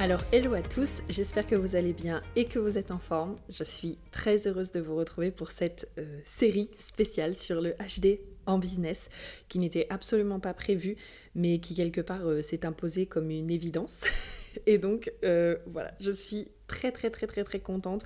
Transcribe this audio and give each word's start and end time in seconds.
Alors, 0.00 0.22
hello 0.32 0.54
à 0.54 0.62
tous, 0.62 1.02
j'espère 1.10 1.46
que 1.46 1.54
vous 1.54 1.76
allez 1.76 1.92
bien 1.92 2.22
et 2.34 2.46
que 2.46 2.58
vous 2.58 2.78
êtes 2.78 2.90
en 2.90 2.98
forme. 2.98 3.36
Je 3.50 3.62
suis 3.62 3.98
très 4.10 4.48
heureuse 4.48 4.72
de 4.72 4.80
vous 4.80 4.96
retrouver 4.96 5.30
pour 5.30 5.50
cette 5.50 5.90
euh, 5.98 6.18
série 6.24 6.70
spéciale 6.78 7.34
sur 7.34 7.60
le 7.60 7.72
HD 7.72 8.18
en 8.46 8.56
business 8.56 9.10
qui 9.48 9.58
n'était 9.58 9.86
absolument 9.90 10.40
pas 10.40 10.54
prévue 10.54 10.96
mais 11.34 11.58
qui 11.58 11.74
quelque 11.74 12.00
part 12.00 12.26
euh, 12.26 12.40
s'est 12.40 12.64
imposée 12.64 13.04
comme 13.04 13.30
une 13.30 13.50
évidence. 13.50 14.00
et 14.66 14.78
donc, 14.78 15.12
euh, 15.22 15.58
voilà, 15.66 15.92
je 16.00 16.10
suis 16.10 16.48
très 16.66 16.92
très 16.92 17.10
très 17.10 17.26
très 17.26 17.44
très 17.44 17.60
contente 17.60 18.02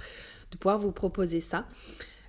de 0.50 0.56
pouvoir 0.56 0.80
vous 0.80 0.90
proposer 0.90 1.38
ça. 1.38 1.64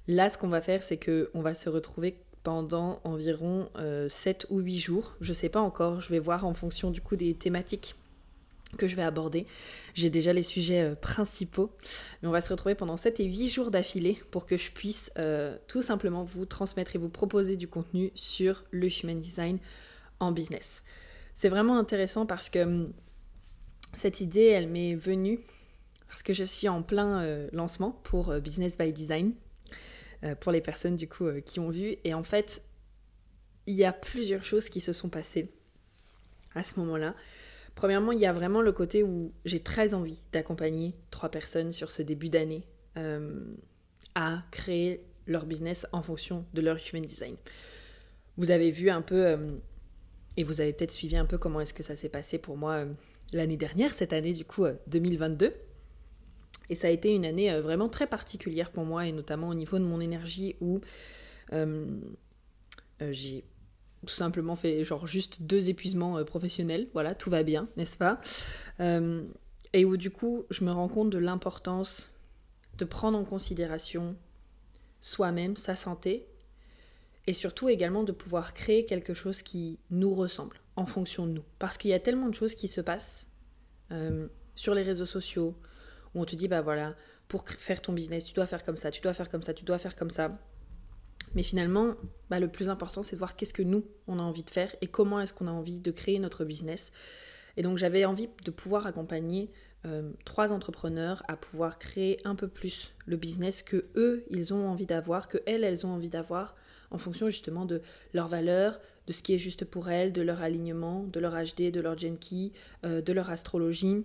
Là, 0.07 0.29
ce 0.29 0.37
qu'on 0.37 0.49
va 0.49 0.61
faire, 0.61 0.83
c'est 0.83 0.97
que 0.97 1.31
on 1.33 1.41
va 1.41 1.55
se 1.55 1.69
retrouver 1.69 2.19
pendant 2.43 3.01
environ 3.03 3.69
7 4.07 4.45
ou 4.51 4.59
8 4.59 4.77
jours. 4.77 5.15
Je 5.21 5.33
sais 5.33 5.49
pas 5.49 5.61
encore, 5.61 6.01
je 6.01 6.09
vais 6.09 6.19
voir 6.19 6.45
en 6.45 6.53
fonction 6.53 6.91
du 6.91 7.01
coup 7.01 7.15
des 7.15 7.33
thématiques 7.33 7.95
que 8.75 8.87
je 8.87 8.95
vais 8.95 9.03
aborder. 9.03 9.45
J'ai 9.93 10.09
déjà 10.09 10.33
les 10.33 10.41
sujets 10.41 10.81
euh, 10.81 10.95
principaux, 10.95 11.71
mais 12.21 12.27
on 12.27 12.31
va 12.31 12.41
se 12.41 12.49
retrouver 12.49 12.75
pendant 12.75 12.97
7 12.97 13.19
et 13.19 13.25
8 13.25 13.47
jours 13.49 13.71
d'affilée 13.71 14.21
pour 14.31 14.45
que 14.45 14.57
je 14.57 14.71
puisse 14.71 15.11
euh, 15.17 15.57
tout 15.67 15.81
simplement 15.81 16.23
vous 16.23 16.45
transmettre 16.45 16.95
et 16.95 16.99
vous 16.99 17.09
proposer 17.09 17.57
du 17.57 17.67
contenu 17.67 18.11
sur 18.15 18.63
le 18.71 18.87
human 18.87 19.19
design 19.19 19.59
en 20.19 20.31
business. 20.31 20.83
C'est 21.33 21.49
vraiment 21.49 21.77
intéressant 21.77 22.25
parce 22.25 22.49
que 22.49 22.59
hum, 22.59 22.93
cette 23.93 24.21
idée, 24.21 24.45
elle 24.45 24.67
m'est 24.67 24.95
venue 24.95 25.39
parce 26.07 26.23
que 26.23 26.33
je 26.33 26.43
suis 26.43 26.69
en 26.69 26.81
plein 26.81 27.21
euh, 27.23 27.49
lancement 27.51 27.91
pour 28.03 28.33
Business 28.39 28.77
by 28.77 28.91
Design, 28.93 29.33
pour 30.39 30.51
les 30.51 30.61
personnes 30.61 30.95
du 30.95 31.07
coup 31.07 31.27
qui 31.45 31.59
ont 31.59 31.69
vu. 31.69 31.97
Et 32.03 32.15
en 32.15 32.23
fait, 32.23 32.63
il 33.67 33.75
y 33.75 33.83
a 33.83 33.93
plusieurs 33.93 34.43
choses 34.43 34.69
qui 34.69 34.79
se 34.79 34.91
sont 34.91 35.09
passées 35.09 35.51
à 36.55 36.63
ce 36.63 36.79
moment-là 36.79 37.13
Premièrement, 37.75 38.13
il 38.13 38.19
y 38.19 38.25
a 38.25 38.31
vraiment 38.31 38.61
le 38.61 38.71
côté 38.71 39.03
où 39.03 39.33
j'ai 39.43 39.59
très 39.59 39.93
envie 39.93 40.23
d'accompagner 40.31 40.95
trois 41.11 41.29
personnes 41.29 41.73
sur 41.73 41.91
ce 41.91 42.01
début 42.01 42.29
d'année 42.29 42.63
euh, 42.97 43.43
à 44.15 44.43
créer 44.51 45.05
leur 45.27 45.45
business 45.45 45.85
en 45.91 46.01
fonction 46.01 46.45
de 46.53 46.61
leur 46.61 46.77
human 46.77 47.05
design. 47.05 47.35
Vous 48.37 48.51
avez 48.51 48.71
vu 48.71 48.89
un 48.89 49.01
peu, 49.01 49.25
euh, 49.25 49.51
et 50.37 50.43
vous 50.43 50.61
avez 50.61 50.71
peut-être 50.71 50.91
suivi 50.91 51.17
un 51.17 51.25
peu 51.25 51.37
comment 51.37 51.59
est-ce 51.59 51.73
que 51.73 51.83
ça 51.83 51.97
s'est 51.97 52.09
passé 52.09 52.37
pour 52.37 52.55
moi 52.55 52.75
euh, 52.75 52.93
l'année 53.33 53.57
dernière, 53.57 53.93
cette 53.93 54.13
année 54.13 54.31
du 54.31 54.45
coup 54.45 54.65
2022. 54.87 55.53
Et 56.69 56.75
ça 56.75 56.87
a 56.87 56.91
été 56.91 57.13
une 57.13 57.25
année 57.25 57.59
vraiment 57.59 57.89
très 57.89 58.07
particulière 58.07 58.71
pour 58.71 58.85
moi, 58.85 59.05
et 59.05 59.11
notamment 59.11 59.49
au 59.49 59.53
niveau 59.53 59.77
de 59.77 59.83
mon 59.83 59.99
énergie 59.99 60.55
où 60.61 60.79
j'ai 63.11 63.43
tout 64.05 64.13
simplement 64.13 64.55
fait 64.55 64.83
genre 64.83 65.07
juste 65.07 65.41
deux 65.41 65.69
épuisements 65.69 66.17
euh, 66.17 66.23
professionnels, 66.23 66.87
voilà, 66.93 67.15
tout 67.15 67.29
va 67.29 67.43
bien, 67.43 67.67
n'est-ce 67.77 67.97
pas? 67.97 68.21
Euh, 68.79 69.23
Et 69.73 69.85
où 69.85 69.97
du 69.97 70.11
coup, 70.11 70.45
je 70.49 70.63
me 70.63 70.71
rends 70.71 70.87
compte 70.87 71.09
de 71.09 71.17
l'importance 71.17 72.09
de 72.77 72.85
prendre 72.85 73.17
en 73.17 73.25
considération 73.25 74.15
soi-même, 75.01 75.55
sa 75.55 75.75
santé, 75.75 76.27
et 77.27 77.33
surtout 77.33 77.69
également 77.69 78.03
de 78.03 78.11
pouvoir 78.11 78.53
créer 78.53 78.85
quelque 78.85 79.13
chose 79.13 79.41
qui 79.41 79.79
nous 79.89 80.13
ressemble 80.13 80.57
en 80.75 80.85
fonction 80.85 81.25
de 81.25 81.31
nous. 81.31 81.43
Parce 81.59 81.77
qu'il 81.77 81.91
y 81.91 81.93
a 81.93 81.99
tellement 81.99 82.29
de 82.29 82.33
choses 82.33 82.55
qui 82.55 82.67
se 82.67 82.81
passent 82.81 83.27
euh, 83.91 84.27
sur 84.55 84.73
les 84.73 84.83
réseaux 84.83 85.05
sociaux, 85.05 85.55
où 86.13 86.21
on 86.21 86.25
te 86.25 86.35
dit, 86.35 86.47
bah 86.47 86.61
voilà, 86.61 86.95
pour 87.27 87.47
faire 87.47 87.81
ton 87.81 87.93
business, 87.93 88.25
tu 88.25 88.33
dois 88.33 88.45
faire 88.45 88.63
comme 88.63 88.77
ça, 88.77 88.91
tu 88.91 89.01
dois 89.01 89.13
faire 89.13 89.29
comme 89.29 89.43
ça, 89.43 89.53
tu 89.53 89.65
dois 89.65 89.77
faire 89.77 89.95
comme 89.95 90.09
ça. 90.11 90.37
Mais 91.35 91.43
finalement, 91.43 91.95
bah, 92.29 92.39
le 92.39 92.47
plus 92.47 92.69
important, 92.69 93.03
c'est 93.03 93.15
de 93.15 93.19
voir 93.19 93.35
qu'est-ce 93.35 93.53
que 93.53 93.61
nous, 93.61 93.85
on 94.07 94.19
a 94.19 94.21
envie 94.21 94.43
de 94.43 94.49
faire 94.49 94.75
et 94.81 94.87
comment 94.87 95.19
est-ce 95.19 95.33
qu'on 95.33 95.47
a 95.47 95.51
envie 95.51 95.79
de 95.79 95.91
créer 95.91 96.17
notre 96.17 96.45
business. 96.45 96.91
Et 97.57 97.61
donc 97.61 97.77
j'avais 97.77 98.05
envie 98.05 98.29
de 98.43 98.51
pouvoir 98.51 98.87
accompagner 98.87 99.51
euh, 99.85 100.11
trois 100.23 100.51
entrepreneurs 100.51 101.23
à 101.27 101.37
pouvoir 101.37 101.77
créer 101.77 102.19
un 102.25 102.35
peu 102.35 102.47
plus 102.47 102.93
le 103.05 103.17
business 103.17 103.61
que 103.61 103.85
eux, 103.95 104.25
ils 104.31 104.53
ont 104.53 104.67
envie 104.67 104.85
d'avoir, 104.85 105.27
que 105.27 105.37
elles, 105.45 105.63
elles 105.63 105.85
ont 105.85 105.89
envie 105.89 106.09
d'avoir, 106.09 106.55
en 106.89 106.97
fonction 106.97 107.27
justement 107.27 107.65
de 107.65 107.81
leurs 108.13 108.27
valeurs, 108.27 108.79
de 109.07 109.13
ce 109.13 109.21
qui 109.21 109.33
est 109.33 109.37
juste 109.37 109.65
pour 109.65 109.89
elles, 109.89 110.11
de 110.11 110.21
leur 110.21 110.41
alignement, 110.41 111.03
de 111.03 111.19
leur 111.19 111.33
HD, 111.33 111.71
de 111.71 111.81
leur 111.81 111.97
Genki, 111.97 112.51
euh, 112.85 113.01
de 113.01 113.13
leur 113.13 113.29
astrologie. 113.29 114.03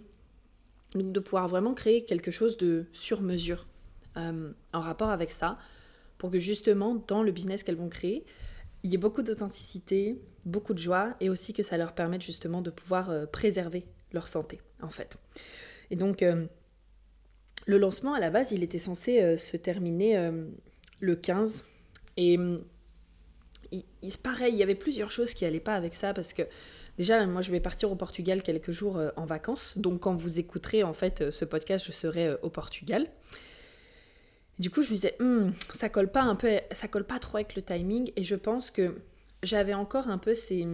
Donc 0.94 1.12
de 1.12 1.20
pouvoir 1.20 1.48
vraiment 1.48 1.74
créer 1.74 2.04
quelque 2.04 2.30
chose 2.30 2.56
de 2.56 2.86
sur 2.92 3.22
mesure 3.22 3.66
euh, 4.16 4.52
en 4.72 4.80
rapport 4.80 5.10
avec 5.10 5.30
ça 5.30 5.58
pour 6.20 6.31
que 6.31 6.38
justement, 6.38 7.03
dans 7.08 7.22
le 7.22 7.32
business 7.32 7.62
qu'elles 7.62 7.76
vont 7.76 7.88
créer, 7.88 8.26
il 8.82 8.91
y 8.91 8.94
ait 8.94 8.98
beaucoup 8.98 9.22
d'authenticité, 9.22 10.20
beaucoup 10.44 10.75
de 10.75 10.78
joie 10.78 11.16
et 11.19 11.31
aussi 11.31 11.54
que 11.54 11.62
ça 11.62 11.78
leur 11.78 11.94
permette 11.94 12.20
justement 12.20 12.60
de 12.60 12.69
pouvoir 12.69 13.08
euh, 13.08 13.25
préserver 13.25 13.86
leur 14.12 14.28
santé, 14.28 14.60
en 14.82 14.91
fait. 14.91 15.16
Et 15.91 15.97
donc, 15.97 16.22
euh, 16.22 16.44
le 17.64 17.78
lancement, 17.78 18.12
à 18.12 18.20
la 18.20 18.28
base, 18.28 18.53
il 18.53 18.62
était 18.62 18.78
censé 18.78 19.22
euh, 19.22 19.38
se 19.38 19.56
terminer 19.56 20.30
le 21.00 21.16
15. 21.16 21.64
Et 22.19 22.34
il, 22.34 23.84
il, 24.03 24.19
pareil, 24.22 24.53
il 24.53 24.59
y 24.59 24.62
avait 24.62 24.75
plusieurs 24.75 25.10
choses 25.10 25.32
qui 25.32 25.44
n'allaient 25.44 25.59
pas 25.59 25.75
avec 25.75 25.94
ça 25.94 26.12
parce 26.12 26.34
que 26.34 26.42
déjà, 26.98 27.25
moi, 27.25 27.41
je 27.41 27.50
vais 27.50 27.60
partir 27.60 27.91
au 27.91 27.97
Portugal 27.97 28.42
quelques 28.42 28.72
jours 28.72 29.00
en 29.16 29.25
vacances. 29.25 29.72
Donc, 29.78 30.00
quand 30.00 30.14
vous 30.14 30.38
écouterez, 30.38 30.82
en 30.82 30.92
fait, 30.92 31.30
ce 31.30 31.47
podcast, 31.47 31.86
je 31.86 31.92
serai 31.92 32.34
au 32.42 32.50
Portugal. 32.50 33.06
Du 34.60 34.69
coup, 34.69 34.82
je 34.82 34.91
me 34.91 34.94
disais, 34.94 35.16
hmm, 35.21 35.53
ça 35.72 35.88
colle 35.88 36.10
pas 36.10 36.21
un 36.21 36.37
peu, 36.37 36.60
ça 36.72 36.87
colle 36.87 37.04
pas 37.04 37.19
trop 37.19 37.38
avec 37.38 37.56
le 37.56 37.62
timing. 37.62 38.12
Et 38.16 38.25
je 38.25 38.37
pense 38.37 38.71
que 38.71 38.94
j'avais 39.43 39.72
encore 39.72 40.09
un 40.09 40.19
peu 40.19 40.34
ces 40.34 40.66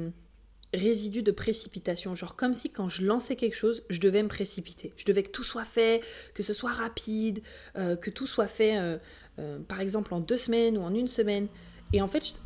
résidus 0.74 1.22
de 1.22 1.30
précipitation. 1.30 2.16
Genre 2.16 2.34
comme 2.34 2.52
si 2.52 2.70
quand 2.70 2.88
je 2.88 3.04
lançais 3.04 3.36
quelque 3.36 3.54
chose, 3.54 3.84
je 3.88 4.00
devais 4.00 4.24
me 4.24 4.28
précipiter. 4.28 4.92
Je 4.97 5.04
devais 5.04 5.22
que 5.22 5.30
tout 5.30 5.44
soit 5.44 5.64
fait, 5.64 6.02
que 6.34 6.42
ce 6.42 6.52
soit 6.52 6.72
rapide, 6.72 7.42
euh, 7.76 7.94
que 7.94 8.10
tout 8.10 8.26
soit 8.26 8.48
fait, 8.48 8.76
euh, 8.76 8.98
euh, 9.38 9.60
par 9.60 9.80
exemple, 9.80 10.12
en 10.14 10.18
deux 10.18 10.36
semaines 10.36 10.76
ou 10.76 10.82
en 10.82 10.92
une 10.92 11.06
semaine. 11.06 11.47
Et 11.92 12.03
en 12.03 12.08
fait, 12.08 12.41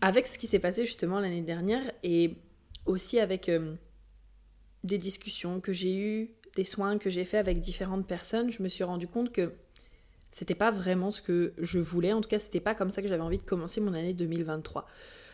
avec 0.00 0.26
ce 0.26 0.38
qui 0.38 0.46
s'est 0.46 0.60
passé 0.60 0.86
justement 0.86 1.20
l'année 1.20 1.42
dernière 1.42 1.92
et 2.02 2.36
aussi 2.86 3.20
avec 3.20 3.50
des 4.82 4.96
discussions 4.96 5.60
que 5.60 5.74
j'ai 5.74 5.94
eues, 5.94 6.30
des 6.56 6.64
soins 6.64 6.96
que 6.96 7.10
j'ai 7.10 7.26
fait 7.26 7.36
avec 7.36 7.60
différentes 7.60 8.06
personnes, 8.06 8.50
je 8.50 8.62
me 8.62 8.68
suis 8.68 8.82
rendu 8.82 9.06
compte 9.06 9.30
que 9.30 9.52
c'était 10.30 10.54
pas 10.54 10.70
vraiment 10.70 11.10
ce 11.10 11.20
que 11.20 11.52
je 11.58 11.78
voulais. 11.78 12.12
En 12.12 12.20
tout 12.20 12.28
cas, 12.28 12.38
c'était 12.38 12.60
pas 12.60 12.74
comme 12.74 12.90
ça 12.90 13.02
que 13.02 13.08
j'avais 13.08 13.22
envie 13.22 13.38
de 13.38 13.44
commencer 13.44 13.80
mon 13.80 13.94
année 13.94 14.14
2023. 14.14 14.86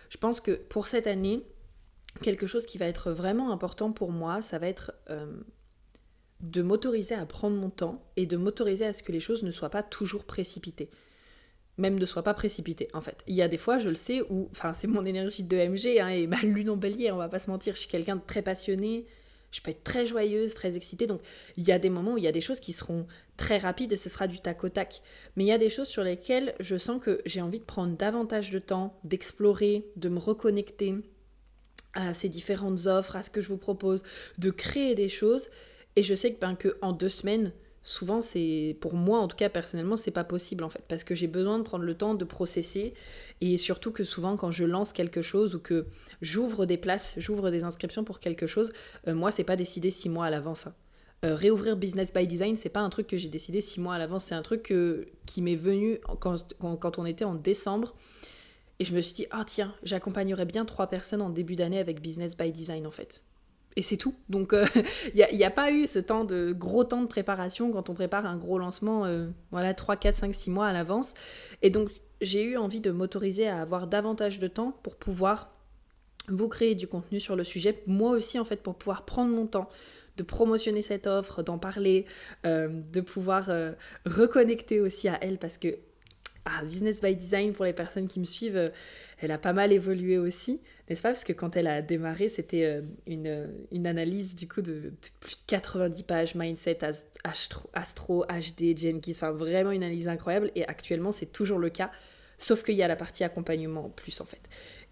Je 0.09 0.17
pense 0.19 0.41
que 0.41 0.53
pour 0.53 0.87
cette 0.87 1.07
année, 1.07 1.43
quelque 2.23 2.47
chose 2.47 2.67
qui 2.67 2.79
va 2.79 2.87
être 2.87 3.11
vraiment 3.13 3.53
important 3.53 3.93
pour 3.93 4.11
moi, 4.11 4.41
ça 4.41 4.59
va 4.59 4.69
être 4.69 4.93
euh, 5.11 5.41
de 6.41 6.63
m'autoriser 6.63 7.15
à 7.15 7.27
prendre 7.27 7.57
mon 7.57 7.71
temps 7.71 8.05
et 8.17 8.27
de 8.27 8.37
m'autoriser 8.37 8.87
à 8.87 8.93
ce 8.93 9.03
que 9.03 9.13
les 9.13 9.21
choses 9.21 9.43
ne 9.43 9.51
soient 9.51 9.71
pas 9.71 9.83
toujours 9.83 10.25
précipitées. 10.25 10.91
Même 11.79 11.99
ne 11.99 12.07
soient 12.07 12.23
pas 12.23 12.33
précipitées, 12.33 12.89
en 12.95 13.03
fait. 13.03 13.23
Il 13.27 13.35
y 13.35 13.43
a 13.43 13.49
des 13.49 13.59
fois, 13.59 13.79
je 13.79 13.91
le 13.91 13.97
sais, 13.97 14.23
où, 14.31 14.49
enfin, 14.53 14.73
c'est 14.73 14.87
mon 14.87 15.05
énergie 15.05 15.45
de 15.45 15.57
MG 15.57 16.01
hein, 16.01 16.09
et 16.09 16.27
ma 16.27 16.41
lune 16.41 16.71
en 16.71 16.77
bélier, 16.77 17.13
on 17.13 17.19
va 17.19 17.29
pas 17.29 17.39
se 17.39 17.51
mentir, 17.51 17.75
je 17.75 17.81
suis 17.81 17.89
quelqu'un 17.89 18.17
de 18.17 18.23
très 18.27 18.41
passionné, 18.41 19.05
je 19.57 19.63
peux 19.63 19.71
être 19.71 19.85
très 19.85 20.07
joyeuse, 20.07 20.53
très 20.53 20.77
excitée. 20.77 21.07
Donc 21.07 21.23
il 21.57 21.65
y 21.65 21.73
a 21.73 21.79
des 21.79 21.89
moments 21.89 22.15
où 22.15 22.19
il 22.19 22.25
y 22.25 22.29
a 22.29 22.33
des 22.33 22.43
choses 22.43 22.61
qui 22.61 22.73
seront 22.73 23.07
très 23.39 23.57
rapides 23.57 23.93
et 23.93 23.97
ce 23.97 24.11
sera 24.11 24.27
du 24.27 24.39
tac 24.39 24.63
au 24.65 24.69
tac. 24.69 25.01
Mais 25.35 25.45
il 25.45 25.47
y 25.47 25.53
a 25.53 25.59
des 25.59 25.71
choses 25.71 25.89
sur 25.89 26.05
lesquelles 26.05 26.55
je 26.61 26.77
sens 26.77 27.03
que 27.03 27.23
j'ai 27.25 27.41
envie 27.41 27.61
de 27.61 27.65
prendre 27.65 27.97
davantage 27.97 28.51
de 28.51 28.59
temps, 28.59 29.01
d'explorer, 29.05 29.87
de 29.97 30.11
me 30.11 30.19
reconnecter 30.19 30.95
à 31.95 32.13
ces 32.13 32.29
différentes 32.29 32.87
offres, 32.87 33.17
à 33.17 33.23
ce 33.23 33.31
que 33.31 33.41
je 33.41 33.49
vous 33.49 33.57
propose, 33.57 34.03
de 34.37 34.51
créer 34.51 34.95
des 34.95 35.09
choses. 35.09 35.49
Et 35.97 36.03
je 36.03 36.15
sais 36.15 36.35
que, 36.35 36.39
ben, 36.39 36.55
que 36.55 36.77
en 36.83 36.93
deux 36.93 37.09
semaines, 37.09 37.53
souvent 37.87 38.21
c'est 38.21 38.77
pour 38.81 38.95
moi 38.95 39.21
en 39.21 39.29
tout 39.29 39.37
cas 39.37 39.49
personnellement 39.49 39.97
c'est 39.97 40.11
pas 40.11 40.25
possible 40.25 40.65
en 40.65 40.69
fait. 40.69 40.83
Parce 40.89 41.05
que 41.05 41.15
j'ai 41.15 41.29
besoin 41.29 41.59
de 41.59 41.63
prendre 41.63 41.85
le 41.85 41.95
temps 41.95 42.15
de 42.15 42.25
processer. 42.25 42.95
Et 43.41 43.57
surtout 43.57 43.93
que 43.93 44.05
souvent 44.05 44.37
quand 44.37 44.51
je 44.51 44.65
lance 44.65 44.93
quelque 44.93 45.23
chose 45.23 45.55
ou 45.55 45.61
que 45.61 45.87
j'ouvre 46.21 46.67
des 46.67 46.77
places 46.77 47.15
j'ouvre 47.17 47.51
des 47.51 47.63
inscriptions 47.65 48.03
pour 48.03 48.19
quelque 48.19 48.47
chose 48.47 48.73
euh, 49.07 49.15
moi 49.15 49.31
c'est 49.31 49.45
pas 49.45 49.57
décidé 49.57 49.91
six 49.91 50.09
mois 50.09 50.27
à 50.27 50.31
l'avance 50.31 50.67
hein. 50.67 50.75
euh, 51.25 51.35
réouvrir 51.37 51.77
business 51.77 52.13
by 52.13 52.27
design 52.27 52.57
c'est 52.57 52.71
pas 52.71 52.81
un 52.81 52.91
truc 52.91 53.07
que 53.07 53.17
j'ai 53.17 53.29
décidé 53.29 53.61
six 53.61 53.81
mois 53.81 53.95
à 53.95 53.99
l'avance. 53.99 54.25
C'est 54.25 54.35
un 54.35 54.43
truc 54.43 54.75
qui 55.25 55.43
m'est 55.43 55.55
venu 55.55 56.01
quand, 56.19 56.57
quand, 56.59 56.99
on 56.99 57.07
était 57.07 57.25
en 57.25 57.35
décembre. 57.35 57.95
Et 58.81 58.85
je 58.85 58.95
me 58.95 59.01
suis 59.01 59.15
dit 59.15 59.27
ah 59.31 59.45
tiens 59.47 59.73
j'accompagnerais 59.85 60.45
bien 60.45 60.65
trois 60.65 60.89
personnes 60.89 61.23
en 61.23 61.31
début 61.31 61.55
d'année 61.55 61.79
avec 61.79 62.01
business 62.01 62.37
by 62.37 62.51
design 62.51 62.85
en 62.87 62.91
fait 62.91 63.23
et 63.77 63.83
c'est 63.83 63.97
tout. 63.97 64.15
Donc 64.29 64.55
il 65.15 65.37
n'y 65.37 65.45
a, 65.45 65.51
pas 65.51 65.71
eu 65.71 65.87
ce 65.87 65.99
temps 65.99 66.25
de 66.25 66.53
gros 66.53 66.85
temps 66.85 67.03
de 67.03 67.07
préparation 67.07 67.71
quand 67.71 67.91
on 67.91 67.95
prépare 67.95 68.27
un 68.27 68.37
gros 68.37 68.59
lancement, 68.59 69.07
voilà, 69.51 69.75
3, 69.75 69.97
4, 69.97 70.15
5, 70.15 70.35
6 70.35 70.51
mois 70.51 70.67
à 70.67 70.73
l'avance. 70.73 71.15
Et 71.63 71.71
donc 71.71 71.91
j'ai 72.21 72.43
eu 72.43 72.57
envie 72.57 72.81
de 72.81 72.91
m'autoriser 72.91 73.47
à 73.49 73.61
avoir 73.61 73.87
davantage 73.87 74.39
de 74.39 74.49
temps 74.49 74.73
pour 74.83 74.97
pouvoir 74.97 75.51
vous 76.29 76.49
créer 76.49 76.75
du 76.75 76.89
contenu 76.89 77.21
sur 77.21 77.37
le 77.37 77.45
sujet, 77.45 77.83
moi 77.87 78.11
aussi 78.11 78.39
en 78.39 78.45
fait 78.45 78.63
pour 78.63 78.75
pouvoir 78.75 79.05
prendre 79.05 79.33
mon 79.33 79.47
temps 79.47 79.69
de 80.17 80.23
promotionner 80.23 80.83
cette 80.83 81.07
offre, 81.07 81.43
d'en 81.43 81.59
parler, 81.59 82.07
euh, 82.47 82.69
de 82.93 83.01
pouvoir 83.01 83.51
euh, 83.51 83.73
reconnecter 84.07 84.81
aussi 84.81 85.09
à 85.09 85.19
elle 85.21 85.39
parce 85.39 85.59
que 85.59 85.77
ah, 86.47 86.65
Business 86.65 87.01
by 87.01 87.15
Design, 87.17 87.53
pour 87.53 87.65
les 87.65 87.73
personnes 87.73 88.09
qui 88.09 88.21
me 88.21 88.25
suivent, 88.25 88.57
euh, 88.57 88.71
elle 89.19 89.31
a 89.31 89.39
pas 89.39 89.53
mal 89.53 89.73
évolué 89.73 90.17
aussi, 90.17 90.61
n'est-ce 90.89 91.03
pas? 91.03 91.11
Parce 91.11 91.25
que 91.25 91.33
quand 91.33 91.57
elle 91.57 91.67
a 91.67 91.83
démarré, 91.83 92.29
c'était 92.29 92.83
une, 93.07 93.49
une, 93.73 93.87
analyse 93.87 94.35
du 94.35 94.49
coup 94.49 94.63
de, 94.63 94.93
plus 95.21 95.35
de 95.35 95.41
90 95.47 96.03
pages, 96.05 96.35
mindset, 96.35 96.79
astro, 97.25 98.25
HD, 98.25 98.77
Jenkins, 98.77 99.33
vraiment 99.33 99.73
une 99.73 99.83
analyse 99.83 100.09
incroyable. 100.09 100.51
Et 100.55 100.67
actuellement, 100.67 101.13
c'est 101.13 101.33
toujours 101.33 101.59
le 101.59 101.71
cas, 101.71 101.91
sauf 102.39 102.63
qu'il 102.63 102.77
y 102.77 102.83
a 102.83 102.89
la 102.89 102.97
partie 102.97 103.25
accompagnement 103.25 103.87
en 103.87 103.91
plus 103.91 104.21
en 104.21 104.27
fait. 104.27 104.43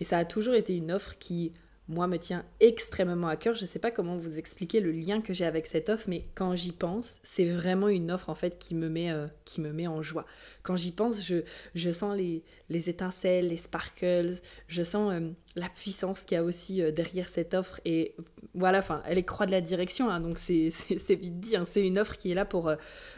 Et 0.01 0.05
ça 0.05 0.19
a 0.19 0.25
toujours 0.25 0.55
été 0.55 0.77
une 0.77 0.91
offre 0.91 1.17
qui 1.19 1.53
moi, 1.87 2.07
me 2.07 2.17
tient 2.17 2.47
extrêmement 2.61 3.29
à 3.29 3.37
cœur. 3.37 3.55
Je 3.55 3.63
ne 3.63 3.67
sais 3.67 3.79
pas 3.79 3.91
comment 3.91 4.17
vous 4.17 4.39
expliquer 4.39 4.81
le 4.81 4.91
lien 4.91 5.21
que 5.21 5.35
j'ai 5.35 5.45
avec 5.45 5.67
cette 5.67 5.91
offre, 5.91 6.07
mais 6.09 6.25
quand 6.35 6.57
j'y 6.57 6.73
pense, 6.73 7.17
c'est 7.23 7.45
vraiment 7.45 7.89
une 7.89 8.11
offre 8.11 8.31
en 8.31 8.35
fait 8.35 8.59
qui 8.59 8.75
me 8.75 8.89
met, 8.89 9.11
euh, 9.11 9.27
qui 9.45 9.61
me 9.61 9.71
met 9.71 9.87
en 9.87 10.01
joie. 10.01 10.25
Quand 10.63 10.77
j'y 10.77 10.93
pense, 10.93 11.23
je, 11.23 11.43
je 11.75 11.93
sens 11.93 12.17
les, 12.17 12.43
les, 12.71 12.89
étincelles, 12.89 13.49
les 13.49 13.59
sparkles, 13.59 14.37
je 14.67 14.83
sens 14.83 15.13
euh, 15.13 15.31
la 15.57 15.69
puissance 15.69 16.23
qu'il 16.23 16.37
y 16.37 16.39
a 16.39 16.45
aussi 16.45 16.81
euh, 16.81 16.91
derrière 16.91 17.29
cette 17.29 17.53
offre. 17.53 17.79
Et 17.85 18.15
voilà, 18.55 18.79
enfin, 18.79 19.03
elle 19.07 19.19
est 19.19 19.25
croix 19.25 19.45
de 19.45 19.53
la 19.53 19.61
direction, 19.61 20.09
hein, 20.09 20.21
donc 20.21 20.39
c'est 20.39 20.69
vite 21.11 21.41
dit. 21.41 21.57
Hein. 21.57 21.65
c'est 21.67 21.87
une 21.87 21.99
offre 21.99 22.17
qui 22.17 22.31
est 22.31 22.35
là 22.35 22.47
pour 22.47 22.73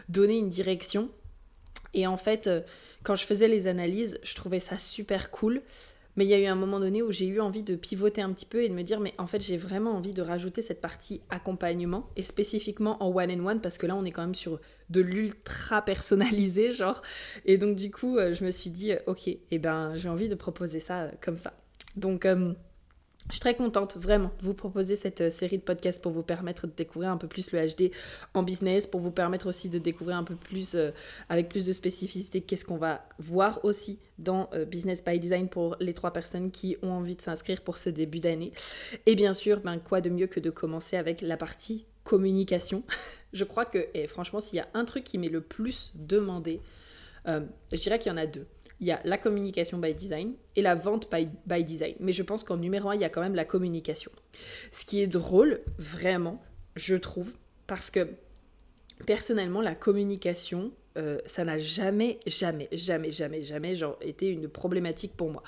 donner 0.08 0.38
une 0.38 0.50
direction. 0.50 1.08
Et 1.94 2.06
en 2.06 2.16
fait, 2.16 2.50
quand 3.04 3.14
je 3.14 3.24
faisais 3.24 3.48
les 3.48 3.68
analyses, 3.68 4.18
je 4.24 4.34
trouvais 4.34 4.60
ça 4.60 4.76
super 4.76 5.30
cool. 5.30 5.62
Mais 6.16 6.24
il 6.24 6.28
y 6.28 6.34
a 6.34 6.40
eu 6.40 6.46
un 6.46 6.54
moment 6.54 6.80
donné 6.80 7.02
où 7.02 7.12
j'ai 7.12 7.26
eu 7.26 7.40
envie 7.40 7.62
de 7.62 7.76
pivoter 7.76 8.22
un 8.22 8.32
petit 8.32 8.46
peu 8.46 8.62
et 8.62 8.68
de 8.68 8.74
me 8.74 8.82
dire, 8.82 9.00
mais 9.00 9.14
en 9.18 9.26
fait, 9.26 9.40
j'ai 9.40 9.56
vraiment 9.56 9.92
envie 9.92 10.14
de 10.14 10.22
rajouter 10.22 10.62
cette 10.62 10.80
partie 10.80 11.20
accompagnement 11.28 12.08
et 12.16 12.22
spécifiquement 12.22 13.02
en 13.02 13.14
one-on-one 13.14 13.60
parce 13.60 13.76
que 13.76 13.86
là, 13.86 13.94
on 13.94 14.04
est 14.04 14.12
quand 14.12 14.22
même 14.22 14.34
sur 14.34 14.60
de 14.88 15.00
l'ultra 15.00 15.82
personnalisé, 15.82 16.72
genre. 16.72 17.02
Et 17.44 17.58
donc, 17.58 17.76
du 17.76 17.90
coup, 17.90 18.16
euh, 18.16 18.32
je 18.32 18.44
me 18.44 18.50
suis 18.50 18.70
dit, 18.70 18.92
euh, 18.92 18.98
ok, 19.06 19.28
et 19.28 19.40
eh 19.50 19.58
ben, 19.58 19.96
j'ai 19.96 20.08
envie 20.08 20.28
de 20.28 20.34
proposer 20.34 20.80
ça 20.80 21.02
euh, 21.02 21.10
comme 21.20 21.36
ça. 21.36 21.52
Donc, 21.96 22.26
je 23.28 23.34
suis 23.34 23.40
très 23.40 23.54
contente 23.54 23.96
vraiment 23.96 24.30
de 24.38 24.44
vous 24.44 24.54
proposer 24.54 24.94
cette 24.94 25.20
euh, 25.20 25.30
série 25.30 25.58
de 25.58 25.62
podcasts 25.62 26.00
pour 26.00 26.12
vous 26.12 26.22
permettre 26.22 26.66
de 26.66 26.72
découvrir 26.72 27.10
un 27.10 27.16
peu 27.16 27.26
plus 27.26 27.50
le 27.50 27.66
HD 27.66 27.90
en 28.34 28.42
business, 28.42 28.86
pour 28.86 29.00
vous 29.00 29.10
permettre 29.10 29.48
aussi 29.48 29.68
de 29.68 29.78
découvrir 29.78 30.16
un 30.16 30.24
peu 30.24 30.36
plus, 30.36 30.74
euh, 30.74 30.90
avec 31.28 31.48
plus 31.48 31.64
de 31.64 31.72
spécificité, 31.72 32.40
qu'est-ce 32.40 32.64
qu'on 32.64 32.76
va 32.76 33.08
voir 33.18 33.64
aussi 33.64 33.98
dans 34.18 34.48
euh, 34.52 34.64
Business 34.64 35.04
by 35.04 35.18
Design 35.18 35.48
pour 35.48 35.76
les 35.80 35.92
trois 35.92 36.12
personnes 36.12 36.50
qui 36.50 36.76
ont 36.82 36.90
envie 36.90 37.16
de 37.16 37.22
s'inscrire 37.22 37.62
pour 37.62 37.78
ce 37.78 37.90
début 37.90 38.20
d'année. 38.20 38.52
Et 39.06 39.16
bien 39.16 39.34
sûr, 39.34 39.60
ben, 39.60 39.78
quoi 39.78 40.00
de 40.00 40.08
mieux 40.08 40.28
que 40.28 40.38
de 40.38 40.50
commencer 40.50 40.96
avec 40.96 41.20
la 41.20 41.36
partie 41.36 41.84
communication? 42.04 42.84
je 43.32 43.44
crois 43.44 43.64
que, 43.64 43.88
et 43.94 44.06
franchement, 44.06 44.40
s'il 44.40 44.58
y 44.58 44.60
a 44.60 44.68
un 44.74 44.84
truc 44.84 45.02
qui 45.02 45.18
m'est 45.18 45.28
le 45.28 45.40
plus 45.40 45.92
demandé, 45.94 46.60
je 47.26 47.76
dirais 47.76 47.98
qu'il 47.98 48.12
y 48.12 48.14
en 48.14 48.18
a 48.18 48.26
deux 48.26 48.46
il 48.80 48.86
y 48.86 48.92
a 48.92 49.00
la 49.04 49.18
communication 49.18 49.78
by 49.78 49.94
design 49.94 50.34
et 50.54 50.62
la 50.62 50.74
vente 50.74 51.08
by, 51.10 51.64
design. 51.64 51.94
Mais 52.00 52.12
je 52.12 52.22
pense 52.22 52.44
qu'en 52.44 52.56
numéro 52.56 52.90
un, 52.90 52.94
il 52.94 53.00
y 53.00 53.04
a 53.04 53.08
quand 53.08 53.22
même 53.22 53.34
la 53.34 53.44
communication. 53.44 54.10
Ce 54.70 54.84
qui 54.84 55.00
est 55.00 55.06
drôle, 55.06 55.60
vraiment, 55.78 56.42
je 56.74 56.94
trouve, 56.94 57.32
parce 57.66 57.90
que 57.90 58.08
personnellement, 59.06 59.62
la 59.62 59.74
communication, 59.74 60.72
euh, 60.98 61.18
ça 61.24 61.44
n'a 61.44 61.58
jamais, 61.58 62.18
jamais, 62.26 62.68
jamais, 62.72 63.12
jamais, 63.12 63.42
jamais 63.42 63.74
genre, 63.74 63.96
été 64.00 64.28
une 64.28 64.48
problématique 64.48 65.16
pour 65.16 65.30
moi. 65.30 65.42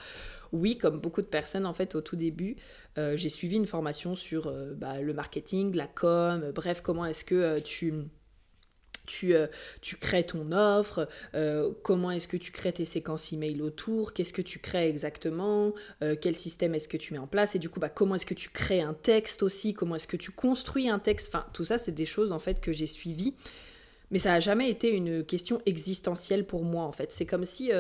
Oui, 0.52 0.78
comme 0.78 0.98
beaucoup 0.98 1.20
de 1.20 1.26
personnes, 1.26 1.66
en 1.66 1.74
fait, 1.74 1.94
au 1.94 2.00
tout 2.00 2.16
début, 2.16 2.56
euh, 2.96 3.16
j'ai 3.18 3.28
suivi 3.28 3.56
une 3.56 3.66
formation 3.66 4.14
sur 4.14 4.46
euh, 4.46 4.72
bah, 4.74 5.00
le 5.00 5.12
marketing, 5.12 5.74
la 5.76 5.86
com, 5.86 6.52
bref, 6.54 6.80
comment 6.80 7.04
est-ce 7.04 7.24
que 7.24 7.58
tu 7.58 7.92
tu, 9.08 9.34
euh, 9.34 9.48
tu 9.80 9.96
crées 9.96 10.24
ton 10.24 10.52
offre, 10.52 11.08
euh, 11.34 11.72
comment 11.82 12.10
est-ce 12.12 12.28
que 12.28 12.36
tu 12.36 12.52
crées 12.52 12.72
tes 12.72 12.84
séquences 12.84 13.32
email 13.32 13.60
autour, 13.62 14.12
qu'est-ce 14.12 14.32
que 14.32 14.42
tu 14.42 14.60
crées 14.60 14.88
exactement, 14.88 15.72
euh, 16.02 16.14
quel 16.20 16.36
système 16.36 16.74
est-ce 16.74 16.86
que 16.86 16.96
tu 16.96 17.14
mets 17.14 17.18
en 17.18 17.26
place, 17.26 17.56
et 17.56 17.58
du 17.58 17.68
coup, 17.68 17.80
bah, 17.80 17.88
comment 17.88 18.14
est-ce 18.14 18.26
que 18.26 18.34
tu 18.34 18.50
crées 18.50 18.80
un 18.80 18.94
texte 18.94 19.42
aussi, 19.42 19.74
comment 19.74 19.96
est-ce 19.96 20.06
que 20.06 20.16
tu 20.16 20.30
construis 20.30 20.88
un 20.88 20.98
texte, 20.98 21.34
enfin, 21.34 21.46
tout 21.52 21.64
ça, 21.64 21.78
c'est 21.78 21.92
des 21.92 22.06
choses 22.06 22.30
en 22.30 22.38
fait 22.38 22.60
que 22.60 22.72
j'ai 22.72 22.86
suivies, 22.86 23.34
mais 24.10 24.18
ça 24.18 24.30
n'a 24.30 24.40
jamais 24.40 24.70
été 24.70 24.90
une 24.90 25.24
question 25.24 25.60
existentielle 25.66 26.46
pour 26.46 26.64
moi 26.64 26.84
en 26.84 26.92
fait. 26.92 27.12
C'est 27.12 27.26
comme 27.26 27.44
si, 27.44 27.70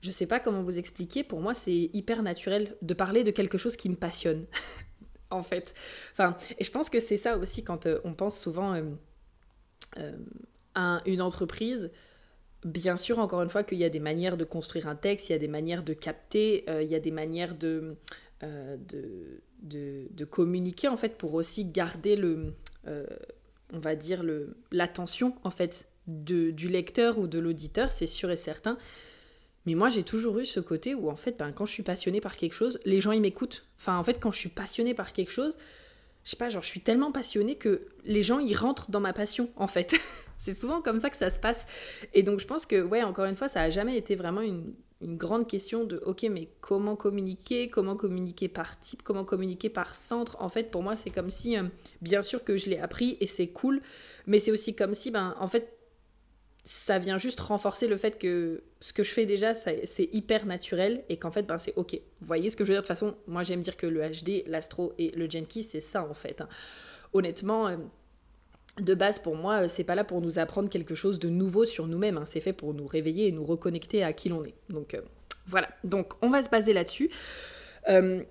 je 0.00 0.10
sais 0.10 0.26
pas 0.26 0.40
comment 0.40 0.62
vous 0.62 0.78
expliquer, 0.78 1.24
pour 1.24 1.40
moi, 1.40 1.52
c'est 1.52 1.90
hyper 1.92 2.22
naturel 2.22 2.76
de 2.80 2.94
parler 2.94 3.24
de 3.24 3.30
quelque 3.30 3.58
chose 3.58 3.76
qui 3.76 3.88
me 3.88 3.96
passionne, 3.96 4.46
en 5.30 5.42
fait. 5.42 5.74
Enfin, 6.12 6.36
et 6.58 6.64
je 6.64 6.70
pense 6.70 6.88
que 6.88 7.00
c'est 7.00 7.18
ça 7.18 7.36
aussi 7.36 7.64
quand 7.64 7.86
on 8.04 8.14
pense 8.14 8.38
souvent 8.38 8.74
une 11.06 11.22
entreprise, 11.22 11.90
bien 12.64 12.96
sûr, 12.96 13.18
encore 13.18 13.42
une 13.42 13.48
fois, 13.48 13.62
qu'il 13.62 13.78
y 13.78 13.84
a 13.84 13.90
des 13.90 14.00
manières 14.00 14.36
de 14.36 14.44
construire 14.44 14.88
un 14.88 14.96
texte, 14.96 15.28
il 15.28 15.32
y 15.32 15.34
a 15.34 15.38
des 15.38 15.48
manières 15.48 15.82
de 15.82 15.92
capter, 15.92 16.64
euh, 16.68 16.82
il 16.82 16.90
y 16.90 16.94
a 16.94 17.00
des 17.00 17.10
manières 17.10 17.56
de, 17.56 17.96
euh, 18.42 18.76
de, 19.62 20.08
de, 20.10 20.24
communiquer, 20.24 20.88
en 20.88 20.96
fait, 20.96 21.16
pour 21.16 21.34
aussi 21.34 21.64
garder 21.64 22.16
le, 22.16 22.54
euh, 22.86 23.06
on 23.72 23.78
va 23.78 23.94
dire, 23.94 24.24
l'attention, 24.72 25.34
en 25.44 25.50
fait, 25.50 25.88
de, 26.06 26.50
du 26.50 26.68
lecteur 26.68 27.18
ou 27.18 27.26
de 27.26 27.38
l'auditeur, 27.38 27.92
c'est 27.92 28.06
sûr 28.06 28.30
et 28.30 28.36
certain. 28.36 28.78
Mais 29.66 29.74
moi, 29.74 29.90
j'ai 29.90 30.02
toujours 30.02 30.38
eu 30.38 30.46
ce 30.46 30.60
côté 30.60 30.94
où, 30.94 31.10
en 31.10 31.16
fait, 31.16 31.36
ben, 31.38 31.52
quand 31.52 31.66
je 31.66 31.72
suis 31.72 31.82
passionnée 31.82 32.20
par 32.20 32.36
quelque 32.36 32.54
chose, 32.54 32.80
les 32.84 33.00
gens, 33.00 33.12
ils 33.12 33.20
m'écoutent. 33.20 33.66
Enfin, 33.78 33.98
en 33.98 34.02
fait, 34.02 34.18
quand 34.18 34.32
je 34.32 34.38
suis 34.38 34.48
passionnée 34.48 34.94
par 34.94 35.12
quelque 35.12 35.30
chose, 35.32 35.58
je 36.28 36.32
sais 36.32 36.36
pas, 36.36 36.50
genre, 36.50 36.62
je 36.62 36.68
suis 36.68 36.80
tellement 36.80 37.10
passionnée 37.10 37.56
que 37.56 37.88
les 38.04 38.22
gens, 38.22 38.38
ils 38.38 38.54
rentrent 38.54 38.90
dans 38.90 39.00
ma 39.00 39.14
passion, 39.14 39.48
en 39.56 39.66
fait. 39.66 39.98
c'est 40.36 40.52
souvent 40.52 40.82
comme 40.82 40.98
ça 40.98 41.08
que 41.08 41.16
ça 41.16 41.30
se 41.30 41.40
passe. 41.40 41.64
Et 42.12 42.22
donc, 42.22 42.38
je 42.38 42.46
pense 42.46 42.66
que, 42.66 42.82
ouais, 42.82 43.02
encore 43.02 43.24
une 43.24 43.34
fois, 43.34 43.48
ça 43.48 43.62
a 43.62 43.70
jamais 43.70 43.96
été 43.96 44.14
vraiment 44.14 44.42
une, 44.42 44.74
grande 45.00 45.48
question 45.48 45.84
de, 45.84 46.02
ok, 46.04 46.26
mais 46.30 46.50
comment 46.60 46.96
communiquer 46.96 47.70
Comment 47.70 47.96
communiquer 47.96 48.48
par 48.48 48.78
type 48.78 49.02
Comment 49.02 49.24
communiquer 49.24 49.70
par 49.70 49.94
centre 49.94 50.36
En 50.38 50.50
fait, 50.50 50.70
pour 50.70 50.82
moi, 50.82 50.96
c'est 50.96 51.08
comme 51.08 51.30
si, 51.30 51.56
euh, 51.56 51.62
bien 52.02 52.20
sûr 52.20 52.44
que 52.44 52.58
je 52.58 52.68
l'ai 52.68 52.78
appris 52.78 53.16
et 53.22 53.26
c'est 53.26 53.46
cool, 53.46 53.80
mais 54.26 54.38
c'est 54.38 54.50
aussi 54.50 54.76
comme 54.76 54.92
si, 54.92 55.10
ben, 55.10 55.34
en 55.40 55.46
fait, 55.46 55.77
ça 56.70 56.98
vient 56.98 57.16
juste 57.16 57.40
renforcer 57.40 57.88
le 57.88 57.96
fait 57.96 58.18
que 58.18 58.62
ce 58.80 58.92
que 58.92 59.02
je 59.02 59.14
fais 59.14 59.24
déjà, 59.24 59.54
c'est 59.54 60.08
hyper 60.12 60.44
naturel 60.44 61.02
et 61.08 61.16
qu'en 61.16 61.30
fait, 61.30 61.44
ben, 61.44 61.56
c'est 61.56 61.72
ok. 61.76 61.94
Vous 62.20 62.26
voyez 62.26 62.50
ce 62.50 62.56
que 62.56 62.64
je 62.64 62.68
veux 62.68 62.74
dire? 62.74 62.82
De 62.82 62.86
toute 62.86 62.94
façon, 62.94 63.16
moi 63.26 63.42
j'aime 63.42 63.62
dire 63.62 63.78
que 63.78 63.86
le 63.86 64.02
HD, 64.02 64.46
l'astro 64.46 64.92
et 64.98 65.08
le 65.12 65.30
Jenkins, 65.30 65.62
c'est 65.66 65.80
ça 65.80 66.04
en 66.04 66.12
fait. 66.12 66.42
Hein. 66.42 66.48
Honnêtement, 67.14 67.68
euh, 67.68 67.76
de 68.78 68.92
base 68.92 69.18
pour 69.18 69.34
moi, 69.34 69.62
euh, 69.62 69.66
c'est 69.66 69.82
pas 69.82 69.94
là 69.94 70.04
pour 70.04 70.20
nous 70.20 70.38
apprendre 70.38 70.68
quelque 70.68 70.94
chose 70.94 71.18
de 71.18 71.30
nouveau 71.30 71.64
sur 71.64 71.86
nous-mêmes. 71.86 72.18
Hein. 72.18 72.26
C'est 72.26 72.40
fait 72.40 72.52
pour 72.52 72.74
nous 72.74 72.86
réveiller 72.86 73.28
et 73.28 73.32
nous 73.32 73.46
reconnecter 73.46 74.04
à 74.04 74.12
qui 74.12 74.28
l'on 74.28 74.44
est. 74.44 74.54
Donc 74.68 74.92
euh, 74.92 75.00
voilà. 75.46 75.70
Donc 75.84 76.12
on 76.20 76.28
va 76.28 76.42
se 76.42 76.50
baser 76.50 76.74
là-dessus. 76.74 77.08
je 77.86 78.24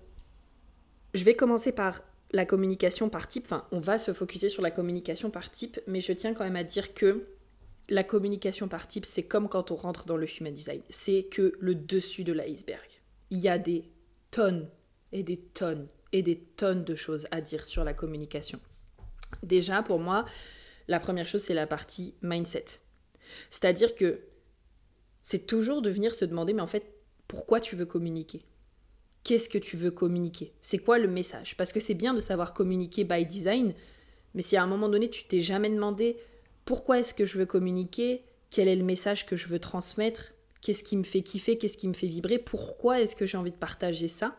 vais 1.15 1.33
commencer 1.33 1.71
par 1.71 2.03
la 2.29 2.45
communication 2.45 3.09
par 3.09 3.27
type. 3.27 3.45
Enfin, 3.47 3.65
on 3.71 3.79
va 3.79 3.97
se 3.97 4.13
focuser 4.13 4.49
sur 4.49 4.61
la 4.61 4.69
communication 4.69 5.31
par 5.31 5.49
type, 5.49 5.79
mais 5.87 6.01
je 6.01 6.13
tiens 6.13 6.35
quand 6.35 6.43
même 6.43 6.55
à 6.55 6.63
dire 6.63 6.93
que 6.93 7.25
la 7.89 8.03
communication 8.03 8.67
par 8.67 8.87
type, 8.87 9.05
c'est 9.05 9.23
comme 9.23 9.49
quand 9.49 9.71
on 9.71 9.75
rentre 9.75 10.05
dans 10.05 10.17
le 10.17 10.27
human 10.27 10.53
design. 10.53 10.81
C'est 10.89 11.23
que 11.23 11.53
le 11.59 11.75
dessus 11.75 12.23
de 12.23 12.33
l'iceberg. 12.33 12.87
Il 13.29 13.39
y 13.39 13.47
a 13.47 13.57
des 13.57 13.89
tonnes 14.31 14.69
et 15.11 15.23
des 15.23 15.37
tonnes 15.37 15.87
et 16.11 16.21
des 16.21 16.37
tonnes 16.37 16.83
de 16.83 16.95
choses 16.95 17.27
à 17.31 17.41
dire 17.41 17.65
sur 17.65 17.83
la 17.83 17.93
communication. 17.93 18.59
Déjà, 19.43 19.83
pour 19.83 19.99
moi, 19.99 20.25
la 20.87 20.99
première 20.99 21.27
chose, 21.27 21.41
c'est 21.41 21.53
la 21.53 21.67
partie 21.67 22.15
mindset. 22.21 22.65
C'est-à-dire 23.49 23.95
que 23.95 24.21
c'est 25.21 25.45
toujours 25.45 25.81
de 25.81 25.89
venir 25.89 26.15
se 26.15 26.25
demander, 26.25 26.53
mais 26.53 26.61
en 26.61 26.67
fait, 26.67 26.93
pourquoi 27.27 27.59
tu 27.59 27.75
veux 27.75 27.85
communiquer? 27.85 28.45
Qu'est-ce 29.23 29.49
que 29.49 29.57
tu 29.57 29.75
veux 29.75 29.91
communiquer? 29.91 30.53
C'est 30.61 30.77
quoi 30.77 30.97
le 30.97 31.09
message? 31.09 31.57
Parce 31.57 31.73
que 31.73 31.81
c'est 31.81 31.93
bien 31.93 32.13
de 32.13 32.21
savoir 32.21 32.53
communiquer 32.53 33.03
by 33.03 33.25
design, 33.25 33.73
mais 34.33 34.41
si 34.41 34.55
à 34.55 34.63
un 34.63 34.67
moment 34.67 34.87
donné, 34.87 35.09
tu 35.09 35.25
t'es 35.25 35.41
jamais 35.41 35.69
demandé 35.69 36.17
pourquoi 36.67 36.99
est-ce 36.99 37.13
que 37.13 37.25
je 37.25 37.39
veux 37.39 37.45
communiquer, 37.45 38.25
quel 38.49 38.67
est 38.67 38.75
le 38.75 38.83
message 38.83 39.25
que 39.25 39.37
je 39.37 39.47
veux 39.47 39.57
transmettre, 39.57 40.33
qu'est-ce 40.61 40.83
qui 40.83 40.97
me 40.97 41.03
fait 41.03 41.21
kiffer, 41.21 41.57
qu'est-ce 41.57 41.77
qui 41.77 41.87
me 41.87 41.93
fait 41.93 42.07
vibrer, 42.07 42.37
pourquoi 42.37 42.99
est-ce 42.99 43.15
que 43.15 43.25
j'ai 43.25 43.37
envie 43.37 43.51
de 43.51 43.55
partager 43.57 44.09
ça, 44.09 44.35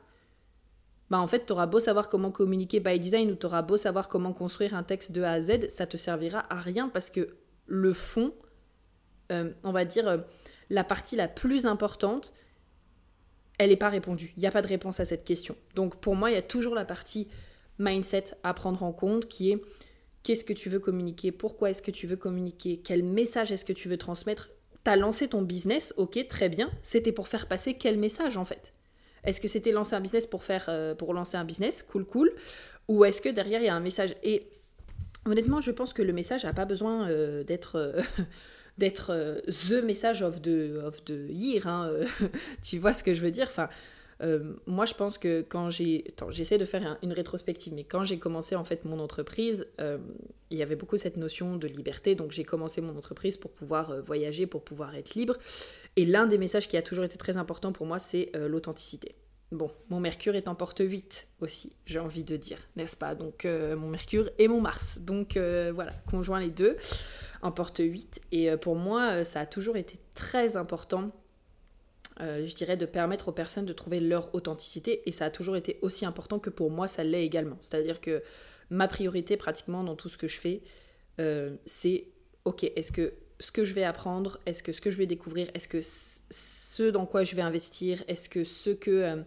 bah 1.08 1.18
en 1.18 1.26
fait, 1.26 1.46
tu 1.46 1.54
auras 1.54 1.64
beau 1.64 1.80
savoir 1.80 2.10
comment 2.10 2.30
communiquer 2.30 2.80
by 2.80 3.00
design 3.00 3.30
ou 3.30 3.34
tu 3.34 3.46
auras 3.46 3.62
beau 3.62 3.78
savoir 3.78 4.08
comment 4.08 4.34
construire 4.34 4.74
un 4.74 4.82
texte 4.82 5.10
de 5.12 5.22
A 5.22 5.32
à 5.32 5.40
Z, 5.40 5.70
ça 5.70 5.86
te 5.86 5.96
servira 5.96 6.44
à 6.52 6.60
rien 6.60 6.90
parce 6.90 7.08
que 7.08 7.34
le 7.66 7.94
fond, 7.94 8.34
euh, 9.32 9.50
on 9.64 9.72
va 9.72 9.86
dire, 9.86 10.06
euh, 10.06 10.18
la 10.68 10.84
partie 10.84 11.16
la 11.16 11.28
plus 11.28 11.64
importante, 11.64 12.34
elle 13.58 13.70
n'est 13.70 13.76
pas 13.76 13.88
répondue. 13.88 14.34
Il 14.36 14.40
n'y 14.40 14.46
a 14.46 14.50
pas 14.50 14.60
de 14.60 14.68
réponse 14.68 15.00
à 15.00 15.06
cette 15.06 15.24
question. 15.24 15.56
Donc 15.74 15.96
pour 15.96 16.14
moi, 16.14 16.30
il 16.30 16.34
y 16.34 16.38
a 16.38 16.42
toujours 16.42 16.74
la 16.74 16.84
partie 16.84 17.26
mindset 17.78 18.24
à 18.42 18.52
prendre 18.52 18.82
en 18.82 18.92
compte 18.92 19.28
qui 19.28 19.50
est 19.50 19.62
qu'est-ce 20.28 20.44
que 20.44 20.52
tu 20.52 20.68
veux 20.68 20.78
communiquer, 20.78 21.32
pourquoi 21.32 21.70
est-ce 21.70 21.80
que 21.80 21.90
tu 21.90 22.06
veux 22.06 22.16
communiquer, 22.16 22.82
quel 22.84 23.02
message 23.02 23.50
est-ce 23.50 23.64
que 23.64 23.72
tu 23.72 23.88
veux 23.88 23.96
transmettre. 23.96 24.50
T'as 24.84 24.94
lancé 24.94 25.26
ton 25.26 25.40
business, 25.40 25.94
ok, 25.96 26.18
très 26.28 26.50
bien. 26.50 26.70
C'était 26.82 27.12
pour 27.12 27.28
faire 27.28 27.48
passer 27.48 27.78
quel 27.78 27.96
message 27.96 28.36
en 28.36 28.44
fait? 28.44 28.74
Est-ce 29.24 29.40
que 29.40 29.48
c'était 29.48 29.72
lancer 29.72 29.94
un 29.94 30.02
business 30.02 30.26
pour 30.26 30.44
faire 30.44 30.66
euh, 30.68 30.94
pour 30.94 31.14
lancer 31.14 31.38
un 31.38 31.46
business, 31.46 31.82
cool 31.82 32.04
cool, 32.04 32.30
ou 32.88 33.06
est-ce 33.06 33.22
que 33.22 33.30
derrière 33.30 33.62
il 33.62 33.64
y 33.64 33.68
a 33.70 33.74
un 33.74 33.80
message? 33.80 34.16
Et 34.22 34.50
honnêtement, 35.24 35.62
je 35.62 35.70
pense 35.70 35.94
que 35.94 36.02
le 36.02 36.12
message 36.12 36.44
n'a 36.44 36.52
pas 36.52 36.66
besoin 36.66 37.08
euh, 37.08 37.42
d'être 37.42 37.76
euh, 37.76 38.02
d'être 38.76 39.40
the 39.46 39.82
message 39.82 40.20
of 40.20 40.42
the 40.42 40.84
of 40.84 41.02
the 41.06 41.30
year. 41.30 41.66
Hein, 41.66 41.90
tu 42.62 42.76
vois 42.78 42.92
ce 42.92 43.02
que 43.02 43.14
je 43.14 43.22
veux 43.22 43.30
dire? 43.30 43.46
Enfin 43.48 43.70
euh, 44.22 44.54
moi, 44.66 44.84
je 44.84 44.94
pense 44.94 45.18
que 45.18 45.42
quand 45.42 45.70
j'ai... 45.70 46.04
J'essaie 46.30 46.58
de 46.58 46.64
faire 46.64 46.98
une 47.02 47.12
rétrospective, 47.12 47.72
mais 47.74 47.84
quand 47.84 48.04
j'ai 48.04 48.18
commencé 48.18 48.56
en 48.56 48.64
fait 48.64 48.84
mon 48.84 48.98
entreprise, 48.98 49.66
euh, 49.80 49.98
il 50.50 50.58
y 50.58 50.62
avait 50.62 50.76
beaucoup 50.76 50.96
cette 50.96 51.16
notion 51.16 51.56
de 51.56 51.66
liberté. 51.66 52.14
Donc 52.14 52.32
j'ai 52.32 52.44
commencé 52.44 52.80
mon 52.80 52.96
entreprise 52.96 53.36
pour 53.36 53.50
pouvoir 53.50 53.90
euh, 53.90 54.00
voyager, 54.00 54.46
pour 54.46 54.64
pouvoir 54.64 54.94
être 54.94 55.14
libre. 55.14 55.36
Et 55.96 56.04
l'un 56.04 56.26
des 56.26 56.38
messages 56.38 56.68
qui 56.68 56.76
a 56.76 56.82
toujours 56.82 57.04
été 57.04 57.16
très 57.16 57.36
important 57.36 57.72
pour 57.72 57.86
moi, 57.86 57.98
c'est 57.98 58.30
l'authenticité. 58.34 59.14
Bon, 59.50 59.70
mon 59.88 59.98
Mercure 59.98 60.36
est 60.36 60.46
en 60.46 60.54
porte 60.54 60.80
8 60.80 61.28
aussi, 61.40 61.72
j'ai 61.86 61.98
envie 61.98 62.22
de 62.22 62.36
dire, 62.36 62.58
n'est-ce 62.76 62.96
pas? 62.96 63.14
Donc 63.14 63.44
mon 63.44 63.88
Mercure 63.88 64.30
et 64.38 64.46
mon 64.46 64.60
Mars. 64.60 65.00
Donc 65.00 65.36
voilà, 65.36 65.92
conjoint 66.08 66.38
les 66.38 66.50
deux 66.50 66.76
en 67.42 67.50
porte 67.50 67.80
8. 67.80 68.20
Et 68.30 68.56
pour 68.58 68.76
moi, 68.76 69.24
ça 69.24 69.40
a 69.40 69.46
toujours 69.46 69.76
été 69.76 69.98
très 70.14 70.56
important 70.56 71.10
euh, 72.20 72.46
je 72.46 72.54
dirais, 72.54 72.76
de 72.76 72.86
permettre 72.86 73.28
aux 73.28 73.32
personnes 73.32 73.66
de 73.66 73.72
trouver 73.72 74.00
leur 74.00 74.34
authenticité. 74.34 75.08
Et 75.08 75.12
ça 75.12 75.26
a 75.26 75.30
toujours 75.30 75.56
été 75.56 75.78
aussi 75.82 76.04
important 76.04 76.38
que 76.38 76.50
pour 76.50 76.70
moi, 76.70 76.88
ça 76.88 77.04
l'est 77.04 77.24
également. 77.24 77.56
C'est-à-dire 77.60 78.00
que 78.00 78.22
ma 78.70 78.88
priorité 78.88 79.36
pratiquement 79.36 79.84
dans 79.84 79.96
tout 79.96 80.08
ce 80.08 80.18
que 80.18 80.26
je 80.26 80.38
fais, 80.38 80.62
euh, 81.20 81.56
c'est, 81.66 82.08
ok, 82.44 82.64
est-ce 82.64 82.92
que 82.92 83.14
ce 83.40 83.52
que 83.52 83.64
je 83.64 83.72
vais 83.72 83.84
apprendre, 83.84 84.40
est-ce 84.46 84.64
que 84.64 84.72
ce 84.72 84.80
que 84.80 84.90
je 84.90 84.98
vais 84.98 85.06
découvrir, 85.06 85.48
est-ce 85.54 85.68
que 85.68 85.78
ce 85.80 86.90
dans 86.90 87.06
quoi 87.06 87.22
je 87.22 87.36
vais 87.36 87.42
investir, 87.42 88.02
est-ce 88.08 88.28
que 88.28 88.42
ce 88.42 88.70
que 88.70 89.24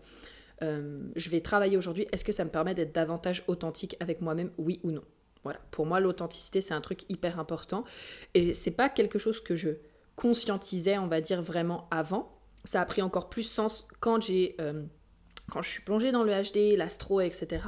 euh, 0.62 1.00
je 1.16 1.30
vais 1.30 1.40
travailler 1.40 1.78
aujourd'hui, 1.78 2.08
est-ce 2.12 2.26
que 2.26 2.34
ça 2.34 2.44
me 2.44 2.50
permet 2.50 2.76
d'être 2.76 2.94
davantage 2.94 3.44
authentique 3.48 3.96
avec 4.02 4.20
moi-même, 4.20 4.52
oui 4.58 4.82
ou 4.84 4.92
non? 4.92 5.04
Voilà, 5.44 5.60
pour 5.72 5.86
moi, 5.86 6.00
l'authenticité, 6.00 6.62
c'est 6.62 6.74
un 6.74 6.82
truc 6.82 7.10
hyper 7.10 7.40
important. 7.40 7.84
Et 8.34 8.54
c'est 8.54 8.72
pas 8.72 8.90
quelque 8.90 9.18
chose 9.18 9.40
que 9.40 9.56
je 9.56 9.70
conscientisais, 10.16 10.98
on 10.98 11.08
va 11.08 11.22
dire, 11.22 11.42
vraiment 11.42 11.88
avant 11.90 12.41
ça 12.64 12.82
a 12.82 12.86
pris 12.86 13.02
encore 13.02 13.30
plus 13.30 13.44
sens 13.44 13.88
quand 14.00 14.22
j'ai 14.22 14.56
euh, 14.60 14.84
quand 15.50 15.62
je 15.62 15.70
suis 15.70 15.82
plongée 15.82 16.12
dans 16.12 16.24
le 16.24 16.32
HD, 16.32 16.78
l'astro, 16.78 17.20
etc. 17.22 17.66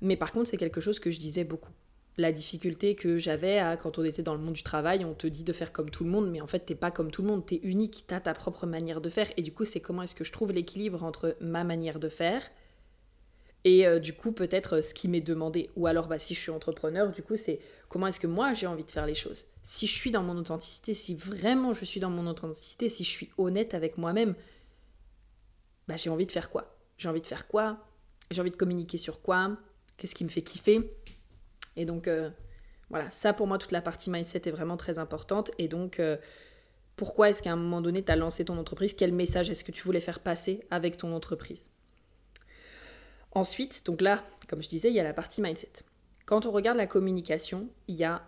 Mais 0.00 0.16
par 0.16 0.32
contre, 0.32 0.48
c'est 0.48 0.56
quelque 0.56 0.80
chose 0.80 0.98
que 0.98 1.10
je 1.10 1.18
disais 1.18 1.44
beaucoup. 1.44 1.72
La 2.16 2.32
difficulté 2.32 2.94
que 2.94 3.18
j'avais 3.18 3.76
quand 3.80 3.98
on 3.98 4.04
était 4.04 4.22
dans 4.22 4.34
le 4.34 4.40
monde 4.40 4.54
du 4.54 4.62
travail, 4.62 5.04
on 5.04 5.14
te 5.14 5.26
dit 5.26 5.44
de 5.44 5.52
faire 5.52 5.72
comme 5.72 5.90
tout 5.90 6.04
le 6.04 6.10
monde, 6.10 6.30
mais 6.30 6.40
en 6.40 6.46
fait, 6.46 6.60
t'es 6.60 6.74
pas 6.74 6.90
comme 6.90 7.10
tout 7.10 7.22
le 7.22 7.28
monde, 7.28 7.46
t'es 7.46 7.60
unique, 7.62 8.04
t'as 8.06 8.20
ta 8.20 8.34
propre 8.34 8.66
manière 8.66 9.00
de 9.00 9.08
faire. 9.08 9.28
Et 9.36 9.42
du 9.42 9.52
coup, 9.52 9.64
c'est 9.64 9.80
comment 9.80 10.02
est-ce 10.02 10.14
que 10.14 10.24
je 10.24 10.32
trouve 10.32 10.52
l'équilibre 10.52 11.04
entre 11.04 11.36
ma 11.40 11.64
manière 11.64 11.98
de 11.98 12.08
faire 12.08 12.42
et 13.64 13.86
euh, 13.86 13.98
du 13.98 14.12
coup, 14.12 14.32
peut-être 14.32 14.76
euh, 14.76 14.82
ce 14.82 14.92
qui 14.94 15.08
m'est 15.08 15.20
demandé. 15.20 15.70
Ou 15.76 15.86
alors, 15.86 16.08
bah, 16.08 16.18
si 16.18 16.34
je 16.34 16.40
suis 16.40 16.50
entrepreneur, 16.50 17.10
du 17.10 17.22
coup, 17.22 17.36
c'est 17.36 17.60
comment 17.88 18.08
est-ce 18.08 18.20
que 18.20 18.26
moi 18.26 18.54
j'ai 18.54 18.66
envie 18.66 18.84
de 18.84 18.90
faire 18.90 19.06
les 19.06 19.14
choses. 19.14 19.44
Si 19.62 19.86
je 19.86 19.92
suis 19.92 20.10
dans 20.10 20.22
mon 20.22 20.36
authenticité, 20.36 20.94
si 20.94 21.14
vraiment 21.14 21.72
je 21.72 21.84
suis 21.84 22.00
dans 22.00 22.10
mon 22.10 22.26
authenticité, 22.26 22.88
si 22.88 23.04
je 23.04 23.10
suis 23.10 23.30
honnête 23.38 23.74
avec 23.74 23.98
moi-même, 23.98 24.34
bah, 25.86 25.96
j'ai 25.96 26.10
envie 26.10 26.26
de 26.26 26.32
faire 26.32 26.50
quoi? 26.50 26.76
J'ai 26.98 27.08
envie 27.08 27.22
de 27.22 27.26
faire 27.26 27.46
quoi? 27.46 27.78
J'ai 28.30 28.40
envie 28.40 28.50
de 28.50 28.56
communiquer 28.56 28.98
sur 28.98 29.20
quoi? 29.22 29.56
Qu'est-ce 29.96 30.14
qui 30.14 30.24
me 30.24 30.28
fait 30.28 30.42
kiffer? 30.42 30.96
Et 31.76 31.84
donc, 31.84 32.08
euh, 32.08 32.30
voilà, 32.90 33.08
ça 33.10 33.32
pour 33.32 33.46
moi, 33.46 33.58
toute 33.58 33.72
la 33.72 33.80
partie 33.82 34.10
mindset 34.10 34.42
est 34.46 34.50
vraiment 34.50 34.76
très 34.76 34.98
importante. 34.98 35.52
Et 35.58 35.68
donc, 35.68 36.00
pourquoi 36.96 37.30
est-ce 37.30 37.42
qu'à 37.42 37.52
un 37.52 37.56
moment 37.56 37.80
donné, 37.80 38.04
tu 38.04 38.12
as 38.12 38.16
lancé 38.16 38.44
ton 38.44 38.58
entreprise? 38.58 38.94
Quel 38.94 39.12
message 39.12 39.48
est-ce 39.48 39.64
que 39.64 39.72
tu 39.72 39.82
voulais 39.82 40.00
faire 40.00 40.20
passer 40.20 40.60
avec 40.70 40.96
ton 40.96 41.14
entreprise? 41.14 41.71
Ensuite, 43.34 43.84
donc 43.86 44.00
là, 44.00 44.22
comme 44.48 44.62
je 44.62 44.68
disais, 44.68 44.90
il 44.90 44.94
y 44.94 45.00
a 45.00 45.04
la 45.04 45.14
partie 45.14 45.40
mindset. 45.40 45.72
Quand 46.26 46.46
on 46.46 46.50
regarde 46.50 46.76
la 46.76 46.86
communication, 46.86 47.68
il 47.88 47.96
y 47.96 48.04
a 48.04 48.22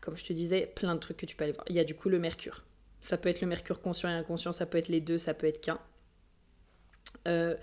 comme 0.00 0.16
je 0.16 0.24
te 0.24 0.32
disais, 0.32 0.66
plein 0.74 0.94
de 0.94 1.00
trucs 1.00 1.16
que 1.16 1.26
tu 1.26 1.36
peux 1.36 1.44
aller 1.44 1.52
voir. 1.52 1.64
Il 1.68 1.76
y 1.76 1.80
a 1.80 1.84
du 1.84 1.94
coup 1.94 2.08
le 2.08 2.18
mercure. 2.18 2.64
Ça 3.00 3.16
peut 3.16 3.28
être 3.28 3.40
le 3.40 3.46
mercure 3.46 3.80
conscient 3.80 4.08
et 4.08 4.12
inconscient, 4.12 4.52
ça 4.52 4.66
peut 4.66 4.78
être 4.78 4.88
les 4.88 5.00
deux, 5.00 5.18
ça 5.18 5.34
peut 5.34 5.46
être 5.46 5.60
qu'un. 5.60 5.78
Euh, 7.28 7.56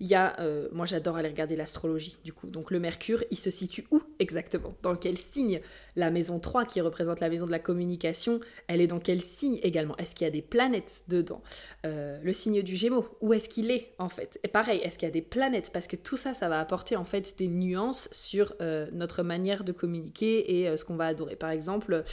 il 0.00 0.06
y 0.06 0.14
a, 0.14 0.38
euh, 0.38 0.68
moi 0.72 0.86
j'adore 0.86 1.16
aller 1.16 1.28
regarder 1.28 1.56
l'astrologie 1.56 2.18
du 2.22 2.32
coup. 2.32 2.46
Donc 2.46 2.70
le 2.70 2.78
Mercure, 2.78 3.24
il 3.30 3.36
se 3.36 3.50
situe 3.50 3.86
où 3.90 4.00
exactement? 4.18 4.74
Dans 4.82 4.94
quel 4.94 5.18
signe? 5.18 5.60
La 5.96 6.10
maison 6.10 6.38
3 6.38 6.64
qui 6.66 6.80
représente 6.80 7.18
la 7.18 7.28
maison 7.28 7.46
de 7.46 7.50
la 7.50 7.58
communication, 7.58 8.38
elle 8.68 8.80
est 8.80 8.86
dans 8.86 9.00
quel 9.00 9.20
signe 9.20 9.58
également? 9.62 9.96
Est-ce 9.96 10.14
qu'il 10.14 10.24
y 10.24 10.28
a 10.28 10.32
des 10.32 10.42
planètes 10.42 11.02
dedans? 11.08 11.42
Euh, 11.84 12.18
Le 12.22 12.32
signe 12.32 12.62
du 12.62 12.76
Gémeaux, 12.76 13.08
où 13.20 13.32
est-ce 13.32 13.48
qu'il 13.48 13.72
est 13.72 13.94
en 13.98 14.08
fait? 14.08 14.38
Et 14.44 14.48
pareil, 14.48 14.80
est-ce 14.80 14.98
qu'il 14.98 15.08
y 15.08 15.10
a 15.10 15.12
des 15.12 15.22
planètes? 15.22 15.70
Parce 15.72 15.88
que 15.88 15.96
tout 15.96 16.16
ça, 16.16 16.32
ça 16.32 16.48
va 16.48 16.60
apporter 16.60 16.94
en 16.94 17.04
fait 17.04 17.36
des 17.36 17.48
nuances 17.48 18.08
sur 18.12 18.54
euh, 18.60 18.86
notre 18.92 19.24
manière 19.24 19.64
de 19.64 19.72
communiquer 19.72 20.60
et 20.60 20.76
ce 20.76 20.84
qu'on 20.84 20.96
va 20.96 21.06
adorer. 21.06 21.34
Par 21.34 21.50
exemple, 21.50 22.04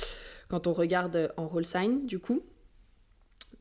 quand 0.49 0.65
on 0.65 0.73
regarde 0.73 1.31
en 1.37 1.47
role 1.47 1.65
sign 1.65 2.05
du 2.07 2.17
coup, 2.17 2.41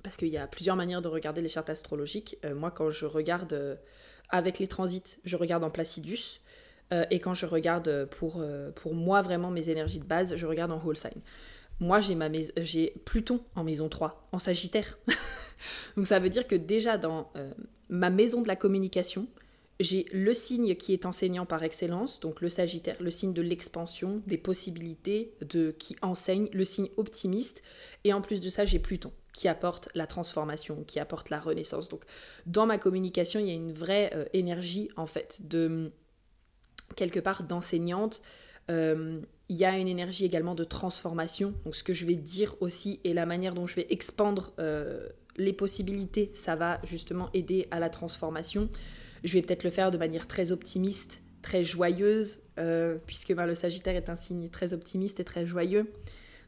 parce 0.03 0.17
qu'il 0.17 0.29
y 0.29 0.39
a 0.39 0.47
plusieurs 0.47 0.77
manières 0.77 1.03
de 1.03 1.09
regarder 1.09 1.41
les 1.41 1.49
chartes 1.49 1.71
astrologiques. 1.71 2.39
moi, 2.55 2.71
quand 2.71 2.91
je 2.91 3.07
regarde 3.07 3.79
avec 4.35 4.59
les 4.59 4.67
transits, 4.67 5.19
je 5.25 5.37
regarde 5.37 5.63
en 5.63 5.71
Placidus. 5.71 6.41
Euh, 6.93 7.05
et 7.13 7.21
quand 7.21 7.35
je 7.35 7.47
regarde 7.47 8.07
pour, 8.07 8.39
euh, 8.39 8.73
pour 8.73 8.93
moi 8.93 9.23
vraiment 9.23 9.53
mes 9.53 9.71
énergies 9.71 10.01
de 10.01 10.05
base, 10.05 10.35
je 10.35 10.45
regarde 10.45 10.73
en 10.73 10.85
whole 10.85 10.97
sign. 10.97 11.23
Moi, 11.79 12.01
j'ai, 12.01 12.17
ma 12.17 12.29
j'ai 12.57 12.95
Pluton 13.05 13.41
en 13.55 13.63
maison 13.63 13.89
3, 13.89 14.29
en 14.33 14.41
Sagittaire. 14.41 14.99
Donc 15.97 16.09
ça 16.09 16.19
veut 16.19 16.31
dire 16.31 16.49
que 16.49 16.57
déjà 16.57 16.99
dans 16.99 17.31
euh, 17.37 17.53
ma 17.89 18.11
maison 18.11 18.43
de 18.43 18.49
la 18.49 18.57
communication, 18.57 19.29
j'ai 19.79 20.05
le 20.13 20.35
signe 20.35 20.75
qui 20.75 20.93
est 20.93 21.07
enseignant 21.07 21.47
par 21.47 21.63
excellence, 21.63 22.21
donc 22.21 22.41
le 22.41 22.49
Sagittaire, 22.49 22.97
le 23.01 23.11
signe 23.11 23.33
de 23.33 23.43
l'expansion, 23.43 24.23
des 24.27 24.39
possibilités, 24.39 25.35
de 25.41 25.73
qui 25.73 25.97
enseigne, 26.01 26.49
le 26.53 26.65
signe 26.65 26.91
optimiste, 26.97 27.63
et 28.05 28.13
en 28.13 28.21
plus 28.21 28.41
de 28.41 28.49
ça, 28.49 28.65
j'ai 28.65 28.79
Pluton 28.79 29.13
qui 29.35 29.49
apporte 29.49 29.91
la 29.95 30.07
transformation, 30.07 30.85
qui 30.85 31.01
apporte 31.01 31.29
la 31.29 31.41
renaissance. 31.41 31.91
Donc 31.91 32.05
dans 32.47 32.65
ma 32.65 32.79
communication, 32.79 33.41
il 33.41 33.49
y 33.49 33.51
a 33.51 33.55
une 33.55 33.73
vraie 33.73 34.11
euh, 34.15 34.25
énergie 34.33 34.89
en 34.97 35.07
fait 35.07 35.47
de 35.47 35.93
quelque 36.97 37.21
part 37.21 37.43
d'enseignante. 37.43 38.23
Euh, 38.71 39.21
il 39.49 39.57
y 39.57 39.65
a 39.65 39.77
une 39.77 39.89
énergie 39.89 40.25
également 40.25 40.55
de 40.55 40.65
transformation. 40.65 41.53
Donc 41.65 41.75
ce 41.75 41.83
que 41.83 41.93
je 41.93 42.07
vais 42.07 42.15
dire 42.15 42.55
aussi 42.61 43.01
et 43.05 43.13
la 43.13 43.27
manière 43.27 43.55
dont 43.55 43.67
je 43.67 43.75
vais 43.75 43.87
expandre 43.91 44.53
euh, 44.61 45.09
les 45.37 45.53
possibilités, 45.53 46.31
ça 46.33 46.55
va 46.55 46.81
justement 46.85 47.29
aider 47.35 47.67
à 47.73 47.81
la 47.81 47.91
transformation. 47.91 48.71
Je 49.25 49.33
vais 49.33 49.43
peut-être 49.43 49.65
le 49.65 49.71
faire 49.71 49.91
de 49.91 49.99
manière 49.99 50.29
très 50.29 50.53
optimiste, 50.53 51.23
très 51.43 51.65
joyeuse, 51.65 52.41
puisque 53.07 53.35
ben, 53.35 53.47
le 53.47 53.55
Sagittaire 53.55 53.97
est 53.97 54.09
un 54.09 54.17
signe 54.17 54.49
très 54.49 54.73
optimiste 54.75 55.19
et 55.19 55.25
très 55.25 55.45
joyeux. 55.45 55.91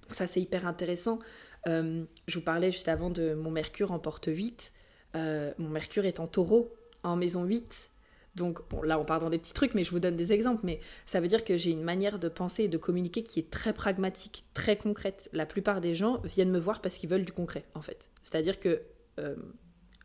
Donc 0.03 0.15
ça 0.15 0.27
c'est 0.27 0.41
hyper 0.41 0.67
intéressant. 0.67 1.19
Euh, 1.67 2.05
je 2.27 2.39
vous 2.39 2.45
parlais 2.45 2.71
juste 2.71 2.89
avant 2.89 3.11
de 3.11 3.35
mon 3.35 3.51
Mercure 3.51 3.93
en 3.93 3.99
porte 3.99 4.29
8. 4.29 4.73
Euh, 5.15 5.53
mon 5.59 5.69
Mercure 5.69 6.05
est 6.05 6.21
en 6.21 6.27
taureau, 6.27 6.75
en 7.03 7.17
maison 7.17 7.45
8. 7.45 7.91
Donc 8.35 8.59
là 8.85 8.99
on 8.99 9.05
part 9.05 9.19
dans 9.19 9.31
des 9.31 9.39
petits 9.39 9.55
trucs, 9.55 9.75
mais 9.75 9.83
je 9.83 9.91
vous 9.91 10.01
donne 10.01 10.17
des 10.17 10.33
exemples. 10.33 10.61
Mais 10.65 10.81
ça 11.07 11.21
veut 11.21 11.29
dire 11.29 11.45
que 11.45 11.57
j'ai 11.57 11.71
une 11.71 11.83
manière 11.83 12.19
de 12.19 12.29
penser 12.29 12.65
et 12.65 12.69
de 12.69 12.79
communiquer 12.79 13.23
qui 13.23 13.41
est 13.41 13.51
très 13.51 13.73
pragmatique, 13.73 14.45
très 14.53 14.77
concrète. 14.77 15.31
La 15.33 15.47
plupart 15.47 15.81
des 15.81 15.95
gens 15.95 16.21
viennent 16.23 16.51
me 16.51 16.59
voir 16.59 16.81
parce 16.83 16.97
qu'ils 16.97 17.09
veulent 17.09 17.25
du 17.25 17.33
concret, 17.33 17.65
en 17.75 17.81
fait. 17.81 18.11
C'est-à-dire 18.23 18.61
que 18.61 18.83
euh, 19.19 19.37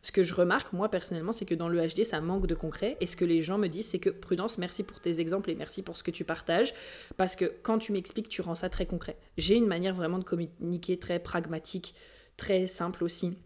ce 0.02 0.10
que 0.10 0.24
je 0.24 0.34
remarque, 0.34 0.72
moi 0.72 0.90
personnellement, 0.90 1.32
c'est 1.32 1.44
que 1.44 1.54
dans 1.54 1.68
le 1.68 1.80
HD, 1.80 2.04
ça 2.04 2.20
manque 2.20 2.48
de 2.48 2.56
concret. 2.56 2.96
Et 3.00 3.06
ce 3.06 3.16
que 3.16 3.24
les 3.24 3.40
gens 3.40 3.56
me 3.56 3.68
disent, 3.68 3.86
c'est 3.86 4.00
que 4.00 4.10
Prudence, 4.10 4.58
merci 4.58 4.82
pour 4.82 5.00
tes 5.00 5.20
exemples 5.20 5.50
et 5.50 5.54
merci 5.54 5.82
pour 5.82 5.96
ce 5.96 6.02
que 6.02 6.10
tu 6.10 6.24
partages. 6.24 6.74
Parce 7.16 7.36
que 7.36 7.44
quand 7.62 7.78
tu 7.78 7.92
m'expliques, 7.92 8.28
tu 8.28 8.42
rends 8.42 8.56
ça 8.56 8.68
très 8.68 8.86
concret. 8.86 9.16
J'ai 9.38 9.54
une 9.54 9.66
manière 9.66 9.94
vraiment 9.94 10.18
de 10.18 10.24
communiquer 10.24 10.98
très 10.98 11.20
pragmatique, 11.20 11.94
très 12.36 12.66
simple 12.66 13.04
aussi. 13.04 13.36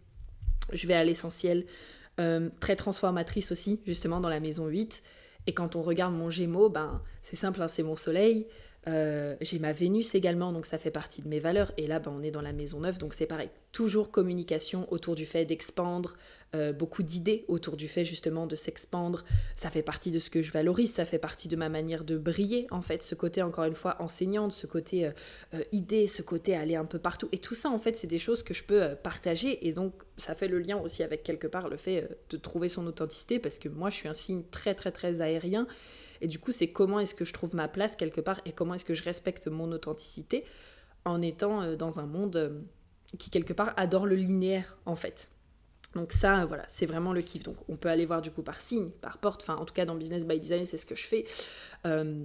Je 0.72 0.86
vais 0.86 0.94
à 0.94 1.04
l'essentiel, 1.04 1.66
euh, 2.18 2.48
très 2.58 2.75
transformatrice 2.75 3.52
aussi, 3.52 3.80
justement 3.86 4.20
dans 4.20 4.30
la 4.30 4.40
maison 4.40 4.66
8. 4.66 5.02
Et 5.46 5.52
quand 5.52 5.76
on 5.76 5.82
regarde 5.82 6.14
mon 6.14 6.30
Gémeaux, 6.30 6.70
ben, 6.70 7.02
c'est 7.20 7.36
simple, 7.36 7.60
hein, 7.60 7.68
c'est 7.68 7.82
mon 7.82 7.96
soleil. 7.96 8.46
Euh, 8.88 9.34
j'ai 9.40 9.58
ma 9.58 9.72
Vénus 9.72 10.14
également, 10.14 10.52
donc 10.52 10.64
ça 10.64 10.78
fait 10.78 10.90
partie 10.90 11.20
de 11.20 11.28
mes 11.28 11.40
valeurs. 11.40 11.72
Et 11.76 11.86
là, 11.86 11.98
ben, 11.98 12.12
on 12.16 12.22
est 12.22 12.30
dans 12.30 12.40
la 12.40 12.52
maison 12.52 12.80
9, 12.80 12.98
donc 12.98 13.14
c'est 13.14 13.26
pareil. 13.26 13.50
Toujours 13.72 14.10
communication 14.10 14.90
autour 14.92 15.14
du 15.14 15.26
fait 15.26 15.44
d'expandre, 15.44 16.16
euh, 16.55 16.73
beaucoup 16.73 17.03
d'idées 17.03 17.45
autour 17.49 17.76
du 17.76 17.88
fait 17.88 18.05
justement 18.05 18.47
de 18.47 18.57
s'expandre. 18.57 19.25
Ça 19.57 19.71
fait 19.71 19.83
partie 19.83 20.11
de 20.11 20.19
ce 20.19 20.31
que 20.31 20.43
je 20.43 20.53
valorise, 20.53 20.93
ça 20.93 21.05
fait 21.05 21.19
partie 21.19 21.49
de 21.49 21.57
ma 21.57 21.69
manière 21.69 22.05
de 22.05 22.17
briller 22.17 22.67
en 22.71 22.83
fait, 22.83 23.03
ce 23.03 23.15
côté 23.15 23.43
encore 23.43 23.65
une 23.65 23.75
fois 23.75 23.97
enseignante, 24.00 24.53
ce 24.53 24.67
côté 24.67 25.07
euh, 25.07 25.62
idée, 25.73 26.07
ce 26.07 26.23
côté 26.23 26.55
aller 26.55 26.76
un 26.76 26.85
peu 26.85 26.99
partout. 26.99 27.29
Et 27.33 27.38
tout 27.38 27.55
ça 27.55 27.71
en 27.71 27.79
fait, 27.79 27.97
c'est 27.97 28.07
des 28.07 28.19
choses 28.19 28.43
que 28.43 28.55
je 28.55 28.65
peux 28.65 28.95
partager 29.03 29.67
et 29.67 29.73
donc 29.73 29.93
ça 30.19 30.35
fait 30.35 30.49
le 30.49 30.59
lien 30.59 30.79
aussi 30.79 31.03
avec 31.03 31.23
quelque 31.23 31.47
part 31.47 31.69
le 31.69 31.76
fait 31.76 32.09
de 32.31 32.37
trouver 32.37 32.69
son 32.69 32.87
authenticité 32.87 33.38
parce 33.38 33.59
que 33.59 33.69
moi 33.69 33.91
je 33.91 33.97
suis 33.97 34.09
un 34.09 34.15
signe 34.15 34.43
très 34.50 34.75
très 34.75 34.93
très 34.93 35.21
aérien 35.21 35.67
Et 36.21 36.29
du 36.29 36.38
coup, 36.38 36.53
c'est 36.53 36.69
comment 36.69 37.00
est-ce 37.00 37.15
que 37.15 37.25
je 37.25 37.33
trouve 37.33 37.55
ma 37.55 37.69
place 37.69 37.97
quelque 37.97 38.21
part 38.21 38.41
et 38.45 38.53
comment 38.53 38.75
est-ce 38.75 38.85
que 38.85 38.95
je 38.95 39.05
respecte 39.05 39.49
mon 39.49 39.71
authenticité 39.73 40.45
en 41.05 41.23
étant 41.23 41.62
euh, 41.62 41.76
dans 41.76 41.99
un 42.00 42.07
monde 42.07 42.37
euh, 42.37 42.61
qui 43.19 43.31
quelque 43.31 43.53
part 43.53 43.73
adore 43.76 44.07
le 44.07 44.17
linéaire 44.17 44.76
en 44.85 44.97
fait. 44.97 45.31
Donc 45.95 46.12
ça, 46.12 46.45
voilà, 46.45 46.64
c'est 46.69 46.87
vraiment 46.87 47.12
le 47.12 47.23
kiff. 47.23 47.43
Donc 47.43 47.57
on 47.69 47.76
peut 47.76 47.88
aller 47.88 48.07
voir 48.07 48.21
du 48.23 48.31
coup 48.31 48.43
par 48.43 48.61
signe, 48.61 48.90
par 48.90 49.19
porte, 49.19 49.43
enfin 49.43 49.57
en 49.57 49.64
tout 49.64 49.73
cas 49.73 49.85
dans 49.85 49.95
Business 49.95 50.26
by 50.26 50.38
Design, 50.38 50.66
c'est 50.66 50.76
ce 50.76 50.87
que 50.87 50.95
je 50.95 51.07
fais. 51.07 51.25
Euh, 51.87 52.25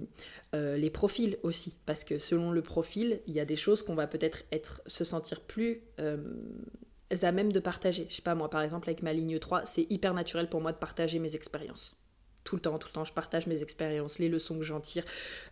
les 0.52 0.90
profils 0.90 1.38
aussi, 1.42 1.76
parce 1.86 2.04
que 2.04 2.18
selon 2.18 2.50
le 2.50 2.60
profil, 2.62 3.20
il 3.26 3.34
y 3.34 3.40
a 3.40 3.44
des 3.44 3.56
choses 3.56 3.82
qu'on 3.82 3.94
va 3.94 4.06
peut-être 4.06 4.42
être, 4.52 4.82
se 4.86 5.04
sentir 5.04 5.40
plus 5.40 5.82
à 5.98 7.32
même 7.32 7.52
de 7.52 7.60
partager. 7.60 8.06
Je 8.10 8.16
sais 8.16 8.22
pas, 8.22 8.34
moi 8.34 8.50
par 8.50 8.62
exemple 8.62 8.88
avec 8.88 9.02
ma 9.02 9.12
ligne 9.12 9.38
3, 9.38 9.64
c'est 9.64 9.86
hyper 9.90 10.12
naturel 10.12 10.48
pour 10.48 10.60
moi 10.60 10.72
de 10.72 10.78
partager 10.78 11.18
mes 11.18 11.34
expériences. 11.34 11.98
Tout 12.44 12.56
le 12.56 12.62
temps, 12.62 12.78
tout 12.78 12.88
le 12.88 12.92
temps, 12.92 13.04
je 13.04 13.12
partage 13.12 13.46
mes 13.46 13.62
expériences, 13.62 14.18
les 14.18 14.28
leçons 14.28 14.58
que 14.58 14.64
j'en 14.64 14.80
tire. 14.80 15.04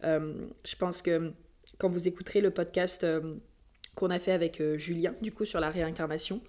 je 0.03 0.77
pense 0.77 1.01
que 1.01 1.33
quand 1.79 1.89
vous 1.89 2.09
écouterez 2.09 2.41
le 2.41 2.51
podcast 2.51 3.05
euh, 3.05 3.35
qu'on 3.95 4.11
a 4.11 4.19
fait 4.19 4.33
avec 4.33 4.61
euh, 4.61 4.79
Julien, 4.79 5.15
du 5.21 5.33
coup, 5.33 5.45
sur 5.45 5.61
la 5.61 5.71
réincarnation, 5.71 6.41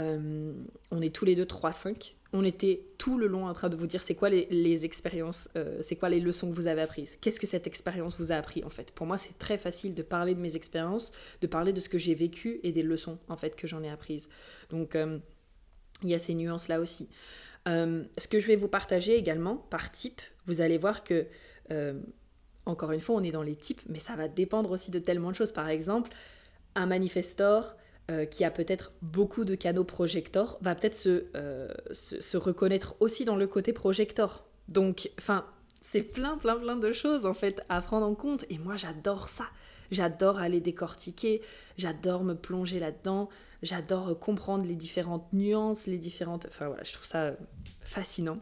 euh, 0.00 0.52
on 0.90 1.00
est 1.00 1.14
tous 1.14 1.24
les 1.24 1.34
deux 1.34 1.44
3-5. 1.44 2.14
On 2.32 2.44
était 2.44 2.82
tout 2.98 3.18
le 3.18 3.28
long 3.28 3.46
en 3.46 3.54
train 3.54 3.68
de 3.68 3.76
vous 3.76 3.86
dire 3.86 4.02
c'est 4.02 4.14
quoi 4.14 4.28
les, 4.28 4.84
expériences, 4.84 5.48
c'est 5.80 5.96
quoi 5.96 6.08
les 6.08 6.20
leçons 6.20 6.50
que 6.50 6.56
vous 6.56 6.66
avez 6.66 6.82
apprises. 6.82 7.16
Qu'est-ce 7.20 7.40
que 7.40 7.46
cette 7.46 7.66
expérience 7.66 8.18
vous 8.18 8.32
a 8.32 8.34
appris 8.34 8.62
en 8.64 8.68
fait? 8.68 8.92
Pour 8.92 9.06
moi, 9.06 9.16
c'est 9.16 9.38
très 9.38 9.56
facile 9.56 9.94
de 9.94 10.02
parler 10.02 10.34
de 10.34 10.40
mes 10.40 10.56
expériences, 10.56 11.12
de 11.40 11.46
parler 11.46 11.72
de 11.72 11.80
ce 11.80 11.88
que 11.88 11.98
j'ai 11.98 12.14
vécu 12.14 12.60
et 12.62 12.72
des 12.72 12.82
leçons 12.82 13.18
en 13.28 13.36
fait 13.36 13.56
que 13.56 13.66
j'en 13.66 13.82
ai 13.82 13.88
apprises. 13.88 14.28
Donc, 14.70 14.98
il 16.02 16.10
y 16.10 16.14
a 16.14 16.18
ces 16.18 16.34
nuances 16.34 16.68
là 16.68 16.80
aussi. 16.80 17.08
ce 17.64 18.28
que 18.28 18.40
je 18.40 18.46
vais 18.48 18.56
vous 18.56 18.68
partager 18.68 19.16
également 19.16 19.56
par 19.56 19.90
type, 19.92 20.20
vous 20.46 20.60
allez 20.60 20.78
voir 20.78 21.04
que 21.04 21.26
encore 22.66 22.90
une 22.90 23.00
fois, 23.00 23.14
on 23.14 23.22
est 23.22 23.30
dans 23.30 23.44
les 23.44 23.54
types, 23.54 23.80
mais 23.88 24.00
ça 24.00 24.16
va 24.16 24.28
dépendre 24.28 24.72
aussi 24.72 24.90
de 24.90 24.98
tellement 24.98 25.30
de 25.30 25.36
choses. 25.36 25.52
Par 25.52 25.68
exemple, 25.68 26.10
un 26.74 26.86
manifestor 26.86 27.76
euh, 28.10 28.24
qui 28.24 28.44
a 28.44 28.52
peut-être 28.52 28.92
beaucoup 29.02 29.44
de 29.44 29.56
canaux 29.56 29.82
projectors 29.82 30.58
va 30.60 30.76
peut-être 30.76 31.06
euh, 31.06 31.74
se, 31.90 32.20
se, 32.20 32.36
reconnaître 32.36 32.94
aussi 33.00 33.24
dans 33.24 33.34
le 33.34 33.48
côté 33.48 33.72
projector. 33.72 34.46
Donc, 34.68 35.10
enfin, 35.18 35.44
c'est 35.80 36.02
plein, 36.02 36.38
plein, 36.38 36.56
plein 36.56 36.76
de 36.76 36.92
choses 36.92 37.26
en 37.26 37.34
fait 37.34 37.64
à 37.68 37.80
prendre 37.80 38.06
en 38.06 38.14
compte. 38.14 38.44
Et 38.48 38.58
moi, 38.58 38.76
j'adore 38.76 39.28
ça. 39.28 39.46
J'adore 39.90 40.38
aller 40.38 40.60
décortiquer, 40.60 41.42
j'adore 41.78 42.22
me 42.22 42.34
plonger 42.34 42.78
là-dedans, 42.78 43.28
j'adore 43.62 44.18
comprendre 44.18 44.64
les 44.64 44.74
différentes 44.74 45.32
nuances, 45.32 45.86
les 45.86 45.98
différentes... 45.98 46.46
Enfin 46.46 46.68
voilà, 46.68 46.84
je 46.84 46.92
trouve 46.92 47.06
ça 47.06 47.36
fascinant. 47.82 48.38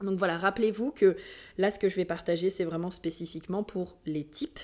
Donc 0.00 0.18
voilà, 0.18 0.38
rappelez-vous 0.38 0.92
que 0.92 1.16
là, 1.58 1.70
ce 1.70 1.78
que 1.78 1.88
je 1.88 1.96
vais 1.96 2.04
partager, 2.04 2.50
c'est 2.50 2.64
vraiment 2.64 2.90
spécifiquement 2.90 3.62
pour 3.62 3.96
les 4.06 4.24
types, 4.24 4.60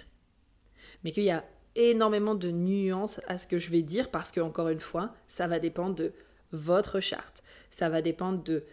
mais 1.02 1.12
qu'il 1.12 1.24
y 1.24 1.30
a 1.30 1.44
énormément 1.76 2.34
de 2.34 2.50
nuances 2.50 3.20
à 3.26 3.38
ce 3.38 3.46
que 3.46 3.58
je 3.58 3.70
vais 3.70 3.82
dire 3.82 4.10
parce 4.10 4.32
que, 4.32 4.40
encore 4.40 4.68
une 4.68 4.80
fois, 4.80 5.14
ça 5.26 5.46
va 5.46 5.58
dépendre 5.58 5.94
de 5.94 6.12
votre 6.52 7.00
charte, 7.00 7.42
ça 7.70 7.88
va 7.88 8.02
dépendre 8.02 8.42
de 8.42 8.64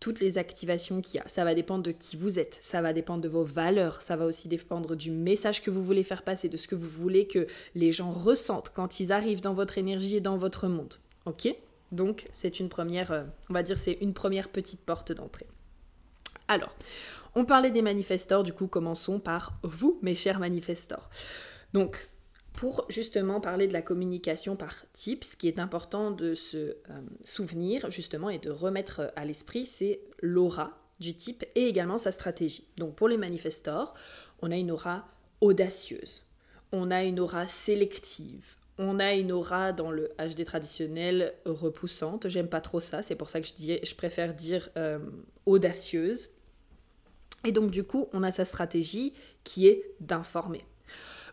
toutes 0.00 0.20
les 0.20 0.38
activations 0.38 1.00
qu'il 1.00 1.16
y 1.16 1.22
a, 1.22 1.28
ça 1.28 1.44
va 1.44 1.54
dépendre 1.54 1.82
de 1.82 1.90
qui 1.90 2.16
vous 2.16 2.38
êtes, 2.38 2.58
ça 2.60 2.82
va 2.82 2.92
dépendre 2.92 3.22
de 3.22 3.28
vos 3.28 3.44
valeurs, 3.44 4.02
ça 4.02 4.16
va 4.16 4.26
aussi 4.26 4.48
dépendre 4.48 4.94
du 4.94 5.10
message 5.10 5.62
que 5.62 5.70
vous 5.70 5.82
voulez 5.82 6.02
faire 6.02 6.22
passer, 6.22 6.48
de 6.48 6.56
ce 6.56 6.68
que 6.68 6.74
vous 6.74 6.88
voulez 6.88 7.26
que 7.26 7.46
les 7.74 7.92
gens 7.92 8.10
ressentent 8.10 8.72
quand 8.74 9.00
ils 9.00 9.12
arrivent 9.12 9.40
dans 9.40 9.54
votre 9.54 9.78
énergie 9.78 10.16
et 10.16 10.20
dans 10.20 10.36
votre 10.36 10.68
monde. 10.68 10.94
Ok? 11.24 11.48
Donc, 11.92 12.26
c'est 12.32 12.60
une 12.60 12.68
première, 12.68 13.12
euh, 13.12 13.22
on 13.48 13.54
va 13.54 13.62
dire, 13.62 13.78
c'est 13.78 13.98
une 14.00 14.12
première 14.12 14.48
petite 14.48 14.80
porte 14.80 15.12
d'entrée. 15.12 15.46
Alors, 16.48 16.74
on 17.34 17.44
parlait 17.44 17.70
des 17.70 17.82
manifestors, 17.82 18.42
du 18.42 18.52
coup, 18.52 18.66
commençons 18.66 19.18
par 19.18 19.58
vous, 19.62 19.98
mes 20.02 20.16
chers 20.16 20.38
manifestors. 20.38 21.08
Donc, 21.72 22.08
pour 22.56 22.86
justement 22.88 23.40
parler 23.40 23.68
de 23.68 23.72
la 23.74 23.82
communication 23.82 24.56
par 24.56 24.74
type, 24.92 25.24
ce 25.24 25.36
qui 25.36 25.46
est 25.46 25.58
important 25.58 26.10
de 26.10 26.34
se 26.34 26.56
euh, 26.56 26.74
souvenir 27.22 27.90
justement 27.90 28.30
et 28.30 28.38
de 28.38 28.50
remettre 28.50 29.12
à 29.14 29.24
l'esprit, 29.24 29.66
c'est 29.66 30.00
l'aura 30.22 30.78
du 30.98 31.14
type 31.14 31.44
et 31.54 31.66
également 31.66 31.98
sa 31.98 32.10
stratégie. 32.10 32.66
Donc 32.78 32.94
pour 32.94 33.08
les 33.08 33.18
manifestors, 33.18 33.94
on 34.40 34.50
a 34.50 34.56
une 34.56 34.70
aura 34.70 35.06
audacieuse, 35.42 36.24
on 36.72 36.90
a 36.90 37.04
une 37.04 37.20
aura 37.20 37.46
sélective, 37.46 38.56
on 38.78 38.98
a 38.98 39.12
une 39.12 39.32
aura 39.32 39.72
dans 39.72 39.90
le 39.90 40.10
HD 40.18 40.44
traditionnel 40.44 41.34
repoussante. 41.44 42.28
J'aime 42.28 42.48
pas 42.48 42.62
trop 42.62 42.80
ça, 42.80 43.02
c'est 43.02 43.16
pour 43.16 43.28
ça 43.28 43.40
que 43.40 43.46
je, 43.46 43.78
je 43.82 43.94
préfère 43.94 44.34
dire 44.34 44.70
euh, 44.78 44.98
audacieuse. 45.44 46.30
Et 47.44 47.52
donc 47.52 47.70
du 47.70 47.84
coup, 47.84 48.08
on 48.14 48.22
a 48.22 48.32
sa 48.32 48.46
stratégie 48.46 49.12
qui 49.44 49.66
est 49.66 49.94
d'informer. 50.00 50.64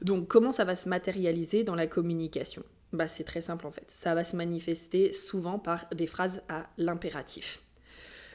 Donc 0.03 0.27
comment 0.27 0.51
ça 0.51 0.65
va 0.65 0.75
se 0.75 0.89
matérialiser 0.89 1.63
dans 1.63 1.75
la 1.75 1.87
communication? 1.87 2.63
Bah, 2.91 3.07
C'est 3.07 3.23
très 3.23 3.41
simple 3.41 3.65
en 3.65 3.71
fait. 3.71 3.85
Ça 3.87 4.13
va 4.13 4.23
se 4.23 4.35
manifester 4.35 5.13
souvent 5.13 5.59
par 5.59 5.87
des 5.95 6.05
phrases 6.05 6.43
à 6.49 6.67
l'impératif. 6.77 7.63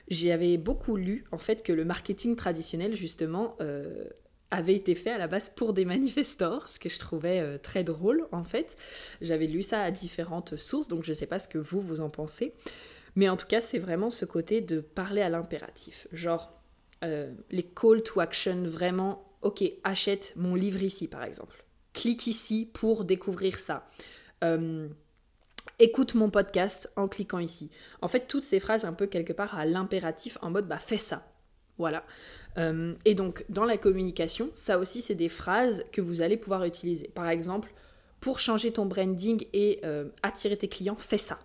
J'avais 0.08 0.56
beaucoup 0.56 0.96
lu 0.96 1.24
en 1.32 1.38
fait 1.38 1.62
que 1.62 1.72
le 1.72 1.84
marketing 1.84 2.34
traditionnel 2.34 2.94
justement 2.94 3.56
euh, 3.60 4.04
avait 4.50 4.74
été 4.74 4.94
fait 4.94 5.10
à 5.10 5.18
la 5.18 5.28
base 5.28 5.50
pour 5.50 5.74
des 5.74 5.84
manifestors, 5.84 6.70
ce 6.70 6.78
que 6.78 6.88
je 6.88 6.98
trouvais 6.98 7.40
euh, 7.40 7.58
très 7.58 7.84
drôle 7.84 8.26
en 8.32 8.44
fait. 8.44 8.76
J'avais 9.20 9.46
lu 9.46 9.62
ça 9.62 9.82
à 9.82 9.90
différentes 9.90 10.56
sources, 10.56 10.88
donc 10.88 11.04
je 11.04 11.10
ne 11.10 11.14
sais 11.14 11.26
pas 11.26 11.38
ce 11.38 11.48
que 11.48 11.58
vous, 11.58 11.80
vous 11.80 12.00
en 12.00 12.08
pensez. 12.08 12.54
Mais 13.16 13.28
en 13.28 13.36
tout 13.36 13.46
cas, 13.46 13.60
c'est 13.60 13.78
vraiment 13.78 14.10
ce 14.10 14.24
côté 14.24 14.60
de 14.60 14.80
parler 14.80 15.22
à 15.22 15.28
l'impératif. 15.28 16.06
Genre, 16.12 16.52
euh, 17.04 17.32
les 17.50 17.64
call 17.64 18.02
to 18.02 18.20
action 18.20 18.62
vraiment, 18.64 19.27
ok, 19.42 19.64
achète 19.84 20.32
mon 20.36 20.54
livre 20.54 20.82
ici 20.82 21.08
par 21.08 21.24
exemple. 21.24 21.64
Clique 21.92 22.26
ici 22.26 22.68
pour 22.72 23.04
découvrir 23.04 23.58
ça. 23.58 23.86
Euh, 24.44 24.88
écoute 25.78 26.14
mon 26.14 26.30
podcast 26.30 26.90
en 26.96 27.08
cliquant 27.08 27.38
ici. 27.38 27.70
En 28.02 28.08
fait, 28.08 28.26
toutes 28.26 28.42
ces 28.42 28.60
phrases 28.60 28.84
un 28.84 28.92
peu 28.92 29.06
quelque 29.06 29.32
part 29.32 29.56
à 29.56 29.64
l'impératif 29.64 30.38
en 30.42 30.50
mode 30.50 30.68
bah 30.68 30.78
fais 30.78 30.98
ça. 30.98 31.26
Voilà. 31.78 32.04
Euh, 32.56 32.94
et 33.04 33.14
donc, 33.14 33.44
dans 33.48 33.64
la 33.64 33.76
communication, 33.76 34.50
ça 34.54 34.78
aussi, 34.78 35.00
c'est 35.00 35.14
des 35.14 35.28
phrases 35.28 35.84
que 35.92 36.00
vous 36.00 36.22
allez 36.22 36.36
pouvoir 36.36 36.64
utiliser. 36.64 37.08
Par 37.08 37.28
exemple, 37.28 37.72
pour 38.20 38.40
changer 38.40 38.72
ton 38.72 38.86
branding 38.86 39.46
et 39.52 39.80
attirer 40.22 40.56
tes 40.56 40.68
clients, 40.68 40.96
fais 40.96 41.18
ça. 41.18 41.38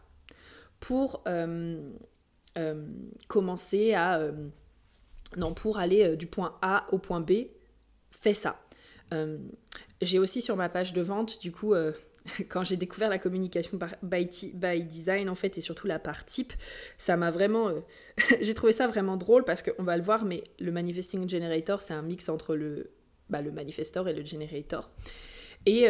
Pour 0.79 1.23
commencer 3.27 3.93
à 3.93 4.31
non, 5.37 5.53
pour 5.53 5.77
aller 5.77 6.03
euh, 6.03 6.15
du 6.15 6.27
point 6.27 6.57
A 6.61 6.85
au 6.91 6.97
point 6.97 7.21
B, 7.21 7.31
fais 8.21 8.33
ça. 8.33 8.61
Euh, 9.13 9.37
j'ai 10.01 10.19
aussi 10.19 10.41
sur 10.41 10.55
ma 10.55 10.69
page 10.69 10.93
de 10.93 11.01
vente, 11.01 11.41
du 11.41 11.51
coup, 11.51 11.73
euh, 11.73 11.91
quand 12.49 12.63
j'ai 12.63 12.77
découvert 12.77 13.09
la 13.09 13.19
communication 13.19 13.77
by, 14.01 14.27
by, 14.53 14.83
design, 14.83 15.29
en 15.29 15.35
fait, 15.35 15.57
et 15.57 15.61
surtout 15.61 15.87
la 15.87 15.99
part 15.99 16.25
type, 16.25 16.53
ça 16.97 17.17
m'a 17.17 17.31
vraiment. 17.31 17.71
j'ai 18.41 18.53
trouvé 18.53 18.73
ça 18.73 18.87
vraiment 18.87 19.17
drôle 19.17 19.43
parce 19.43 19.61
qu'on 19.61 19.83
va 19.83 19.97
le 19.97 20.03
voir, 20.03 20.25
mais 20.25 20.43
le 20.59 20.71
manifesting 20.71 21.27
generator, 21.27 21.81
c'est 21.81 21.93
un 21.93 22.01
mix 22.01 22.29
entre 22.29 22.55
le, 22.55 22.91
bah, 23.29 23.41
le 23.41 23.51
manifestor 23.51 24.07
et 24.07 24.13
le 24.13 24.23
generator. 24.23 24.89
Et 25.65 25.87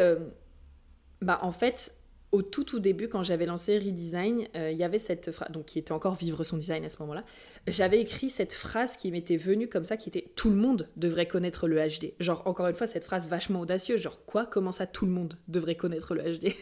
bah, 1.22 1.40
en 1.42 1.52
fait, 1.52 1.96
au 2.34 2.42
tout 2.42 2.64
tout 2.64 2.80
début, 2.80 3.08
quand 3.08 3.22
j'avais 3.22 3.46
lancé 3.46 3.78
Redesign, 3.78 4.48
euh, 4.56 4.72
il 4.72 4.78
y 4.78 4.84
avait 4.84 4.98
cette 4.98 5.32
phrase, 5.32 5.52
donc 5.52 5.66
qui 5.66 5.78
était 5.78 5.92
encore 5.92 6.16
Vivre 6.16 6.44
son 6.44 6.58
design 6.58 6.84
à 6.84 6.90
ce 6.90 6.98
moment-là, 7.04 7.24
j'avais 7.68 8.02
écrit 8.02 8.32
cette 8.32 8.54
phrase 8.54 8.98
qui 8.98 9.12
m'était 9.12 9.38
venue 9.38 9.70
comme 9.70 9.86
ça, 9.86 9.98
qui 9.98 10.10
était 10.10 10.32
Tout 10.36 10.50
le 10.50 10.56
monde 10.56 10.90
devrait 10.98 11.28
connaître 11.28 11.68
le 11.68 11.78
HD. 11.78 12.14
Genre, 12.20 12.42
encore 12.48 12.68
une 12.68 12.76
fois, 12.76 12.88
cette 12.88 13.04
phrase 13.04 13.30
vachement 13.30 13.62
audacieuse, 13.62 14.02
genre 14.02 14.26
quoi? 14.26 14.48
Comment 14.48 14.72
ça 14.72 14.88
tout 14.88 15.06
le 15.06 15.12
monde 15.12 15.38
devrait 15.48 15.76
connaître 15.76 16.16
le 16.16 16.24
HD 16.24 16.54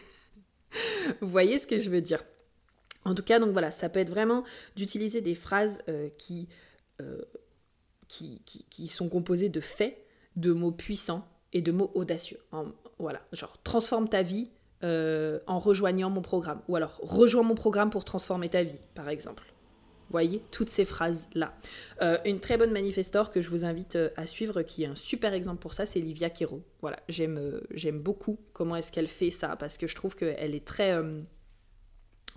Vous 1.22 1.28
voyez 1.28 1.58
ce 1.58 1.66
que 1.66 1.78
je 1.78 1.88
veux 1.88 2.02
dire 2.02 2.22
En 3.06 3.14
tout 3.14 3.22
cas, 3.22 3.38
donc 3.38 3.52
voilà, 3.52 3.70
ça 3.70 3.88
peut 3.88 4.00
être 4.00 4.10
vraiment 4.10 4.44
d'utiliser 4.76 5.22
des 5.22 5.34
phrases 5.34 5.82
euh, 5.88 6.10
qui, 6.18 6.48
euh, 7.00 7.22
qui, 8.08 8.42
qui, 8.44 8.66
qui, 8.68 8.88
sont 8.88 9.08
composées 9.08 9.48
de 9.48 9.60
faits, 9.60 9.96
de 10.36 10.52
mots 10.52 10.70
puissants 10.70 11.26
et 11.54 11.62
de 11.62 11.72
mots 11.72 11.90
audacieux. 11.94 12.40
voilà, 12.98 13.22
genre 13.32 13.56
transforme 13.62 14.10
ta 14.10 14.20
vie 14.20 14.50
euh, 14.84 15.38
en 15.46 15.60
rejoignant 15.60 16.10
mon 16.10 16.22
programme. 16.22 16.60
Ou 16.66 16.74
alors, 16.74 16.98
rejoins 17.02 17.44
mon 17.44 17.54
programme 17.54 17.90
pour 17.90 18.04
transformer 18.04 18.48
ta 18.48 18.64
vie, 18.64 18.80
par 18.96 19.08
exemple. 19.08 19.44
Voyez, 20.10 20.42
toutes 20.50 20.70
ces 20.70 20.84
phrases-là. 20.84 21.54
Euh, 22.02 22.18
une 22.24 22.40
très 22.40 22.56
bonne 22.56 22.72
manifestor 22.72 23.30
que 23.30 23.40
je 23.40 23.48
vous 23.48 23.64
invite 23.64 23.94
euh, 23.94 24.08
à 24.16 24.26
suivre, 24.26 24.62
qui 24.62 24.82
est 24.82 24.88
un 24.88 24.96
super 24.96 25.34
exemple 25.34 25.60
pour 25.60 25.72
ça, 25.72 25.86
c'est 25.86 26.00
Livia 26.00 26.30
Kero. 26.30 26.64
Voilà, 26.80 26.98
j'aime, 27.08 27.38
beaucoup 28.00 28.40
comment 28.52 28.74
est-ce 28.74 28.90
qu'elle 28.90 29.06
fait 29.06 29.30
ça, 29.30 29.54
parce 29.54 29.78
que 29.78 29.86
je 29.86 29.94
trouve 29.94 30.16
qu'elle 30.16 30.54
est 30.54 30.64
très... 30.64 31.00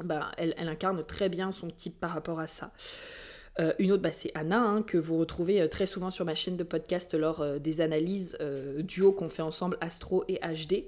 bah, 0.03 0.29
elle, 0.37 0.53
incarne 0.69 1.03
très 1.03 1.29
bien 1.29 1.51
son 1.51 1.71
type 1.71 1.99
par 1.99 2.11
rapport 2.11 2.39
à 2.39 2.45
ça. 2.45 2.73
une 3.79 3.91
autre, 3.91 4.03
bah, 4.03 4.11
c'est 4.11 4.31
Anna, 4.35 4.61
hein, 4.61 4.83
que 4.83 4.99
vous 4.99 5.17
retrouvez 5.17 5.67
très 5.67 5.87
souvent 5.87 6.11
sur 6.11 6.25
ma 6.25 6.35
chaîne 6.35 6.57
de 6.57 6.63
podcast 6.63 7.15
lors 7.15 7.59
des 7.59 7.81
analyses 7.81 8.37
duo 8.77 9.13
qu'on 9.13 9.29
fait 9.29 9.41
ensemble, 9.41 9.79
Astro 9.81 10.23
et 10.27 10.35
HD. 10.35 10.85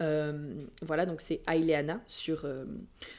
Voilà, 0.00 1.06
donc 1.06 1.20
c'est 1.20 1.42
Aileana 1.46 2.00
sur, 2.06 2.44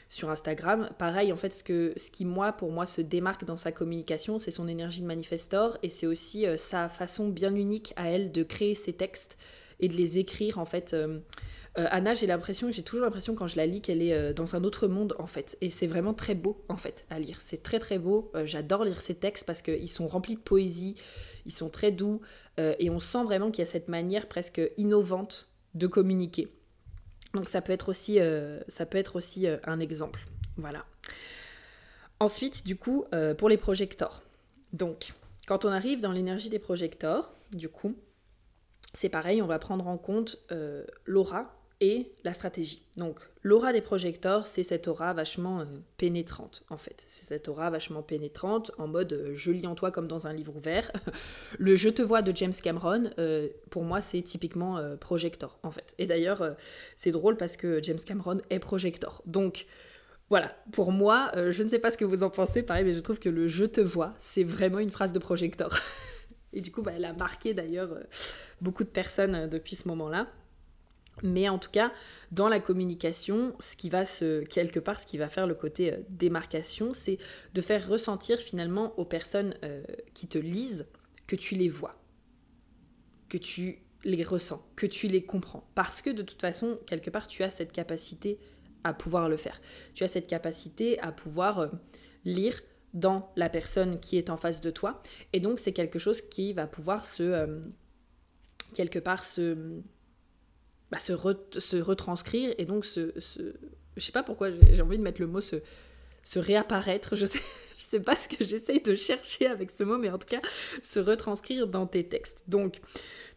sur 0.10 0.30
Instagram. 0.30 0.90
Pareil, 1.00 1.32
en 1.32 1.38
fait, 1.38 1.54
ce, 1.54 1.64
que, 1.64 1.94
ce 1.96 2.12
qui, 2.12 2.26
moi, 2.26 2.52
pour 2.52 2.72
moi, 2.72 2.86
se 2.86 3.02
démarque 3.02 3.46
dans 3.46 3.56
sa 3.56 3.72
communication, 3.72 4.38
c'est 4.38 4.52
son 4.52 4.68
énergie 4.68 5.02
de 5.02 5.08
manifestor 5.08 5.78
et 5.82 5.90
c'est 5.90 6.08
aussi 6.08 6.46
sa 6.58 6.90
façon 6.90 7.30
bien 7.30 7.56
unique 7.56 7.94
à 7.96 8.10
elle 8.10 8.32
de 8.34 8.44
créer 8.44 8.76
ses 8.76 8.94
textes 8.94 9.38
et 9.80 9.88
de 9.88 9.94
les 9.94 10.20
écrire, 10.20 10.58
en 10.58 10.66
fait. 10.66 10.96
Euh, 11.78 11.88
Anna, 11.90 12.14
j'ai 12.14 12.28
l'impression, 12.28 12.72
j'ai 12.72 12.84
toujours 12.84 13.04
l'impression 13.04 13.34
quand 13.34 13.48
je 13.48 13.58
la 13.58 13.66
lis 13.66 13.82
qu'elle 13.82 14.02
est 14.02 14.14
euh, 14.14 14.34
dans 14.34 14.56
un 14.56 14.64
autre 14.64 14.88
monde 14.88 15.16
en 15.18 15.26
fait. 15.26 15.58
Et 15.62 15.70
c'est 15.70 15.88
vraiment 15.88 16.14
très 16.14 16.36
beau 16.36 16.64
en 16.70 16.78
fait 16.78 17.06
à 17.10 17.20
lire. 17.20 17.42
C'est 17.42 17.64
très 17.64 17.80
très 17.80 17.98
beau. 17.98 18.32
Euh, 18.36 18.46
j'adore 18.46 18.84
lire 18.84 19.02
ses 19.02 19.16
textes 19.16 19.46
parce 19.46 19.62
qu'ils 19.62 19.90
sont 19.90 20.08
remplis 20.08 20.36
de 20.36 20.42
poésie, 20.42 20.96
ils 21.46 21.52
sont 21.52 21.70
très 21.70 21.92
doux 21.92 22.22
et 22.58 22.92
on 22.92 23.00
sent 23.00 23.24
vraiment 23.24 23.50
qu'il 23.50 23.64
y 23.64 23.68
a 23.68 23.72
cette 23.72 23.88
manière 23.88 24.28
presque 24.28 24.62
innovante 24.78 25.50
de 25.74 25.88
communiquer. 25.88 26.54
Donc 27.34 27.50
ça 27.50 27.62
peut 27.62 27.74
être 27.74 27.90
aussi, 27.90 28.20
ça 28.68 28.86
peut 28.86 28.98
être 28.98 29.16
aussi 29.16 29.48
un 29.64 29.80
exemple. 29.80 30.26
Voilà. 30.58 30.86
Ensuite, 32.20 32.66
du 32.66 32.76
coup, 32.76 33.06
pour 33.38 33.50
les 33.50 33.58
projecteurs. 33.58 34.22
Donc, 34.72 35.14
quand 35.48 35.66
on 35.66 35.70
arrive 35.70 36.00
dans 36.00 36.12
l'énergie 36.12 36.50
des 36.50 36.60
projecteurs, 36.60 37.34
du 37.52 37.70
coup, 37.70 37.96
c'est 38.94 39.10
pareil, 39.10 39.42
on 39.42 39.48
va 39.48 39.60
prendre 39.60 39.88
en 39.88 39.98
compte 39.98 40.38
l'aura 41.06 41.56
et 41.82 42.12
la 42.24 42.34
stratégie. 42.34 42.82
Donc 42.98 43.20
l'aura 43.42 43.74
des 43.74 43.82
projecteurs, 43.82 44.46
c'est 44.46 44.64
cette 44.64 44.88
aura 44.88 45.14
vachement 45.14 45.62
euh, 45.62 45.66
pénétrante 45.98 46.64
en 46.70 46.78
fait. 46.78 47.04
C'est 47.08 47.26
cette 47.26 47.48
aura 47.48 47.70
vachement 47.70 48.02
pénétrante 48.02 48.72
en 48.78 48.88
mode 48.88 49.14
euh, 49.14 49.32
je 49.34 49.52
lis 49.52 49.68
en 49.68 49.76
toi 49.76 49.92
comme 49.92 50.08
dans 50.08 50.28
un 50.28 50.34
livre 50.34 50.56
ouvert. 50.56 50.92
le 51.60 51.76
je 51.76 51.90
te 51.90 52.02
vois 52.02 52.22
de 52.22 52.36
James 52.36 52.54
Cameron, 52.54 53.10
euh, 53.20 53.50
pour 53.70 53.84
moi 53.84 54.02
c'est 54.02 54.22
typiquement 54.22 54.80
projector 55.00 55.60
en 55.64 55.72
fait. 55.72 55.94
Et 55.98 56.06
d'ailleurs 56.06 56.56
c'est 56.96 57.12
drôle 57.12 57.38
parce 57.38 57.58
que 57.58 57.82
James 57.82 58.00
Cameron 58.06 58.38
est 58.50 58.60
projector. 58.60 59.22
Donc 59.26 59.66
voilà, 60.30 60.56
pour 60.72 60.92
moi, 60.92 61.32
je 61.36 61.62
ne 61.62 61.68
sais 61.68 61.80
pas 61.80 61.92
ce 61.92 61.98
que 61.98 62.06
vous 62.06 62.24
en 62.24 62.30
pensez, 62.30 62.64
pareil, 62.64 62.86
mais 62.86 62.94
je 62.94 63.02
trouve 63.02 63.20
que 63.20 63.30
le 63.30 63.48
je 63.48 63.66
te 63.66 63.82
vois, 63.82 64.14
c'est 64.18 64.44
vraiment 64.44 64.80
une 64.80 64.90
phrase 64.90 65.14
de 65.14 65.20
projector. 65.20 65.78
et 66.54 66.62
du 66.62 66.72
coup, 66.72 66.82
bah, 66.82 66.94
elle 66.96 67.06
a 67.06 67.14
marqué 67.14 67.54
d'ailleurs 67.54 68.00
beaucoup 68.62 68.84
de 68.84 68.90
personnes 68.90 69.48
depuis 69.48 69.76
ce 69.76 69.88
moment-là. 69.90 70.28
Mais 71.22 71.48
en 71.48 71.60
tout 71.60 71.70
cas, 71.70 71.92
dans 72.32 72.50
la 72.50 72.60
communication, 72.60 73.56
ce 73.60 73.76
qui 73.76 73.90
va 73.90 74.06
se, 74.06 74.44
quelque 74.46 74.80
part, 74.80 75.00
ce 75.00 75.06
qui 75.06 75.18
va 75.18 75.30
faire 75.30 75.46
le 75.46 75.54
côté 75.54 75.94
euh, 75.94 75.98
démarcation, 76.10 76.94
c'est 76.94 77.20
de 77.54 77.62
faire 77.62 77.88
ressentir 77.88 78.40
finalement 78.40 78.98
aux 78.98 79.06
personnes 79.06 79.56
euh, 79.64 79.84
qui 80.14 80.28
te 80.28 80.38
lisent 80.38 80.88
que 81.28 81.36
tu 81.36 81.56
les 81.56 81.70
vois, 81.70 81.96
que 83.30 83.38
tu 83.38 83.80
les 84.04 84.24
ressens, 84.24 84.66
que 84.76 84.88
tu 84.88 85.08
les 85.08 85.24
comprends. 85.24 85.70
Parce 85.76 86.02
que 86.02 86.10
de 86.10 86.24
toute 86.24 86.42
façon, 86.42 86.80
quelque 86.88 87.10
part, 87.10 87.28
tu 87.28 87.44
as 87.44 87.50
cette 87.50 87.72
capacité 87.72 88.40
à 88.84 88.94
pouvoir 88.94 89.30
le 89.30 89.38
faire. 89.38 89.62
Tu 89.94 90.04
as 90.04 90.08
cette 90.08 90.28
capacité 90.28 91.00
à 91.00 91.12
pouvoir 91.12 91.60
euh, 91.60 91.68
lire 92.26 92.60
dans 92.94 93.32
la 93.36 93.50
personne 93.50 94.00
qui 94.00 94.18
est 94.18 94.30
en 94.30 94.38
face 94.38 94.62
de 94.62 94.72
toi. 94.72 95.02
Et 95.32 95.40
donc, 95.40 95.60
c'est 95.60 95.74
quelque 95.74 96.00
chose 96.00 96.22
qui 96.22 96.54
va 96.54 96.68
pouvoir 96.68 97.06
se, 97.06 97.62
quelque 98.74 99.00
part, 99.00 99.24
se 99.24 99.82
bah, 100.94 101.00
se, 101.00 101.12
retranscrire 101.82 102.54
et 102.60 102.66
donc 102.66 102.86
se, 102.86 103.20
se, 103.20 103.42
je 103.98 104.06
sais 104.06 104.12
pas 104.12 104.22
pourquoi 104.22 104.50
j'ai 104.52 104.82
envie 104.84 105.00
de 105.00 105.02
mettre 105.02 105.22
le 105.22 105.26
mot 105.26 105.42
se, 105.42 105.58
réapparaître, 106.36 107.16
je 107.16 107.26
sais, 107.26 107.40
je 107.80 107.84
sais 107.84 108.00
pas 108.00 108.16
ce 108.16 108.28
que 108.28 108.46
j'essaye 108.46 108.80
de 108.80 108.94
chercher 108.94 109.48
avec 109.48 109.72
ce 109.72 109.84
mot, 109.84 109.98
mais 109.98 110.12
en 110.12 110.20
tout 110.20 110.28
cas 110.28 110.42
se 110.84 111.00
retranscrire 111.00 111.66
dans 111.66 111.88
tes 111.88 112.08
textes. 112.08 112.44
Donc 112.48 112.80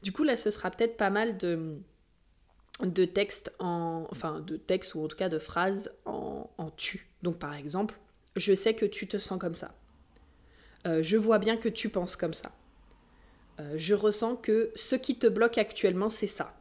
du 0.02 0.12
coup 0.12 0.22
là 0.22 0.36
ce 0.36 0.50
sera 0.50 0.70
peut-être 0.70 0.98
pas 0.98 1.08
mal 1.08 1.38
de, 1.38 3.04
textes 3.06 3.50
en, 3.58 4.06
enfin 4.10 4.40
de 4.40 4.58
textes 4.58 4.94
ou 4.94 5.02
en 5.02 5.08
tout 5.08 5.16
cas 5.16 5.30
de 5.30 5.38
phrases 5.38 5.90
en, 6.04 6.50
en 6.58 6.70
tu. 6.70 7.08
Donc 7.22 7.38
par 7.38 7.54
exemple, 7.54 7.98
je 8.36 8.54
sais 8.54 8.74
que 8.74 8.84
tu 8.84 9.08
te 9.08 9.16
sens 9.16 9.38
comme 9.38 9.54
ça. 9.54 9.74
Euh, 10.86 11.02
je 11.02 11.16
vois 11.16 11.38
bien 11.38 11.56
que 11.56 11.70
tu 11.70 11.88
penses 11.88 12.16
comme 12.16 12.34
ça. 12.34 12.52
Euh, 13.60 13.72
je 13.76 13.94
ressens 13.94 14.36
que 14.36 14.72
ce 14.74 14.94
qui 14.94 15.18
te 15.18 15.26
bloque 15.26 15.56
actuellement, 15.56 16.10
c'est 16.10 16.26
ça 16.26 16.54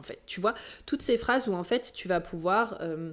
en 0.00 0.02
fait. 0.02 0.20
Tu 0.26 0.40
vois, 0.40 0.54
toutes 0.86 1.02
ces 1.02 1.16
phrases 1.16 1.46
où 1.46 1.52
en 1.52 1.62
fait 1.62 1.92
tu 1.94 2.08
vas 2.08 2.20
pouvoir 2.20 2.78
euh, 2.80 3.12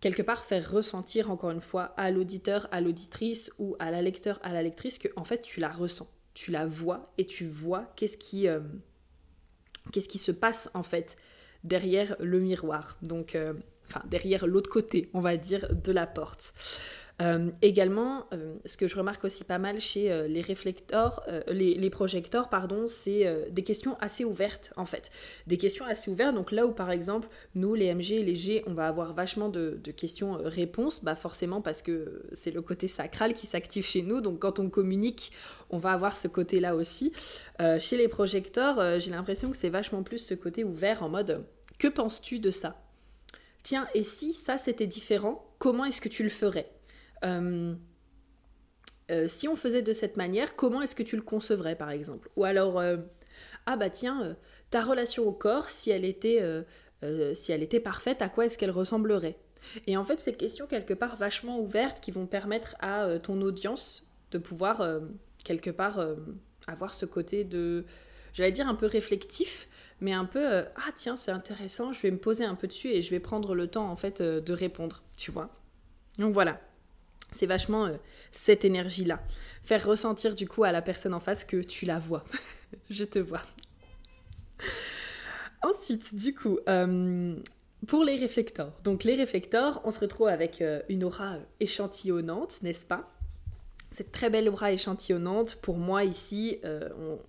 quelque 0.00 0.22
part 0.22 0.44
faire 0.44 0.70
ressentir 0.70 1.30
encore 1.30 1.50
une 1.50 1.60
fois 1.60 1.92
à 1.96 2.10
l'auditeur, 2.10 2.68
à 2.70 2.80
l'auditrice 2.80 3.52
ou 3.58 3.76
à 3.78 3.90
la 3.90 4.00
lecteur, 4.00 4.40
à 4.42 4.52
la 4.52 4.62
lectrice 4.62 4.98
que 4.98 5.08
en 5.16 5.24
fait 5.24 5.42
tu 5.42 5.60
la 5.60 5.68
ressens, 5.68 6.10
tu 6.34 6.50
la 6.50 6.66
vois 6.66 7.12
et 7.18 7.26
tu 7.26 7.44
vois 7.44 7.92
qu'est-ce 7.96 8.16
qui, 8.16 8.48
euh, 8.48 8.60
se 9.92 10.32
passe 10.32 10.70
en 10.74 10.82
fait 10.82 11.16
derrière 11.64 12.16
le 12.20 12.40
miroir. 12.40 12.96
Donc, 13.02 13.34
euh, 13.34 13.52
enfin 13.86 14.02
derrière 14.06 14.46
l'autre 14.46 14.70
côté, 14.70 15.10
on 15.12 15.20
va 15.20 15.36
dire, 15.36 15.68
de 15.74 15.92
la 15.92 16.06
porte. 16.06 16.54
Euh, 17.20 17.50
également, 17.60 18.26
euh, 18.32 18.54
ce 18.64 18.76
que 18.76 18.88
je 18.88 18.96
remarque 18.96 19.24
aussi 19.24 19.44
pas 19.44 19.58
mal 19.58 19.80
chez 19.80 20.10
euh, 20.10 20.26
les 20.26 20.40
réflecteurs, 20.40 21.22
les, 21.48 21.90
projecteurs, 21.90 22.48
pardon, 22.48 22.86
c'est 22.86 23.50
des 23.50 23.62
questions 23.62 23.96
assez 24.00 24.24
ouvertes 24.24 24.72
en 24.76 24.86
fait. 24.86 25.10
Des 25.46 25.56
questions 25.56 25.84
assez 25.84 26.10
ouvertes. 26.10 26.34
Donc 26.34 26.52
là 26.52 26.66
où 26.66 26.72
par 26.72 26.90
exemple, 26.90 27.28
nous, 27.54 27.74
les 27.74 27.92
MG 27.92 28.12
et 28.12 28.22
les 28.22 28.36
G, 28.36 28.62
on 28.66 28.74
va 28.74 28.86
avoir 28.86 29.12
vachement 29.12 29.48
de, 29.48 29.78
questions-réponses, 29.96 31.02
bah 31.02 31.14
forcément 31.14 31.60
parce 31.60 31.82
que 31.82 32.22
c'est 32.32 32.52
le 32.52 32.62
côté 32.62 32.86
sacral 32.86 33.34
qui 33.34 33.46
s'active 33.46 33.84
chez 33.84 34.02
nous. 34.02 34.20
Donc 34.20 34.38
quand 34.38 34.58
on 34.58 34.70
communique, 34.70 35.32
on 35.70 35.78
va 35.78 35.90
avoir 35.90 36.16
ce 36.16 36.28
côté-là 36.28 36.74
aussi. 36.76 37.12
chez 37.80 37.96
les 37.96 38.08
projecteurs, 38.08 39.00
j'ai 39.00 39.10
l'impression 39.10 39.50
que 39.50 39.56
c'est 39.56 39.68
vachement 39.68 40.02
plus 40.02 40.18
ce 40.18 40.34
côté 40.34 40.64
ouvert 40.64 41.02
en 41.02 41.08
mode 41.08 41.44
que 41.78 41.88
penses-tu 41.88 42.38
de 42.38 42.50
ça? 42.50 42.76
Tiens, 43.62 43.88
et 43.94 44.02
si 44.02 44.32
ça 44.34 44.58
c'était 44.58 44.86
différent, 44.86 45.44
comment 45.58 45.86
est-ce 45.86 46.00
que 46.00 46.10
tu 46.10 46.22
le 46.22 46.28
ferais? 46.28 46.70
Euh, 47.24 47.74
euh, 49.10 49.28
si 49.28 49.48
on 49.48 49.56
faisait 49.56 49.82
de 49.82 49.92
cette 49.92 50.16
manière, 50.16 50.56
comment 50.56 50.82
est-ce 50.82 50.94
que 50.94 51.02
tu 51.02 51.16
le 51.16 51.22
concevrais 51.22 51.76
par 51.76 51.90
exemple? 51.90 52.30
Ou 52.36 52.44
alors, 52.44 52.78
euh, 52.78 52.96
ah 53.66 53.76
bah 53.76 53.90
tiens, 53.90 54.36
ta 54.70 54.82
relation 54.82 55.26
au 55.26 55.32
corps, 55.32 55.68
si 55.68 55.90
elle 55.90 56.04
était, 56.04 56.42
si 57.34 57.52
elle 57.52 57.62
était 57.62 57.80
parfaite, 57.80 58.22
à 58.22 58.28
quoi 58.28 58.46
est-ce 58.46 58.56
qu'elle 58.58 58.70
ressemblerait? 58.70 59.38
Et 59.86 59.96
en 59.96 60.04
fait, 60.04 60.20
ces 60.20 60.32
questions 60.32 60.66
quelque 60.66 60.94
part 60.94 61.16
vachement 61.16 61.60
ouvertes 61.60 62.00
qui 62.00 62.10
vont 62.10 62.26
permettre 62.26 62.76
à 62.80 63.18
ton 63.18 63.40
audience 63.42 64.08
de 64.30 64.38
pouvoir 64.38 64.82
quelque 65.44 65.70
part 65.70 66.00
avoir 66.66 66.94
ce 66.94 67.04
côté 67.04 67.44
de, 67.44 67.84
j'allais 68.32 68.52
dire 68.52 68.68
un 68.68 68.74
peu 68.74 68.86
réflectif, 68.86 69.68
mais 70.00 70.12
un 70.12 70.24
peu, 70.24 70.46
ah 70.46 70.92
tiens, 70.94 71.16
c'est 71.16 71.32
intéressant, 71.32 71.92
je 71.92 72.00
vais 72.02 72.10
me 72.10 72.18
poser 72.18 72.44
un 72.44 72.54
peu 72.54 72.66
dessus 72.66 72.88
et 72.88 73.02
je 73.02 73.10
vais 73.10 73.20
prendre 73.20 73.54
le 73.54 73.66
temps 73.66 73.90
en 73.90 73.96
fait 73.96 74.22
de 74.22 74.52
répondre, 74.52 75.02
tu 75.16 75.30
vois? 75.30 75.50
Donc 76.18 76.32
voilà. 76.32 76.60
C'est 77.32 77.46
vachement 77.46 77.86
euh, 77.86 77.96
cette 78.32 78.64
énergie-là. 78.64 79.20
Faire 79.62 79.84
ressentir 79.86 80.34
du 80.34 80.48
coup 80.48 80.64
à 80.64 80.72
la 80.72 80.82
personne 80.82 81.14
en 81.14 81.20
face 81.20 81.44
que 81.44 81.58
tu 81.58 81.86
la 81.86 81.98
vois. 81.98 82.24
Je 82.90 83.04
te 83.04 83.18
vois. 83.18 83.42
Ensuite, 85.62 86.14
du 86.14 86.34
coup, 86.34 86.58
euh, 86.68 87.36
pour 87.86 88.04
les 88.04 88.16
réflecteurs. 88.16 88.72
Donc 88.84 89.04
les 89.04 89.14
réflecteurs, 89.14 89.80
on 89.84 89.90
se 89.90 90.00
retrouve 90.00 90.28
avec 90.28 90.60
euh, 90.60 90.80
une 90.88 91.04
aura 91.04 91.36
échantillonnante, 91.60 92.62
n'est-ce 92.62 92.86
pas? 92.86 93.10
Cette 93.90 94.12
très 94.12 94.30
belle 94.30 94.48
aura 94.48 94.72
échantillonnante, 94.72 95.56
pour 95.56 95.76
moi 95.76 96.04
ici, 96.04 96.60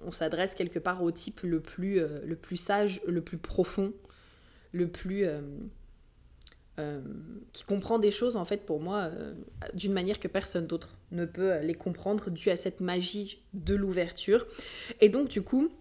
on, 0.05 0.11
s'adresse 0.11 0.53
quelque 0.53 0.77
part 0.77 1.01
au 1.01 1.09
type 1.09 1.41
le 1.41 1.59
plus, 1.59 1.99
le 1.99 2.35
plus 2.35 2.55
sage, 2.55 3.01
le 3.07 3.21
plus 3.21 3.39
profond, 3.39 3.93
le 4.71 4.87
plus, 4.87 5.25
euh, 6.81 6.99
qui 7.53 7.63
comprend 7.63 7.99
des 7.99 8.11
choses 8.11 8.35
en 8.35 8.45
fait 8.45 8.65
pour 8.65 8.79
moi 8.79 9.09
euh, 9.11 9.33
d'une 9.73 9.93
manière 9.93 10.19
que 10.19 10.27
personne 10.27 10.67
d'autre 10.67 10.97
ne 11.11 11.25
peut 11.25 11.59
les 11.59 11.75
comprendre 11.75 12.29
dû 12.29 12.49
à 12.49 12.57
cette 12.57 12.79
magie 12.79 13.43
de 13.53 13.75
l'ouverture. 13.75 14.47
Et 14.99 15.09
donc 15.09 15.27
du 15.27 15.41
coup, 15.41 15.71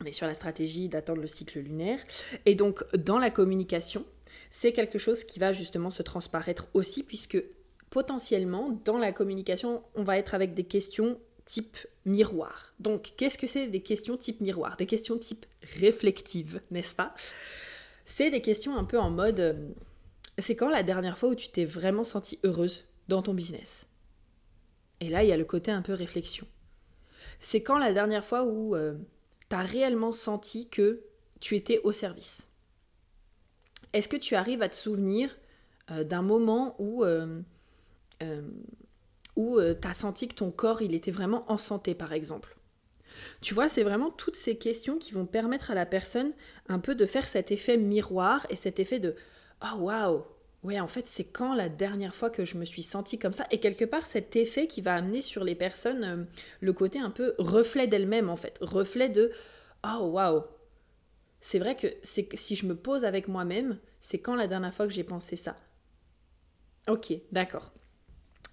on 0.00 0.04
est 0.04 0.12
sur 0.12 0.26
la 0.26 0.34
stratégie 0.34 0.88
d'attendre 0.88 1.20
le 1.20 1.26
cycle 1.26 1.58
lunaire. 1.58 2.00
Et 2.46 2.54
donc 2.54 2.84
dans 2.96 3.18
la 3.18 3.30
communication, 3.30 4.04
c'est 4.50 4.72
quelque 4.72 4.98
chose 4.98 5.24
qui 5.24 5.38
va 5.38 5.52
justement 5.52 5.90
se 5.90 6.02
transparaître 6.02 6.68
aussi 6.74 7.02
puisque 7.02 7.42
potentiellement 7.90 8.80
dans 8.84 8.98
la 8.98 9.12
communication, 9.12 9.82
on 9.94 10.04
va 10.04 10.16
être 10.16 10.34
avec 10.34 10.54
des 10.54 10.64
questions 10.64 11.18
type 11.44 11.76
miroir. 12.04 12.72
Donc 12.78 13.12
qu'est-ce 13.16 13.36
que 13.36 13.48
c'est 13.48 13.66
des 13.66 13.80
questions 13.80 14.16
type 14.16 14.40
miroir? 14.40 14.76
Des 14.76 14.86
questions 14.86 15.18
type 15.18 15.46
réflectives, 15.80 16.60
n'est-ce 16.70 16.94
pas? 16.94 17.14
C'est 18.04 18.30
des 18.30 18.40
questions 18.40 18.76
un 18.76 18.84
peu 18.84 18.98
en 18.98 19.10
mode 19.10 19.40
euh, 19.40 19.54
c'est 20.40 20.56
quand 20.56 20.70
la 20.70 20.82
dernière 20.82 21.18
fois 21.18 21.30
où 21.30 21.34
tu 21.34 21.48
t'es 21.48 21.64
vraiment 21.64 22.04
sentie 22.04 22.38
heureuse 22.44 22.88
dans 23.08 23.22
ton 23.22 23.34
business? 23.34 23.86
Et 25.00 25.08
là, 25.08 25.24
il 25.24 25.28
y 25.28 25.32
a 25.32 25.36
le 25.36 25.44
côté 25.44 25.70
un 25.70 25.82
peu 25.82 25.94
réflexion. 25.94 26.46
C'est 27.38 27.62
quand 27.62 27.78
la 27.78 27.92
dernière 27.92 28.24
fois 28.24 28.44
où 28.44 28.76
euh, 28.76 28.94
tu 29.48 29.56
as 29.56 29.60
réellement 29.60 30.12
senti 30.12 30.68
que 30.68 31.02
tu 31.40 31.56
étais 31.56 31.80
au 31.84 31.92
service? 31.92 32.46
Est-ce 33.92 34.08
que 34.08 34.16
tu 34.16 34.34
arrives 34.34 34.62
à 34.62 34.68
te 34.68 34.76
souvenir 34.76 35.36
euh, 35.90 36.04
d'un 36.04 36.22
moment 36.22 36.76
où, 36.78 37.02
euh, 37.04 37.40
tu 38.18 39.88
as 39.88 39.94
senti 39.94 40.28
que 40.28 40.34
ton 40.34 40.50
corps 40.50 40.82
il 40.82 40.94
était 40.94 41.10
vraiment 41.10 41.50
en 41.50 41.56
santé, 41.56 41.94
par 41.94 42.12
exemple? 42.12 42.56
Tu 43.40 43.54
vois, 43.54 43.68
c'est 43.68 43.82
vraiment 43.82 44.10
toutes 44.10 44.36
ces 44.36 44.56
questions 44.56 44.98
qui 44.98 45.12
vont 45.12 45.26
permettre 45.26 45.70
à 45.70 45.74
la 45.74 45.86
personne 45.86 46.32
un 46.68 46.78
peu 46.78 46.94
de 46.94 47.06
faire 47.06 47.26
cet 47.26 47.50
effet 47.50 47.76
miroir 47.76 48.46
et 48.50 48.56
cet 48.56 48.80
effet 48.80 49.00
de 49.00 49.16
oh 49.62 49.76
waouh, 49.78 50.24
ouais, 50.62 50.80
en 50.80 50.88
fait, 50.88 51.06
c'est 51.06 51.24
quand 51.24 51.54
la 51.54 51.68
dernière 51.68 52.14
fois 52.14 52.30
que 52.30 52.44
je 52.44 52.56
me 52.58 52.64
suis 52.64 52.82
sentie 52.82 53.18
comme 53.18 53.32
ça? 53.32 53.46
Et 53.50 53.60
quelque 53.60 53.84
part, 53.84 54.06
cet 54.06 54.36
effet 54.36 54.66
qui 54.66 54.80
va 54.80 54.94
amener 54.94 55.22
sur 55.22 55.44
les 55.44 55.54
personnes 55.54 56.04
euh, 56.04 56.24
le 56.60 56.72
côté 56.72 56.98
un 57.00 57.10
peu 57.10 57.34
reflet 57.38 57.86
d'elles-mêmes, 57.86 58.30
en 58.30 58.36
fait. 58.36 58.58
Reflet 58.60 59.08
de 59.08 59.32
oh 59.84 60.06
waouh. 60.12 60.42
C'est 61.40 61.58
vrai 61.58 61.74
que 61.74 61.86
si 62.02 62.54
je 62.54 62.66
me 62.66 62.76
pose 62.76 63.04
avec 63.04 63.26
moi-même, 63.26 63.78
c'est 64.00 64.18
quand 64.18 64.34
la 64.34 64.46
dernière 64.46 64.74
fois 64.74 64.86
que 64.86 64.92
j'ai 64.92 65.04
pensé 65.04 65.36
ça. 65.36 65.56
Ok, 66.88 67.12
d'accord. 67.32 67.72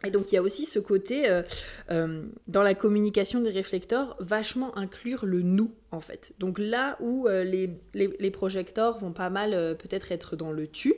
Et 0.05 0.11
donc 0.11 0.31
il 0.31 0.35
y 0.35 0.37
a 0.37 0.41
aussi 0.41 0.65
ce 0.65 0.77
côté, 0.79 1.27
euh, 1.27 1.41
euh, 1.89 2.23
dans 2.47 2.61
la 2.61 2.75
communication 2.75 3.41
des 3.41 3.49
réflecteurs, 3.49 4.15
vachement 4.19 4.77
inclure 4.77 5.25
le 5.25 5.41
nous 5.41 5.73
en 5.91 6.01
fait. 6.01 6.33
Donc 6.37 6.59
là 6.59 6.97
où 6.99 7.27
euh, 7.27 7.43
les, 7.43 7.69
les, 7.93 8.31
projecteurs 8.31 8.99
vont 8.99 9.11
pas 9.11 9.31
mal 9.31 9.75
peut-être 9.77 10.11
être 10.11 10.35
dans 10.35 10.51
le 10.51 10.67
tu, 10.67 10.93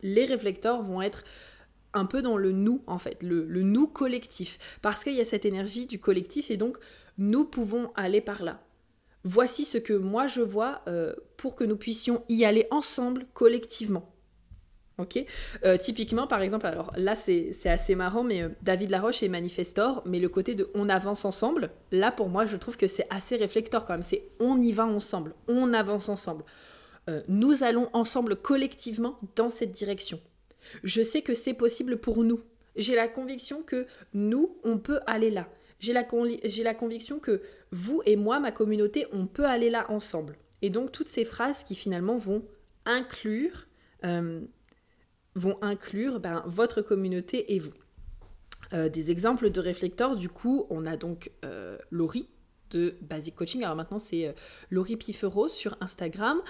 les 0.00 0.24
réflecteurs 0.24 0.82
vont 0.82 1.02
être 1.02 1.24
un 1.92 2.06
peu 2.06 2.22
dans 2.22 2.38
le 2.38 2.52
nous 2.52 2.82
en 2.86 2.98
fait, 2.98 3.22
le, 3.22 3.44
le 3.44 3.62
nous 3.62 3.86
collectif. 3.86 4.58
Parce 4.80 5.04
qu'il 5.04 5.14
y 5.14 5.20
a 5.20 5.26
cette 5.26 5.44
énergie 5.44 5.86
du 5.86 5.98
collectif 5.98 6.50
et 6.50 6.56
donc 6.56 6.78
nous 7.18 7.44
pouvons 7.44 7.92
aller 7.94 8.22
par 8.22 8.42
là. 8.42 8.64
Voici 9.22 9.66
ce 9.66 9.76
que 9.76 9.92
moi 9.92 10.26
je 10.26 10.40
vois 10.40 10.82
pour 11.36 11.56
que 11.56 11.64
nous 11.64 11.76
puissions 11.76 12.24
y 12.30 12.46
aller 12.46 12.66
ensemble 12.70 13.26
collectivement. 13.34 14.10
Ok. 15.00 15.18
Euh, 15.64 15.78
typiquement, 15.78 16.26
par 16.26 16.42
exemple, 16.42 16.66
alors 16.66 16.92
là 16.94 17.14
c'est 17.14 17.54
assez 17.64 17.94
marrant, 17.94 18.22
mais 18.22 18.42
euh, 18.42 18.48
David 18.60 18.90
Laroche 18.90 19.22
est 19.22 19.28
manifestor, 19.28 20.02
mais 20.04 20.18
le 20.18 20.28
côté 20.28 20.54
de 20.54 20.68
on 20.74 20.90
avance 20.90 21.24
ensemble, 21.24 21.70
là 21.90 22.12
pour 22.12 22.28
moi 22.28 22.44
je 22.44 22.56
trouve 22.56 22.76
que 22.76 22.86
c'est 22.86 23.06
assez 23.08 23.36
réflecteur 23.36 23.86
quand 23.86 23.94
même. 23.94 24.02
C'est 24.02 24.24
on 24.40 24.60
y 24.60 24.72
va 24.72 24.84
ensemble, 24.84 25.34
on 25.48 25.72
avance 25.72 26.10
ensemble. 26.10 26.44
Euh, 27.08 27.22
nous 27.28 27.62
allons 27.62 27.88
ensemble 27.94 28.36
collectivement 28.36 29.18
dans 29.36 29.48
cette 29.48 29.72
direction. 29.72 30.20
Je 30.84 31.02
sais 31.02 31.22
que 31.22 31.34
c'est 31.34 31.54
possible 31.54 31.96
pour 31.96 32.22
nous. 32.22 32.40
J'ai 32.76 32.94
la 32.94 33.08
conviction 33.08 33.62
que 33.62 33.86
nous, 34.12 34.56
on 34.64 34.76
peut 34.76 35.00
aller 35.06 35.30
là. 35.30 35.48
J'ai 35.78 35.94
la, 35.94 36.02
la 36.02 36.74
conviction 36.74 37.20
que 37.20 37.40
vous 37.72 38.02
et 38.04 38.16
moi, 38.16 38.38
ma 38.38 38.52
communauté, 38.52 39.06
on 39.12 39.26
peut 39.26 39.46
aller 39.46 39.70
là 39.70 39.86
ensemble. 39.90 40.36
Et 40.60 40.68
donc 40.68 40.92
toutes 40.92 41.08
ces 41.08 41.24
phrases 41.24 41.64
qui 41.64 41.74
finalement 41.74 42.18
vont 42.18 42.44
inclure 42.84 43.66
vont 45.34 45.58
inclure 45.62 46.20
ben, 46.20 46.42
votre 46.46 46.82
communauté 46.82 47.54
et 47.54 47.58
vous. 47.58 47.72
Euh, 48.72 48.88
des 48.88 49.10
exemples 49.10 49.50
de 49.50 49.60
réflecteurs, 49.60 50.16
du 50.16 50.28
coup, 50.28 50.66
on 50.70 50.86
a 50.86 50.96
donc 50.96 51.30
euh, 51.44 51.76
Laurie 51.90 52.28
de 52.70 52.94
Basic 53.00 53.34
Coaching. 53.34 53.64
Alors 53.64 53.74
maintenant, 53.74 53.98
c'est 53.98 54.28
euh, 54.28 54.32
Laurie 54.70 54.96
Pifero 54.96 55.48
sur 55.48 55.76
Instagram. 55.80 56.40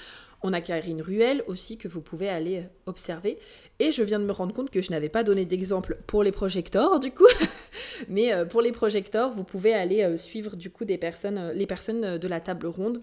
On 0.43 0.53
a 0.53 0.61
Karine 0.61 1.01
Ruel 1.01 1.43
aussi 1.47 1.79
que 1.79 1.89
vous 1.89 2.03
pouvez 2.03 2.29
aller 2.29 2.65
observer. 2.87 3.39
Et 3.79 3.91
je 3.91 4.03
viens 4.03 4.19
de 4.19 4.25
me 4.25 4.33
rendre 4.33 4.55
compte 4.55 4.71
que 4.71 4.83
je 4.83 4.91
n'avais 4.91 5.09
pas 5.09 5.23
donné 5.23 5.45
d'exemple 5.45 5.99
pour 6.07 6.23
les 6.23 6.33
projecteurs, 6.33 7.01
du 7.01 7.11
coup. 7.11 7.27
Mais 8.09 8.47
pour 8.47 8.63
les 8.63 8.73
projecteurs, 8.73 9.31
vous 9.31 9.45
pouvez 9.45 9.75
aller 9.75 10.17
suivre 10.17 10.57
du 10.57 10.71
coup 10.71 10.87
des 10.87 10.97
personnes, 10.97 11.51
les 11.51 11.67
personnes 11.67 12.17
de 12.17 12.29
la 12.29 12.41
table 12.41 12.67
ronde. 12.67 13.03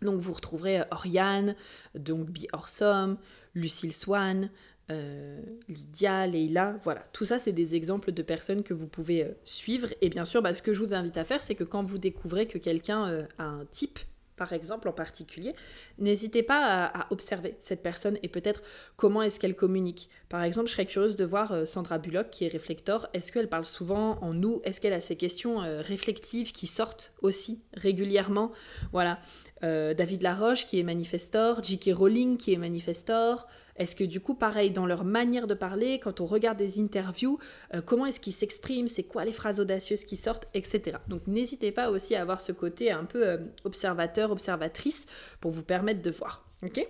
Donc 0.00 0.20
vous 0.20 0.32
retrouverez 0.32 0.84
Oriane, 0.90 1.54
donc 1.94 2.30
Be 2.30 2.46
Awesome, 2.52 3.18
Lucille 3.54 3.92
Swan, 3.92 4.50
euh, 4.90 5.40
Lydia, 5.68 6.26
Leila, 6.26 6.76
voilà. 6.82 7.02
Tout 7.12 7.24
ça, 7.24 7.38
c'est 7.38 7.52
des 7.52 7.74
exemples 7.74 8.12
de 8.12 8.22
personnes 8.22 8.62
que 8.62 8.74
vous 8.74 8.86
pouvez 8.86 9.24
euh, 9.24 9.32
suivre. 9.44 9.88
Et 10.02 10.10
bien 10.10 10.24
sûr, 10.24 10.42
bah, 10.42 10.52
ce 10.52 10.62
que 10.62 10.74
je 10.74 10.80
vous 10.80 10.94
invite 10.94 11.16
à 11.16 11.24
faire, 11.24 11.42
c'est 11.42 11.54
que 11.54 11.64
quand 11.64 11.82
vous 11.82 11.98
découvrez 11.98 12.46
que 12.46 12.58
quelqu'un 12.58 13.08
euh, 13.08 13.24
a 13.38 13.44
un 13.44 13.64
type, 13.66 13.98
par 14.36 14.52
exemple, 14.52 14.88
en 14.88 14.92
particulier, 14.92 15.54
n'hésitez 15.98 16.42
pas 16.42 16.86
à, 16.86 17.06
observer 17.12 17.54
cette 17.60 17.84
personne 17.84 18.18
et 18.24 18.28
peut-être 18.28 18.62
comment 18.96 19.22
est-ce 19.22 19.38
qu'elle 19.38 19.54
communique. 19.54 20.10
Par 20.28 20.42
exemple, 20.42 20.66
je 20.66 20.72
serais 20.72 20.86
curieuse 20.86 21.14
de 21.14 21.24
voir 21.24 21.68
Sandra 21.68 21.98
Bullock, 21.98 22.30
qui 22.30 22.44
est 22.44 22.48
réflecteur. 22.48 23.08
Est-ce 23.14 23.30
qu'elle 23.30 23.48
parle 23.48 23.64
souvent 23.64 24.18
en 24.22 24.34
nous? 24.34 24.60
Est-ce 24.64 24.80
qu'elle 24.80 24.92
a 24.92 24.98
ces 24.98 25.14
questions 25.14 25.58
réflectives 25.58 26.50
qui 26.50 26.66
sortent 26.66 27.12
aussi 27.22 27.62
régulièrement? 27.74 28.50
Voilà. 28.90 29.20
David 29.62 30.22
Laroche, 30.22 30.66
qui 30.66 30.80
est 30.80 30.82
manifestor. 30.82 31.62
J.K. 31.62 31.90
Rowling, 31.94 32.36
qui 32.36 32.52
est 32.52 32.58
manifestor. 32.58 33.46
Est-ce 33.76 33.96
que 33.96 34.04
du 34.04 34.20
coup, 34.20 34.34
pareil, 34.34 34.70
dans 34.70 34.86
leur 34.86 35.04
manière 35.04 35.46
de 35.46 35.54
parler, 35.54 35.98
quand 35.98 36.20
on 36.20 36.26
regarde 36.26 36.58
des 36.58 36.80
interviews, 36.80 37.38
euh, 37.74 37.80
comment 37.84 38.06
est-ce 38.06 38.20
qu'ils 38.20 38.32
s'expriment, 38.32 38.86
c'est 38.86 39.02
quoi 39.02 39.24
les 39.24 39.32
phrases 39.32 39.58
audacieuses 39.60 40.04
qui 40.04 40.16
sortent, 40.16 40.46
etc. 40.54 40.98
Donc 41.08 41.26
n'hésitez 41.26 41.72
pas 41.72 41.90
aussi 41.90 42.14
à 42.14 42.22
avoir 42.22 42.40
ce 42.40 42.52
côté 42.52 42.92
un 42.92 43.04
peu 43.04 43.26
euh, 43.26 43.38
observateur, 43.64 44.30
observatrice, 44.30 45.06
pour 45.40 45.50
vous 45.50 45.62
permettre 45.62 46.02
de 46.02 46.10
voir. 46.10 46.44
Ok? 46.62 46.86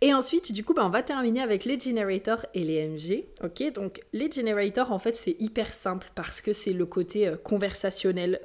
Et 0.00 0.14
ensuite, 0.14 0.52
du 0.52 0.62
coup, 0.62 0.74
bah, 0.74 0.86
on 0.86 0.90
va 0.90 1.02
terminer 1.02 1.40
avec 1.40 1.64
les 1.64 1.80
generators 1.80 2.46
et 2.54 2.62
les 2.62 2.86
MG. 2.86 3.24
Ok, 3.42 3.72
donc 3.72 4.00
les 4.12 4.30
generators, 4.30 4.92
en 4.92 4.98
fait, 5.00 5.16
c'est 5.16 5.34
hyper 5.40 5.72
simple 5.72 6.08
parce 6.14 6.40
que 6.40 6.52
c'est 6.52 6.72
le 6.72 6.86
côté 6.86 7.26
euh, 7.26 7.36
conversationnel, 7.36 8.40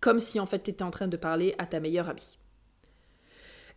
comme 0.00 0.20
si 0.20 0.38
en 0.38 0.46
fait 0.46 0.62
tu 0.62 0.70
étais 0.70 0.84
en 0.84 0.90
train 0.90 1.08
de 1.08 1.16
parler 1.16 1.54
à 1.58 1.66
ta 1.66 1.80
meilleure 1.80 2.08
amie. 2.08 2.38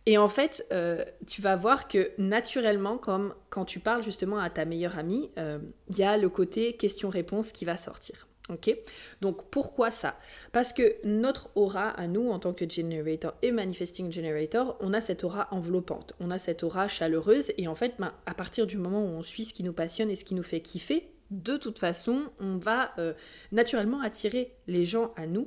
Et 0.06 0.16
en 0.18 0.28
fait, 0.28 0.66
euh, 0.72 1.04
tu 1.26 1.42
vas 1.42 1.56
voir 1.56 1.86
que 1.86 2.10
naturellement, 2.18 2.96
comme 2.96 3.34
quand 3.50 3.64
tu 3.64 3.80
parles 3.80 4.02
justement 4.02 4.38
à 4.38 4.48
ta 4.48 4.64
meilleure 4.64 4.98
amie, 4.98 5.30
il 5.36 5.42
euh, 5.42 5.58
y 5.96 6.02
a 6.02 6.16
le 6.16 6.28
côté 6.28 6.76
question-réponse 6.76 7.52
qui 7.52 7.64
va 7.64 7.76
sortir. 7.76 8.26
Ok? 8.48 8.74
Donc 9.20 9.48
pourquoi 9.50 9.90
ça? 9.90 10.18
Parce 10.52 10.72
que 10.72 10.96
notre 11.04 11.50
aura 11.54 11.90
à 11.90 12.08
nous 12.08 12.30
en 12.30 12.40
tant 12.40 12.52
que 12.52 12.68
generator 12.68 13.34
et 13.42 13.52
manifesting 13.52 14.10
generator, 14.10 14.76
on 14.80 14.92
a 14.92 15.00
cette 15.00 15.22
aura 15.22 15.46
enveloppante, 15.52 16.14
on 16.18 16.32
a 16.32 16.38
cette 16.38 16.64
aura 16.64 16.88
chaleureuse 16.88 17.52
et 17.58 17.68
en 17.68 17.76
fait, 17.76 17.94
ben, 18.00 18.12
à 18.26 18.34
partir 18.34 18.66
du 18.66 18.76
moment 18.76 19.04
où 19.04 19.08
on 19.08 19.22
suit 19.22 19.44
ce 19.44 19.54
qui 19.54 19.62
nous 19.62 19.72
passionne 19.72 20.10
et 20.10 20.16
ce 20.16 20.24
qui 20.24 20.34
nous 20.34 20.42
fait 20.42 20.60
kiffer, 20.60 21.12
de 21.30 21.56
toute 21.56 21.78
façon, 21.78 22.24
on 22.40 22.56
va 22.56 22.90
euh, 22.98 23.12
naturellement 23.52 24.00
attirer 24.00 24.56
les 24.66 24.84
gens 24.84 25.12
à 25.16 25.26
nous 25.26 25.46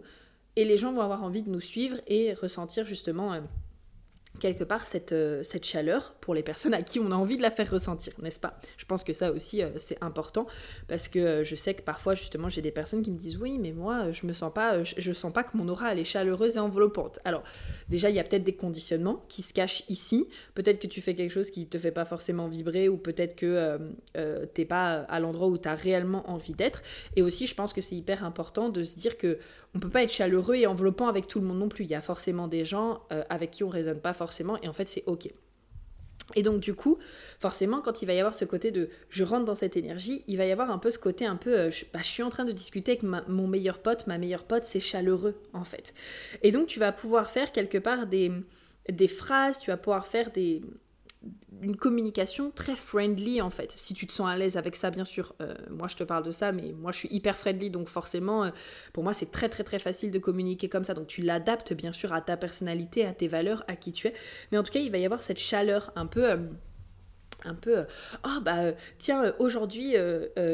et 0.56 0.64
les 0.64 0.78
gens 0.78 0.94
vont 0.94 1.02
avoir 1.02 1.24
envie 1.24 1.44
de 1.44 1.50
nous 1.50 1.60
suivre 1.60 1.98
et 2.08 2.34
ressentir 2.34 2.86
justement 2.86 3.34
quelque 4.44 4.66
part 4.66 4.86
cette, 4.86 5.14
euh, 5.14 5.42
cette 5.44 5.66
chaleur 5.66 6.16
pour 6.20 6.34
les 6.34 6.44
personnes 6.44 6.74
à 6.74 6.82
qui 6.82 7.00
on 7.00 7.12
a 7.12 7.16
envie 7.16 7.38
de 7.38 7.42
la 7.42 7.50
faire 7.50 7.72
ressentir, 7.72 8.12
n'est-ce 8.22 8.42
pas? 8.42 8.60
Je 8.76 8.84
pense 8.84 9.06
que 9.06 9.14
ça 9.14 9.32
aussi 9.32 9.64
euh, 9.64 9.70
c'est 9.78 9.98
important 10.04 10.48
parce 10.90 11.08
que 11.08 11.20
euh, 11.20 11.44
je 11.46 11.56
sais 11.56 11.74
que 11.74 11.82
parfois 11.82 12.14
justement 12.14 12.50
j'ai 12.50 12.62
des 12.62 12.72
personnes 12.72 13.04
qui 13.04 13.12
me 13.12 13.18
disent 13.18 13.38
oui 13.38 13.58
mais 13.58 13.72
moi 13.72 14.12
je 14.12 14.28
me 14.28 14.34
sens 14.34 14.52
pas 14.54 14.84
je, 14.84 15.12
sens 15.14 15.32
pas 15.32 15.46
que 15.46 15.56
mon 15.56 15.70
aura 15.70 15.94
elle 15.94 16.00
est 16.00 16.04
chaleureuse 16.04 16.58
et 16.58 16.60
enveloppante. 16.60 17.20
Alors 17.24 17.42
déjà 17.88 18.10
il 18.10 18.18
y 18.18 18.20
a 18.20 18.24
peut-être 18.26 18.44
des 18.44 18.56
conditionnements 18.56 19.24
qui 19.30 19.44
se 19.44 19.54
cachent 19.54 19.86
ici, 19.88 20.28
peut-être 20.56 20.80
que 20.80 20.88
tu 20.88 21.00
fais 21.00 21.16
quelque 21.16 21.32
chose 21.32 21.50
qui 21.50 21.66
te 21.68 21.78
fait 21.78 21.92
pas 21.92 22.04
forcément 22.04 22.50
vibrer 22.50 22.90
ou 22.90 22.98
peut-être 22.98 23.38
que 23.38 23.80
t'es 24.54 24.66
pas 24.66 25.04
à 25.08 25.22
l'endroit 25.22 25.48
où 25.48 25.58
tu 25.58 25.70
as 25.70 25.76
réellement 25.76 26.30
envie 26.30 26.54
d'être. 26.54 26.82
Et 27.16 27.22
aussi 27.22 27.48
je 27.48 27.56
pense 27.56 27.72
que 27.72 27.80
c'est 27.80 27.96
hyper 27.96 28.26
important 28.26 28.68
de 28.68 28.84
se 28.84 28.96
dire 28.96 29.18
que 29.18 29.38
on 29.76 29.80
peut 29.80 29.90
pas 29.90 30.04
être 30.04 30.12
chaleureux 30.12 30.56
et 30.56 30.68
enveloppant 30.68 31.08
avec 31.08 31.28
tout 31.28 31.40
le 31.40 31.48
monde 31.48 31.60
non 31.60 31.70
plus. 31.70 31.86
Il 31.86 31.90
y 31.90 31.96
a 31.96 32.02
forcément 32.02 32.48
des 32.48 32.66
gens 32.66 33.02
euh, 33.12 33.24
avec 33.30 33.52
qui 33.52 33.64
on 33.64 33.70
raisonne 33.70 34.00
pas 34.00 34.14
forcément 34.14 34.62
et 34.62 34.68
en 34.68 34.74
fait 34.74 34.88
c'est 34.88 35.04
ok. 35.08 35.30
Et 36.36 36.44
donc 36.44 36.62
du 36.62 36.74
coup, 36.74 36.98
forcément, 37.40 37.82
quand 37.82 38.02
il 38.02 38.06
va 38.06 38.14
y 38.14 38.20
avoir 38.20 38.34
ce 38.34 38.46
côté 38.46 38.72
de 38.72 38.90
je 39.10 39.24
rentre 39.24 39.46
dans 39.46 39.56
cette 39.56 39.76
énergie, 39.76 40.24
il 40.28 40.38
va 40.38 40.46
y 40.46 40.52
avoir 40.52 40.72
un 40.72 40.78
peu 40.78 40.90
ce 40.90 41.00
côté 41.00 41.26
un 41.26 41.36
peu, 41.36 41.58
euh, 41.58 41.70
bah, 41.94 42.00
je, 42.02 42.08
suis 42.08 42.24
en 42.24 42.30
train 42.30 42.46
de 42.46 42.52
discuter 42.52 42.94
avec 42.94 43.04
mon 43.04 43.48
meilleur 43.48 43.80
pote, 43.80 44.08
ma 44.08 44.18
meilleure 44.18 44.46
pote, 44.46 44.64
c'est 44.64 44.80
chaleureux 44.80 45.36
en 45.54 45.64
fait. 45.64 45.94
Et 46.42 46.52
donc 46.52 46.68
tu 46.68 46.80
vas 46.80 46.92
pouvoir 46.92 47.30
faire 47.30 47.52
quelque 47.52 47.78
part 47.78 48.08
des, 48.08 48.32
des 48.90 49.08
phrases, 49.08 49.60
tu 49.60 49.70
vas 49.70 49.78
pouvoir 49.78 50.08
faire 50.08 50.32
des, 50.32 50.62
une 51.62 51.76
communication 51.78 52.52
très 52.52 52.76
friendly 52.76 53.42
en 53.42 53.50
fait. 53.50 53.72
Si 53.72 53.94
tu 53.94 54.06
te 54.06 54.14
sens 54.14 54.30
à 54.30 54.36
l'aise 54.36 54.58
avec 54.58 54.76
ça, 54.76 54.92
bien 54.92 55.06
sûr, 55.06 55.34
euh, 55.42 55.54
moi 55.70 55.88
je 55.88 55.96
te 55.96 56.04
parle 56.04 56.24
de 56.24 56.32
ça, 56.32 56.52
mais 56.52 56.74
moi 56.74 56.92
je 56.92 56.98
suis 56.98 57.10
hyper 57.12 57.38
friendly, 57.38 57.70
donc 57.70 57.88
forcément, 57.88 58.44
euh, 58.44 58.52
pour 58.92 59.04
moi 59.04 59.14
c'est 59.14 59.32
très 59.32 59.50
très 59.50 59.64
très 59.64 59.80
facile 59.80 60.12
de 60.12 60.20
communiquer 60.20 60.70
comme 60.70 60.84
ça. 60.84 60.94
Donc 60.94 61.08
tu 61.08 61.22
l'adaptes 61.22 61.74
bien 61.74 61.92
sûr 61.92 62.14
à 62.14 62.22
ta 62.22 62.38
personnalité, 62.38 63.06
à 63.06 63.14
tes 63.14 63.28
valeurs, 63.28 63.64
à 63.68 63.76
qui 63.76 63.92
tu 63.92 64.08
es. 64.08 64.14
Mais 64.52 64.58
en 64.58 64.64
tout 64.64 64.72
cas, 64.72 64.80
il 64.80 64.92
va 64.92 64.98
y 64.98 65.06
avoir 65.06 65.22
cette 65.22 65.40
chaleur 65.40 65.92
un 65.96 66.06
peu... 66.06 66.32
Euh, 66.32 66.38
un 67.46 67.56
peu 67.56 67.84
oh 68.26 68.40
bah 68.42 68.72
tiens 69.00 69.34
aujourd'hui 69.38 69.96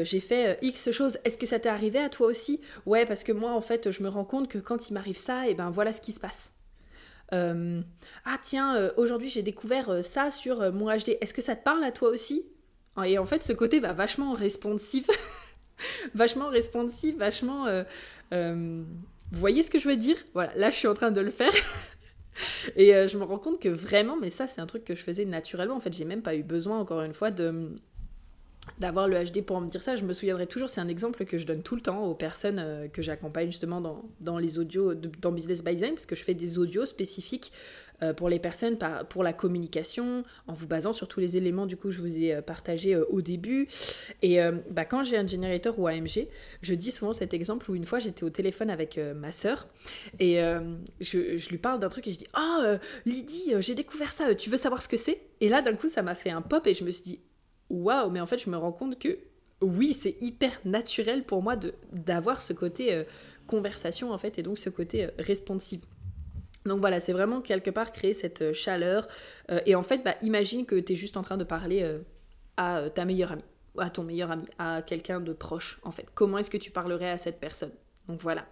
j'ai 0.02 0.18
fait 0.18 0.58
x 0.60 0.90
choses 0.90 1.18
est-ce 1.24 1.38
que 1.38 1.46
ça 1.46 1.60
t'est 1.60 1.68
arrivé 1.68 2.00
à 2.00 2.08
toi 2.08 2.26
aussi? 2.26 2.60
Ouais 2.84 3.06
parce 3.06 3.22
que 3.22 3.30
moi 3.30 3.52
en 3.52 3.60
fait 3.60 3.92
je 3.92 4.02
me 4.02 4.08
rends 4.08 4.24
compte 4.24 4.48
que 4.48 4.58
quand 4.58 4.88
il 4.90 4.94
m'arrive 4.94 5.16
ça 5.16 5.46
et 5.46 5.54
ben 5.54 5.70
voilà 5.70 5.92
ce 5.92 6.00
qui 6.00 6.10
se 6.10 6.18
passe 6.18 6.52
euh, 7.32 7.80
ah 8.24 8.38
tiens, 8.42 8.76
euh, 8.76 8.90
aujourd'hui 8.96 9.28
j'ai 9.28 9.42
découvert 9.42 9.90
euh, 9.90 10.02
ça 10.02 10.30
sur 10.30 10.72
mon 10.72 10.86
HD, 10.86 11.16
est-ce 11.20 11.34
que 11.34 11.42
ça 11.42 11.56
te 11.56 11.62
parle 11.62 11.84
à 11.84 11.92
toi 11.92 12.08
aussi? 12.10 12.46
Et 13.04 13.18
en 13.18 13.24
fait, 13.24 13.42
ce 13.42 13.52
côté 13.52 13.80
va 13.80 13.92
vachement 13.92 14.32
responsif, 14.34 15.06
vachement 16.14 16.48
responsif, 16.48 17.16
vachement... 17.16 17.66
vous 18.30 18.84
voyez 19.32 19.62
ce 19.62 19.70
que 19.70 19.78
je 19.78 19.88
veux 19.88 19.96
dire? 19.96 20.16
Voilà, 20.34 20.52
là 20.54 20.70
je 20.70 20.76
suis 20.76 20.88
en 20.88 20.94
train 20.94 21.10
de 21.10 21.20
le 21.20 21.30
faire. 21.30 21.52
Et 22.76 22.92
je 23.06 23.16
me 23.16 23.24
rends 23.24 23.38
compte 23.38 23.60
que 23.60 23.68
vraiment, 23.68 24.16
mais 24.16 24.28
ça 24.28 24.46
c'est 24.46 24.60
un 24.60 24.66
truc 24.66 24.84
que 24.84 24.94
je 24.94 25.02
faisais 25.02 25.24
naturellement, 25.24 25.76
en 25.76 25.80
fait 25.80 25.94
j'ai 25.94 26.04
même 26.04 26.20
pas 26.22 26.34
eu 26.34 26.42
besoin 26.42 26.78
encore 26.78 27.02
une 27.02 27.14
fois 27.14 27.30
de 27.30 27.70
d'avoir 28.80 29.06
le 29.06 29.22
HD 29.22 29.42
pour 29.42 29.60
me 29.60 29.68
dire 29.68 29.82
ça. 29.82 29.94
Je 29.94 30.04
me 30.04 30.12
souviendrai 30.12 30.46
toujours, 30.46 30.68
c'est 30.68 30.80
un 30.80 30.88
exemple 30.88 31.24
que 31.26 31.38
je 31.38 31.46
donne 31.46 31.62
tout 31.62 31.76
le 31.76 31.82
temps 31.82 32.04
aux 32.04 32.14
personnes 32.14 32.58
euh, 32.58 32.88
que 32.88 33.02
j'accompagne 33.02 33.46
justement 33.50 33.80
dans, 33.80 34.02
dans, 34.20 34.38
les 34.38 34.58
audios, 34.58 34.94
dans 34.94 35.32
Business 35.32 35.62
by 35.62 35.74
Design, 35.74 35.92
parce 35.92 36.06
que 36.06 36.16
je 36.16 36.24
fais 36.24 36.34
des 36.34 36.58
audios 36.58 36.86
spécifiques 36.86 37.52
euh, 38.02 38.14
pour 38.14 38.30
les 38.30 38.38
personnes, 38.38 38.78
pour 39.10 39.22
la 39.22 39.34
communication, 39.34 40.24
en 40.46 40.54
vous 40.54 40.66
basant 40.66 40.94
sur 40.94 41.06
tous 41.06 41.20
les 41.20 41.36
éléments 41.36 41.66
du 41.66 41.76
coup 41.76 41.88
que 41.88 41.94
je 41.94 42.00
vous 42.00 42.18
ai 42.18 42.34
euh, 42.34 42.40
partagé 42.40 42.96
au 42.96 43.20
début. 43.20 43.68
Et 44.22 44.38
bah, 44.70 44.86
quand 44.86 45.04
j'ai 45.04 45.18
un 45.18 45.26
generator 45.26 45.78
ou 45.78 45.86
AMG, 45.86 46.26
je 46.62 46.74
dis 46.74 46.90
souvent 46.90 47.12
cet 47.12 47.34
exemple 47.34 47.70
où 47.70 47.74
une 47.74 47.84
fois 47.84 47.98
j'étais 47.98 48.24
au 48.24 48.30
téléphone 48.30 48.70
avec 48.70 48.98
ma 49.14 49.30
sœur 49.30 49.68
et 50.18 50.40
je, 51.00 51.48
lui 51.48 51.58
parle 51.58 51.80
d'un 51.80 51.88
truc 51.88 52.06
et 52.08 52.12
je 52.12 52.18
dis 52.18 52.26
oh, 52.36 52.62
Lydie, 53.04 53.54
j'ai 53.58 53.74
découvert 53.74 54.12
ça, 54.12 54.34
tu 54.34 54.50
veux 54.50 54.56
savoir 54.56 54.82
ce 54.82 54.88
que 54.88 54.96
c'est? 54.96 55.20
Et 55.40 55.48
là 55.48 55.62
d'un 55.62 55.74
coup 55.74 55.88
ça 55.88 56.02
m'a 56.02 56.14
fait 56.14 56.30
un 56.30 56.42
pop 56.42 56.66
et 56.66 56.74
je 56.74 56.84
me 56.84 56.90
suis 56.90 57.02
dit 57.02 57.20
waouh, 57.70 58.10
mais 58.10 58.20
en 58.20 58.26
fait, 58.26 58.38
je 58.38 58.50
me 58.50 58.56
rends 58.56 58.72
compte 58.72 58.98
que 58.98 59.18
oui, 59.62 59.92
c'est 59.92 60.16
hyper 60.20 60.58
naturel 60.64 61.24
pour 61.24 61.42
moi 61.42 61.56
d'avoir 61.92 62.42
ce 62.42 62.52
côté 62.52 62.92
euh, 62.92 63.04
conversation, 63.46 64.12
en 64.12 64.18
fait, 64.18 64.38
et 64.38 64.42
donc 64.42 64.58
ce 64.58 64.70
côté 64.70 65.06
euh. 65.06 65.76
Donc 66.66 66.80
voilà, 66.80 67.00
c'est 67.00 67.12
vraiment 67.12 67.40
quelque 67.40 67.70
part 67.70 67.92
créer 67.92 68.12
cette 68.12 68.42
euh, 68.42 68.52
chaleur. 68.52 69.08
et 69.66 69.74
en 69.74 69.82
fait, 69.82 70.02
bah, 70.04 70.14
imagine 70.22 70.66
que 70.66 70.76
tu 70.76 70.92
es 70.92 70.96
juste 70.96 71.16
en 71.16 71.22
train 71.22 71.36
de 71.36 71.44
parler 71.44 71.98
à 72.56 72.90
ta 72.94 73.04
meilleure 73.04 73.32
amie, 73.32 73.44
à 73.78 73.90
ton 73.90 74.02
meilleur 74.02 74.30
ami, 74.30 74.46
à 74.58 74.82
quelqu'un 74.82 75.20
de 75.20 75.32
proche, 75.32 75.80
en 75.82 75.90
fait. 75.90 76.06
Comment 76.14 76.38
est-ce 76.38 76.50
que 76.50 76.58
tu 76.58 76.70
parlerais 76.70 77.10
à 77.10 77.18
cette 77.18 77.40
personne? 77.40 77.72
Donc 78.08 78.20
voilà. 78.20 78.46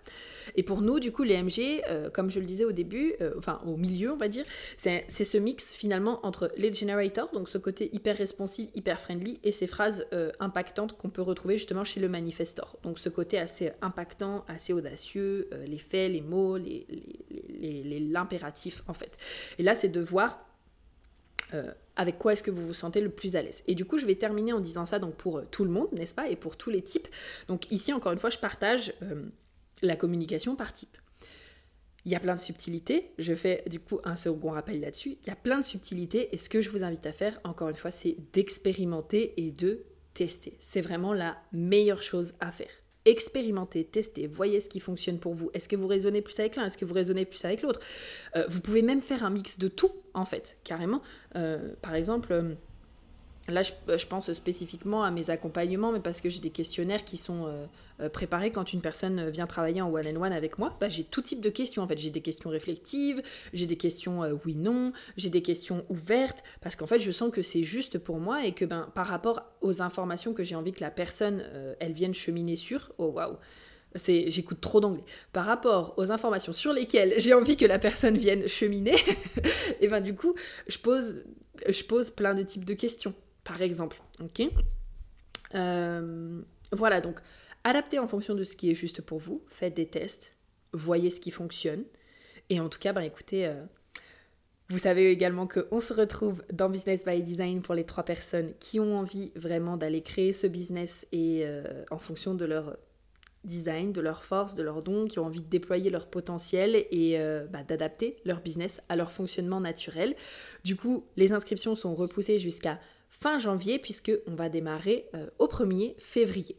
Et 0.56 0.62
pour 0.62 0.82
nous, 0.82 1.00
du 1.00 1.12
coup, 1.12 1.22
les 1.22 1.40
MG, 1.42 1.82
euh, 1.88 2.11
comme 2.11 2.30
je 2.30 2.40
le 2.40 2.46
disais 2.46 2.64
au 2.64 2.72
début, 2.72 3.14
euh, 3.20 3.32
enfin 3.37 3.61
au 3.66 3.76
milieu, 3.76 4.12
on 4.12 4.16
va 4.16 4.28
dire, 4.28 4.44
c'est 4.76 5.08
ce 5.08 5.38
mix 5.38 5.74
finalement 5.74 6.24
entre 6.26 6.50
les 6.56 6.72
generators, 6.72 7.30
donc 7.32 7.48
ce 7.48 7.58
côté 7.58 7.90
hyper 7.92 8.16
responsive, 8.16 8.68
hyper 8.74 9.00
friendly, 9.00 9.38
et 9.44 9.52
ces 9.52 9.66
phrases 9.66 10.06
euh, 10.12 10.32
impactantes 10.40 10.96
qu'on 10.96 11.11
peut 11.11 11.22
retrouver 11.22 11.58
justement 11.58 11.84
chez 11.84 12.00
le 12.00 12.08
manifestor. 12.08 12.78
Donc 12.82 12.98
ce 12.98 13.08
côté 13.08 13.38
assez 13.38 13.72
impactant, 13.82 14.44
assez 14.48 14.72
audacieux, 14.72 15.48
les 15.66 15.78
faits, 15.78 16.12
les 16.12 16.20
mots, 16.20 16.56
l'impératif 16.56 18.78
les, 18.78 18.84
les, 18.84 18.90
en 18.90 18.94
fait. 18.94 19.16
Et 19.58 19.62
là, 19.62 19.74
c'est 19.74 19.88
de 19.88 20.00
voir 20.00 20.44
avec 21.96 22.18
quoi 22.18 22.34
est-ce 22.34 22.42
que 22.42 22.50
vous 22.50 22.64
vous 22.64 22.74
sentez 22.74 23.00
le 23.00 23.08
plus 23.08 23.37
à 23.37 23.42
l'aise. 23.42 23.64
Et 23.66 23.74
du 23.74 23.87
coup, 23.87 23.96
je 23.96 24.04
vais 24.04 24.16
terminer 24.16 24.52
en 24.52 24.61
disant 24.61 24.84
ça 24.84 24.98
donc 24.98 25.14
pour 25.14 25.42
tout 25.50 25.64
le 25.64 25.70
monde, 25.70 25.88
n'est-ce 25.92 26.14
pas, 26.14 26.28
et 26.28 26.37
pour 26.37 26.58
tous 26.58 26.68
les 26.68 26.82
types. 26.82 27.08
Donc 27.48 27.72
ici, 27.72 27.92
encore 27.92 28.12
une 28.12 28.18
fois, 28.18 28.28
je 28.28 28.38
partage 28.38 28.92
la 29.82 29.96
communication 29.96 30.56
par 30.56 30.72
type. 30.72 30.96
Il 32.04 32.12
y 32.12 32.14
a 32.14 32.20
plein 32.20 32.36
de 32.36 32.40
subtilités, 32.40 33.12
je 33.18 33.34
fais 33.34 33.64
du 33.68 33.80
coup 33.80 34.00
un 34.04 34.16
second 34.16 34.50
rappel 34.50 34.80
là-dessus. 34.80 35.18
Il 35.22 35.26
y 35.26 35.30
a 35.30 35.36
plein 35.36 35.58
de 35.58 35.64
subtilités 35.64 36.32
et 36.32 36.38
ce 36.38 36.48
que 36.48 36.60
je 36.60 36.70
vous 36.70 36.84
invite 36.84 37.04
à 37.06 37.12
faire, 37.12 37.38
encore 37.44 37.68
une 37.68 37.76
fois, 37.76 37.90
c'est 37.90 38.16
d'expérimenter 38.32 39.34
et 39.36 39.50
de 39.50 39.84
tester. 40.14 40.56
C'est 40.58 40.80
vraiment 40.80 41.12
la 41.12 41.36
meilleure 41.52 42.02
chose 42.02 42.34
à 42.40 42.50
faire. 42.50 42.70
Expérimentez, 43.04 43.84
testez, 43.84 44.26
voyez 44.26 44.60
ce 44.60 44.68
qui 44.68 44.80
fonctionne 44.80 45.18
pour 45.18 45.34
vous. 45.34 45.50
Est-ce 45.54 45.68
que 45.68 45.76
vous 45.76 45.86
raisonnez 45.86 46.20
plus 46.22 46.38
avec 46.40 46.56
l'un? 46.56 46.66
Est-ce 46.66 46.76
que 46.76 46.84
vous 46.84 46.94
raisonnez 46.94 47.24
plus 47.24 47.44
avec 47.44 47.62
l'autre? 47.62 47.80
Euh, 48.36 48.44
Vous 48.48 48.60
pouvez 48.60 48.82
même 48.82 49.00
faire 49.00 49.24
un 49.24 49.30
mix 49.30 49.58
de 49.58 49.68
tout, 49.68 49.92
en 50.14 50.24
fait, 50.24 50.58
carrément. 50.64 51.02
Euh, 51.36 51.74
par 51.80 51.94
exemple, 51.94 52.32
euh, 52.32 52.54
Là, 53.48 53.62
je, 53.62 54.06
pense 54.06 54.30
spécifiquement 54.34 55.04
à 55.04 55.11
mes 55.11 55.30
accompagnements, 55.30 55.90
mais 55.90 56.00
parce 56.00 56.20
que 56.20 56.28
j'ai 56.28 56.40
des 56.40 56.50
questionnaires 56.50 57.04
qui 57.04 57.16
sont 57.16 57.46
euh, 57.46 57.64
euh, 58.00 58.08
préparés 58.11 58.50
quand 58.50 58.74
une 58.74 58.82
personne 58.82 59.30
vient 59.30 59.46
travailler 59.46 59.80
en 59.80 59.90
one-on-one 59.90 60.34
avec 60.34 60.58
moi. 60.58 60.76
Bah, 60.80 60.90
j'ai 60.90 61.04
tout 61.04 61.22
type 61.22 61.40
de 61.40 61.48
questions. 61.48 61.82
En 61.82 61.88
fait, 61.88 61.96
j'ai 61.96 62.11
des 62.11 62.20
questions 62.20 62.50
réflexives, 62.50 63.22
j'ai 63.54 63.64
des 63.64 63.76
questions 63.76 64.22
euh, 64.22 64.34
oui/non, 64.44 64.92
j'ai 65.16 65.30
des 65.30 65.40
questions 65.40 65.87
ouvertes, 65.88 66.42
parce 66.61 66.76
qu'en 66.76 66.87
fait, 66.87 66.98
je 66.98 67.11
sens 67.11 67.32
que 67.32 67.40
c'est 67.40 67.64
juste 67.64 67.98
pour 67.98 68.18
moi 68.18 68.44
et 68.44 68.52
que 68.52 68.66
ben, 68.66 68.90
par 68.94 69.06
rapport 69.06 69.42
aux 69.62 69.80
informations 69.80 70.34
que 70.34 70.42
j'ai 70.42 70.54
envie 70.54 70.72
que 70.72 70.84
la 70.84 70.90
personne, 70.90 71.42
elle 71.80 71.92
vienne 71.92 72.12
cheminer 72.12 72.56
sur, 72.56 72.92
oh 72.98 73.06
waouh, 73.06 73.37
j'écoute 73.96 74.61
trop 74.61 74.80
d'anglais. 74.80 75.04
Par 75.32 75.46
rapport 75.46 75.94
aux 75.96 76.12
informations 76.12 76.52
sur 76.52 76.74
lesquelles 76.74 77.14
j'ai 77.16 77.32
envie 77.32 77.56
que 77.56 77.64
la 77.64 77.78
personne 77.78 78.18
vienne 78.18 78.46
cheminer, 78.46 78.96
et 79.80 79.88
ben 79.88 80.02
du 80.02 80.14
coup, 80.14 80.34
je 80.66 80.76
pose, 80.76 81.24
je 81.66 81.82
pose 81.84 82.11
plein 82.11 82.34
de 82.34 82.42
types 82.42 82.66
de 82.66 82.74
questions 82.74 83.14
par 83.48 83.62
exemple. 83.62 84.00
Ok 84.20 84.42
euh, 85.54 86.40
Voilà, 86.70 87.00
donc 87.00 87.18
adaptez 87.64 87.98
en 87.98 88.06
fonction 88.06 88.34
de 88.34 88.44
ce 88.44 88.54
qui 88.54 88.70
est 88.70 88.74
juste 88.74 89.00
pour 89.00 89.18
vous, 89.18 89.42
faites 89.48 89.74
des 89.74 89.87
tests, 89.87 90.37
voyez 90.72 91.11
ce 91.11 91.18
qui 91.18 91.30
fonctionne. 91.30 91.82
Et 92.50 92.61
en 92.61 92.68
tout 92.68 92.78
cas, 92.78 92.92
ben, 92.92 93.00
écoutez, 93.00 93.46
euh, 93.46 93.54
vous 94.68 94.78
savez 94.78 95.11
également 95.11 95.48
qu'on 95.48 95.80
se 95.80 95.92
retrouve 95.92 96.42
dans 96.52 96.68
Business 96.68 97.04
by 97.04 97.22
Design 97.22 97.62
pour 97.62 97.74
les 97.74 97.84
trois 97.84 98.04
personnes 98.04 98.52
qui 98.61 98.78
ont 98.80 98.98
envie 98.98 99.32
vraiment 99.34 99.76
d'aller 99.76 100.02
créer 100.02 100.32
ce 100.32 100.46
business 100.46 101.06
et 101.12 101.40
euh, 101.44 101.84
en 101.90 101.98
fonction 101.98 102.34
de 102.34 102.44
leur 102.44 102.76
design, 103.44 103.92
de 103.92 104.00
leur 104.00 104.24
force, 104.24 104.54
de 104.54 104.62
leurs 104.62 104.82
dons, 104.82 105.06
qui 105.06 105.18
ont 105.18 105.24
envie 105.24 105.42
de 105.42 105.48
déployer 105.48 105.90
leur 105.90 106.08
potentiel 106.08 106.84
et 106.90 107.18
bah, 107.50 107.62
d'adapter 107.62 108.16
leur 108.24 108.40
business 108.40 108.82
à 108.88 108.96
leur 108.96 109.11
fonctionnement 109.12 109.61
naturel. 109.61 110.16
Du 110.64 110.76
coup, 110.76 111.06
les 111.16 111.32
inscriptions 111.32 111.74
sont 111.74 111.94
repoussées 111.94 112.40
jusqu'à 112.40 112.78
fin 113.09 113.38
janvier 113.38 113.79
puisque 113.79 114.12
on 114.27 114.35
va 114.35 114.49
démarrer 114.49 115.09
euh, 115.14 115.29
au 115.38 115.47
1er 115.47 115.94
février. 115.99 116.57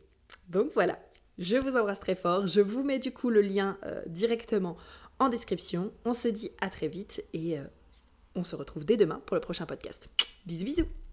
Donc 0.50 0.72
voilà, 0.74 1.00
je 1.38 1.58
vous 1.58 1.78
embrasse 1.78 2.00
très 2.00 2.16
fort. 2.16 2.48
Je 2.48 2.62
vous 2.62 2.84
mets 2.84 3.00
du 3.00 3.12
coup 3.12 3.30
le 3.30 3.42
lien 3.42 3.78
euh, 3.86 4.02
directement 4.08 4.78
en 5.20 5.30
description. 5.30 5.92
On 6.06 6.14
se 6.14 6.28
dit 6.28 6.52
à 6.60 6.70
très 6.70 6.88
vite 6.88 7.24
et 7.34 7.58
euh, 7.58 7.64
on 8.36 8.44
se 8.44 8.56
retrouve 8.56 8.86
dès 8.86 8.98
demain 8.98 9.22
pour 9.26 9.36
le 9.36 9.42
prochain 9.42 9.66
podcast. 9.66 10.10
Bisous 10.46 10.66
bisous 10.66 11.09